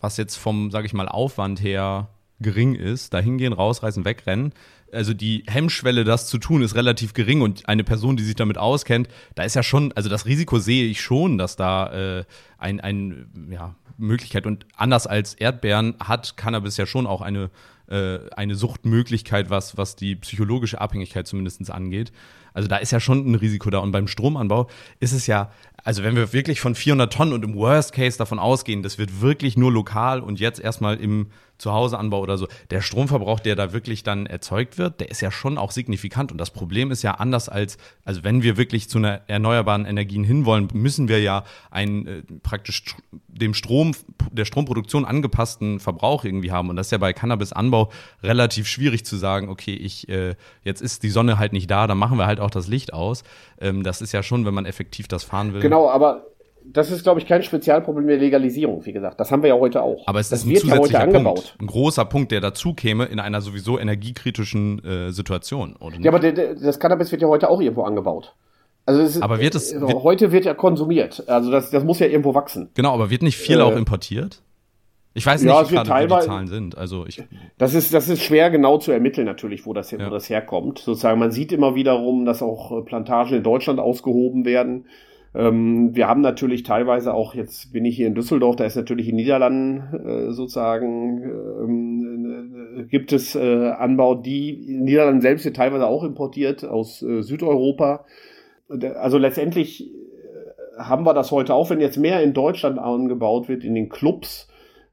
was 0.00 0.16
jetzt 0.16 0.36
vom, 0.36 0.70
sage 0.70 0.86
ich 0.86 0.92
mal, 0.92 1.08
Aufwand 1.08 1.62
her 1.62 2.08
gering 2.40 2.74
ist, 2.74 3.12
da 3.12 3.20
hingehen, 3.20 3.52
rausreißen, 3.52 4.04
wegrennen. 4.04 4.52
Also 4.92 5.14
die 5.14 5.44
Hemmschwelle, 5.46 6.04
das 6.04 6.26
zu 6.26 6.38
tun, 6.38 6.62
ist 6.62 6.74
relativ 6.74 7.12
gering 7.12 7.42
und 7.42 7.68
eine 7.68 7.84
Person, 7.84 8.16
die 8.16 8.24
sich 8.24 8.34
damit 8.34 8.58
auskennt, 8.58 9.08
da 9.34 9.44
ist 9.44 9.54
ja 9.54 9.62
schon, 9.62 9.92
also 9.92 10.08
das 10.08 10.26
Risiko 10.26 10.58
sehe 10.58 10.86
ich 10.86 11.00
schon, 11.00 11.38
dass 11.38 11.56
da 11.56 12.18
äh, 12.18 12.24
ein, 12.58 12.80
ein, 12.80 13.48
ja, 13.50 13.76
Möglichkeit 13.98 14.46
und 14.46 14.66
anders 14.76 15.06
als 15.06 15.34
Erdbeeren 15.34 15.94
hat 16.00 16.36
Cannabis 16.36 16.78
ja 16.78 16.86
schon 16.86 17.06
auch 17.06 17.20
eine, 17.20 17.50
äh, 17.88 18.18
eine 18.34 18.54
Suchtmöglichkeit, 18.54 19.50
was, 19.50 19.76
was 19.76 19.94
die 19.94 20.16
psychologische 20.16 20.80
Abhängigkeit 20.80 21.26
zumindest 21.26 21.70
angeht. 21.70 22.10
Also 22.52 22.68
da 22.68 22.76
ist 22.76 22.90
ja 22.90 23.00
schon 23.00 23.30
ein 23.30 23.34
Risiko 23.34 23.70
da. 23.70 23.78
Und 23.78 23.92
beim 23.92 24.08
Stromanbau 24.08 24.68
ist 24.98 25.12
es 25.12 25.26
ja, 25.26 25.50
also 25.84 26.02
wenn 26.02 26.16
wir 26.16 26.32
wirklich 26.32 26.60
von 26.60 26.74
400 26.74 27.12
Tonnen 27.12 27.32
und 27.32 27.44
im 27.44 27.54
Worst 27.54 27.92
Case 27.92 28.18
davon 28.18 28.38
ausgehen, 28.38 28.82
das 28.82 28.98
wird 28.98 29.20
wirklich 29.20 29.56
nur 29.56 29.72
lokal 29.72 30.20
und 30.20 30.40
jetzt 30.40 30.60
erstmal 30.60 30.96
im 30.96 31.28
Zuhauseanbau 31.60 32.20
oder 32.20 32.38
so, 32.38 32.48
der 32.70 32.80
Stromverbrauch, 32.80 33.38
der 33.38 33.54
da 33.54 33.72
wirklich 33.72 34.02
dann 34.02 34.26
erzeugt 34.26 34.78
wird, 34.78 35.00
der 35.00 35.10
ist 35.10 35.20
ja 35.20 35.30
schon 35.30 35.58
auch 35.58 35.70
signifikant. 35.70 36.32
Und 36.32 36.38
das 36.38 36.50
Problem 36.50 36.90
ist 36.90 37.02
ja 37.02 37.14
anders 37.14 37.48
als, 37.48 37.76
also 38.04 38.24
wenn 38.24 38.42
wir 38.42 38.56
wirklich 38.56 38.88
zu 38.88 38.98
einer 38.98 39.20
erneuerbaren 39.28 39.84
Energien 39.84 40.24
hinwollen, 40.24 40.68
müssen 40.72 41.08
wir 41.08 41.20
ja 41.20 41.44
einen 41.70 42.06
äh, 42.06 42.22
praktisch 42.42 42.84
dem 43.28 43.54
Strom, 43.54 43.92
der 44.32 44.44
Stromproduktion 44.44 45.04
angepassten 45.04 45.80
Verbrauch 45.80 46.24
irgendwie 46.24 46.50
haben. 46.50 46.70
Und 46.70 46.76
das 46.76 46.88
ist 46.88 46.92
ja 46.92 46.98
bei 46.98 47.12
Cannabisanbau 47.12 47.90
relativ 48.22 48.66
schwierig 48.66 49.04
zu 49.04 49.16
sagen, 49.16 49.48
okay, 49.48 49.74
ich, 49.74 50.08
äh, 50.08 50.34
jetzt 50.64 50.80
ist 50.80 51.02
die 51.02 51.10
Sonne 51.10 51.38
halt 51.38 51.52
nicht 51.52 51.70
da, 51.70 51.86
dann 51.86 51.98
machen 51.98 52.18
wir 52.18 52.26
halt 52.26 52.39
auch 52.40 52.50
das 52.50 52.66
Licht 52.68 52.92
aus. 52.92 53.22
Ähm, 53.60 53.82
das 53.82 54.00
ist 54.00 54.12
ja 54.12 54.22
schon, 54.22 54.44
wenn 54.46 54.54
man 54.54 54.66
effektiv 54.66 55.08
das 55.08 55.24
fahren 55.24 55.52
will. 55.52 55.60
Genau, 55.60 55.88
aber 55.90 56.26
das 56.62 56.90
ist, 56.90 57.02
glaube 57.04 57.20
ich, 57.20 57.26
kein 57.26 57.42
Spezialproblem 57.42 58.06
der 58.06 58.18
Legalisierung, 58.18 58.84
wie 58.84 58.92
gesagt. 58.92 59.18
Das 59.18 59.32
haben 59.32 59.42
wir 59.42 59.48
ja 59.48 59.54
heute 59.58 59.82
auch. 59.82 60.06
Aber 60.06 60.20
es 60.20 60.28
das 60.28 60.40
ist 60.40 60.44
ein 60.46 60.50
wird 60.50 60.64
ja 60.64 60.70
heute 60.72 60.82
zusätzlicher 60.82 61.02
angebaut. 61.04 61.34
Punkt, 61.36 61.56
ein 61.62 61.66
großer 61.66 62.04
Punkt, 62.04 62.32
der 62.32 62.40
dazu 62.40 62.74
käme 62.74 63.06
in 63.06 63.18
einer 63.18 63.40
sowieso 63.40 63.78
energiekritischen 63.78 64.84
äh, 64.84 65.10
Situation. 65.10 65.76
Oder 65.76 65.96
nicht? 65.96 66.04
Ja, 66.04 66.10
aber 66.10 66.20
der, 66.20 66.32
der, 66.32 66.54
das 66.54 66.78
Cannabis 66.78 67.10
wird 67.12 67.22
ja 67.22 67.28
heute 67.28 67.48
auch 67.48 67.60
irgendwo 67.60 67.82
angebaut. 67.84 68.34
Also 68.86 69.02
es 69.02 69.16
ist, 69.16 69.22
Aber 69.22 69.40
wird 69.40 69.54
es- 69.54 69.72
äh, 69.72 69.80
wird- 69.80 70.02
heute 70.02 70.32
wird 70.32 70.44
ja 70.44 70.54
konsumiert. 70.54 71.24
Also 71.28 71.50
das, 71.50 71.70
das 71.70 71.84
muss 71.84 71.98
ja 71.98 72.06
irgendwo 72.06 72.34
wachsen. 72.34 72.68
genau, 72.74 72.92
aber 72.94 73.08
wird 73.10 73.22
nicht 73.22 73.36
viel 73.38 73.58
Äh, 73.58 73.62
auch 73.62 73.76
importiert? 73.76 74.42
Ich 75.12 75.26
weiß 75.26 75.42
ja, 75.42 75.60
nicht 75.60 75.70
gerade, 75.70 76.04
wie 76.08 76.14
die 76.14 76.20
Zahlen 76.20 76.46
sind. 76.46 76.78
Also 76.78 77.04
ich, 77.06 77.22
Das 77.58 77.74
ist, 77.74 77.92
das 77.92 78.08
ist 78.08 78.22
schwer 78.22 78.50
genau 78.50 78.78
zu 78.78 78.92
ermitteln 78.92 79.24
natürlich, 79.26 79.66
wo 79.66 79.72
das, 79.72 79.90
Ja. 79.90 80.06
wo 80.06 80.10
das 80.10 80.30
herkommt. 80.30 80.78
Sozusagen, 80.78 81.18
man 81.18 81.32
sieht 81.32 81.52
immer 81.52 81.74
wiederum, 81.74 82.24
dass 82.24 82.42
auch 82.42 82.78
äh, 82.78 82.82
Plantagen 82.82 83.36
in 83.36 83.42
Deutschland 83.42 83.80
ausgehoben 83.80 84.44
werden. 84.44 84.86
Ähm, 85.34 85.94
wir 85.94 86.08
haben 86.08 86.20
natürlich 86.20 86.62
teilweise 86.62 87.14
auch, 87.14 87.34
jetzt 87.34 87.72
bin 87.72 87.84
ich 87.84 87.96
hier 87.96 88.06
in 88.06 88.14
Düsseldorf, 88.14 88.56
da 88.56 88.64
ist 88.64 88.76
natürlich 88.76 89.08
in 89.08 89.16
Niederlanden 89.16 89.96
äh, 90.04 90.32
sozusagen, 90.32 91.22
ähm, 91.22 92.78
äh, 92.78 92.84
gibt 92.84 93.12
es 93.12 93.34
äh, 93.34 93.70
Anbau, 93.70 94.14
die 94.16 94.50
in 94.50 94.84
Niederlanden 94.84 95.20
selbst 95.20 95.44
wird 95.44 95.56
teilweise 95.56 95.86
auch 95.86 96.02
importiert 96.04 96.64
aus 96.64 97.02
äh, 97.02 97.22
Südeuropa. 97.22 98.04
Also 98.68 99.18
letztendlich 99.18 99.92
äh, 99.92 100.78
haben 100.78 101.04
wir 101.04 101.14
das 101.14 101.30
heute 101.30 101.54
auch, 101.54 101.70
wenn 101.70 101.80
jetzt 101.80 101.96
mehr 101.98 102.22
in 102.22 102.32
Deutschland 102.32 102.78
angebaut 102.78 103.48
wird, 103.48 103.62
in 103.64 103.74
den 103.74 103.88
Clubs 103.88 104.48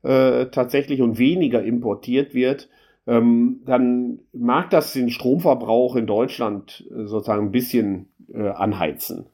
äh, 0.07 0.45
tatsächlich 0.51 1.01
und 1.01 1.19
weniger 1.19 1.61
importiert 1.61 2.33
wird, 2.33 2.69
ähm, 3.07 3.61
dann 3.65 4.19
mag 4.31 4.69
das 4.69 4.93
den 4.93 5.09
Stromverbrauch 5.09 5.97
in 5.97 6.07
Deutschland 6.07 6.85
äh, 6.89 7.05
sozusagen 7.05 7.47
ein 7.47 7.51
bisschen 7.51 8.07
äh, 8.33 8.47
anheizen, 8.47 9.27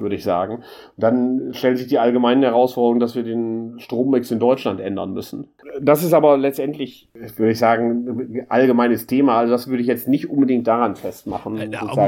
würde 0.00 0.14
ich 0.14 0.24
sagen. 0.24 0.62
Dann 0.96 1.50
stellt 1.52 1.78
sich 1.78 1.86
die 1.86 1.98
allgemeine 1.98 2.46
Herausforderung, 2.46 3.00
dass 3.00 3.14
wir 3.14 3.22
den 3.22 3.74
Strommix 3.78 4.30
in 4.30 4.38
Deutschland 4.38 4.80
ändern 4.80 5.12
müssen. 5.12 5.48
Das 5.80 6.02
ist 6.02 6.12
aber 6.12 6.36
letztendlich, 6.38 7.08
würde 7.36 7.52
ich 7.52 7.58
sagen, 7.58 8.08
ein 8.40 8.46
allgemeines 8.48 9.06
Thema. 9.06 9.38
Also 9.38 9.52
das 9.52 9.68
würde 9.68 9.80
ich 9.82 9.86
jetzt 9.88 10.08
nicht 10.08 10.28
unbedingt 10.30 10.66
daran 10.66 10.96
festmachen. 10.96 11.56
äh, 11.58 11.66
um 11.80 11.98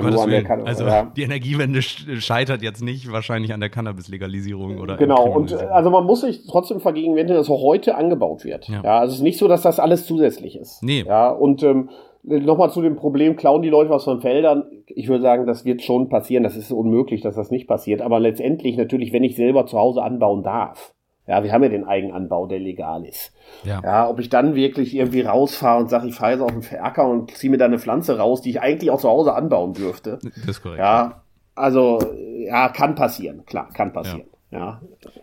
Also 0.67 0.85
ja. 0.85 1.13
die 1.17 1.23
Energiewende 1.23 1.81
sch- 1.81 2.21
scheitert 2.21 2.63
jetzt 2.63 2.83
nicht 2.83 3.13
wahrscheinlich 3.13 3.53
an 3.53 3.61
der 3.61 3.71
Cannabis-Legalisierung 3.71 4.79
oder 4.79 4.97
Genau, 4.97 5.25
und 5.31 5.53
also 5.53 5.91
man 5.91 6.05
muss 6.05 6.23
sich 6.23 6.47
trotzdem 6.47 6.81
vergegenwärtigen, 6.81 7.37
dass 7.37 7.49
auch 7.51 7.63
heute 7.63 7.95
angebaut 7.97 8.45
wird. 8.45 8.69
Ja. 8.69 8.83
Ja. 8.83 8.99
also 9.01 9.13
es 9.13 9.19
ist 9.19 9.23
nicht 9.23 9.39
so, 9.39 9.49
dass 9.49 9.63
das 9.63 9.79
alles 9.79 10.07
zusätzlich 10.07 10.59
ist. 10.59 10.83
Nee. 10.83 11.05
Ja, 11.07 11.31
und 11.31 11.63
ähm, 11.63 11.89
nochmal 12.23 12.71
zu 12.71 12.83
dem 12.83 12.97
Problem, 12.97 13.37
klauen 13.37 13.63
die 13.63 13.69
Leute 13.69 13.91
was 13.91 14.05
von 14.05 14.21
Feldern? 14.21 14.65
Ich 14.87 15.09
würde 15.09 15.23
sagen, 15.23 15.47
das 15.47 15.65
wird 15.65 15.83
schon 15.83 16.09
passieren. 16.09 16.43
Das 16.43 16.57
ist 16.57 16.73
unmöglich, 16.73 17.21
dass 17.21 17.35
das 17.35 17.51
nicht 17.51 17.67
passiert. 17.67 18.03
Aber 18.03 18.21
letztendlich 18.21 18.77
natürlich, 18.77 19.13
wenn 19.13 19.25
ich 19.25 19.37
selber 19.37 19.67
zu 19.67 19.79
Hause 19.79 20.03
anbauen 20.03 20.43
darf. 20.43 20.95
Ja, 21.27 21.45
wir 21.45 21.53
haben 21.53 21.63
ja 21.63 21.69
den 21.69 21.85
Eigenanbau, 21.85 22.47
der 22.47 22.59
legal 22.59 23.05
ist. 23.05 23.33
ja. 23.63 23.81
Ja, 23.85 24.11
ob 24.11 24.19
ich 24.19 24.31
dann 24.31 24.57
wirklich 24.57 24.97
irgendwie 24.97 25.21
rausfahre 25.21 25.81
und 25.81 25.89
sage, 25.89 26.09
ich 26.09 26.15
fahre 26.17 26.33
jetzt 26.33 26.41
auf 26.41 26.51
den 26.51 26.81
Acker 26.81 27.09
und 27.09 27.31
ziehe 27.31 27.51
mir 27.51 27.59
da 27.59 27.67
eine 27.67 27.79
Pflanze 27.79 28.19
raus, 28.19 28.43
die 28.43 28.51
ich 28.51 28.61
eigentlich 28.61 28.91
auch 28.91 28.99
zu 28.99 29.09
Hause 29.09 29.35
anbauen 29.35 29.73
dürfte. 29.73 30.19
das 30.23 30.49
ist 30.49 30.63
korrekt. 30.63 30.81
Ja, 30.81 31.23
also, 31.55 32.01
ja, 32.47 32.69
kann 32.71 32.95
passieren. 32.97 33.45
Klar, 33.45 33.69
kann 33.73 33.93
passieren. 33.93 34.27
Ja, 34.30 34.30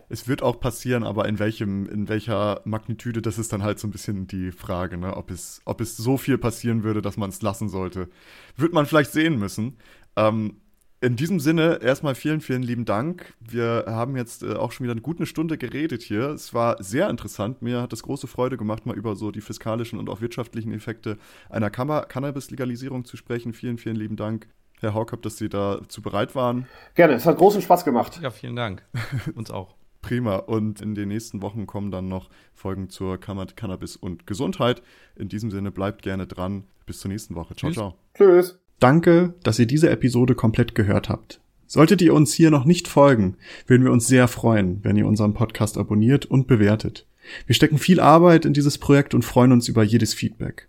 Es 0.08 0.26
wird 0.26 0.42
auch 0.42 0.58
passieren, 0.58 1.04
aber 1.04 1.28
in 1.28 1.38
welchem, 1.38 1.86
in 1.86 2.08
welcher 2.08 2.62
Magnitude, 2.64 3.20
das 3.20 3.38
ist 3.38 3.52
dann 3.52 3.62
halt 3.62 3.78
so 3.78 3.86
ein 3.86 3.90
bisschen 3.90 4.26
die 4.26 4.52
Frage, 4.52 4.96
ne? 4.96 5.16
ob, 5.16 5.30
es, 5.30 5.60
ob 5.66 5.80
es 5.80 5.96
so 5.96 6.16
viel 6.16 6.38
passieren 6.38 6.82
würde, 6.82 7.02
dass 7.02 7.16
man 7.16 7.28
es 7.28 7.42
lassen 7.42 7.68
sollte. 7.68 8.08
Wird 8.56 8.72
man 8.72 8.86
vielleicht 8.86 9.12
sehen 9.12 9.38
müssen. 9.38 9.76
Ähm, 10.16 10.62
in 11.00 11.14
diesem 11.14 11.38
Sinne 11.38 11.78
erstmal 11.80 12.16
vielen, 12.16 12.40
vielen 12.40 12.62
lieben 12.62 12.84
Dank. 12.84 13.34
Wir 13.38 13.84
haben 13.86 14.16
jetzt 14.16 14.42
äh, 14.42 14.54
auch 14.54 14.72
schon 14.72 14.84
wieder 14.84 14.92
eine 14.92 15.00
gute 15.00 15.26
Stunde 15.26 15.56
geredet 15.56 16.02
hier. 16.02 16.30
Es 16.30 16.54
war 16.54 16.82
sehr 16.82 17.08
interessant. 17.08 17.62
Mir 17.62 17.82
hat 17.82 17.92
es 17.92 18.02
große 18.02 18.26
Freude 18.26 18.56
gemacht, 18.56 18.84
mal 18.84 18.96
über 18.96 19.14
so 19.14 19.30
die 19.30 19.40
fiskalischen 19.40 19.98
und 19.98 20.08
auch 20.08 20.20
wirtschaftlichen 20.20 20.72
Effekte 20.72 21.18
einer 21.50 21.70
Cannabis-Legalisierung 21.70 23.04
zu 23.04 23.16
sprechen. 23.16 23.52
Vielen, 23.52 23.78
vielen 23.78 23.94
lieben 23.94 24.16
Dank, 24.16 24.48
Herr 24.80 24.94
Haukapp, 24.94 25.22
dass 25.22 25.36
Sie 25.38 25.48
dazu 25.48 26.02
bereit 26.02 26.34
waren. 26.34 26.66
gerne. 26.94 27.14
Es 27.14 27.26
hat 27.26 27.36
großen 27.38 27.62
Spaß 27.62 27.84
gemacht. 27.84 28.20
Ja, 28.22 28.30
vielen 28.30 28.56
Dank. 28.56 28.82
Uns 29.34 29.50
auch. 29.50 29.74
Prima. 30.02 30.36
Und 30.36 30.80
in 30.80 30.94
den 30.94 31.08
nächsten 31.08 31.42
Wochen 31.42 31.66
kommen 31.66 31.90
dann 31.90 32.08
noch 32.08 32.30
Folgen 32.54 32.88
zur 32.88 33.18
Kammer 33.18 33.46
Cannabis 33.46 33.96
und 33.96 34.26
Gesundheit. 34.26 34.82
In 35.16 35.28
diesem 35.28 35.50
Sinne 35.50 35.70
bleibt 35.70 36.02
gerne 36.02 36.26
dran. 36.26 36.64
Bis 36.86 37.00
zur 37.00 37.10
nächsten 37.10 37.34
Woche. 37.34 37.54
Ciao, 37.56 37.70
Tschüss. 37.70 37.76
ciao. 37.76 37.94
Tschüss. 38.14 38.58
Danke, 38.78 39.34
dass 39.42 39.58
ihr 39.58 39.66
diese 39.66 39.90
Episode 39.90 40.34
komplett 40.34 40.74
gehört 40.74 41.08
habt. 41.08 41.40
Solltet 41.66 42.00
ihr 42.00 42.14
uns 42.14 42.32
hier 42.32 42.50
noch 42.50 42.64
nicht 42.64 42.88
folgen, 42.88 43.36
würden 43.66 43.84
wir 43.84 43.92
uns 43.92 44.06
sehr 44.06 44.26
freuen, 44.26 44.82
wenn 44.84 44.96
ihr 44.96 45.06
unseren 45.06 45.34
Podcast 45.34 45.76
abonniert 45.76 46.24
und 46.24 46.46
bewertet. 46.46 47.06
Wir 47.46 47.54
stecken 47.54 47.76
viel 47.76 48.00
Arbeit 48.00 48.46
in 48.46 48.54
dieses 48.54 48.78
Projekt 48.78 49.12
und 49.14 49.22
freuen 49.22 49.52
uns 49.52 49.68
über 49.68 49.82
jedes 49.82 50.14
Feedback. 50.14 50.68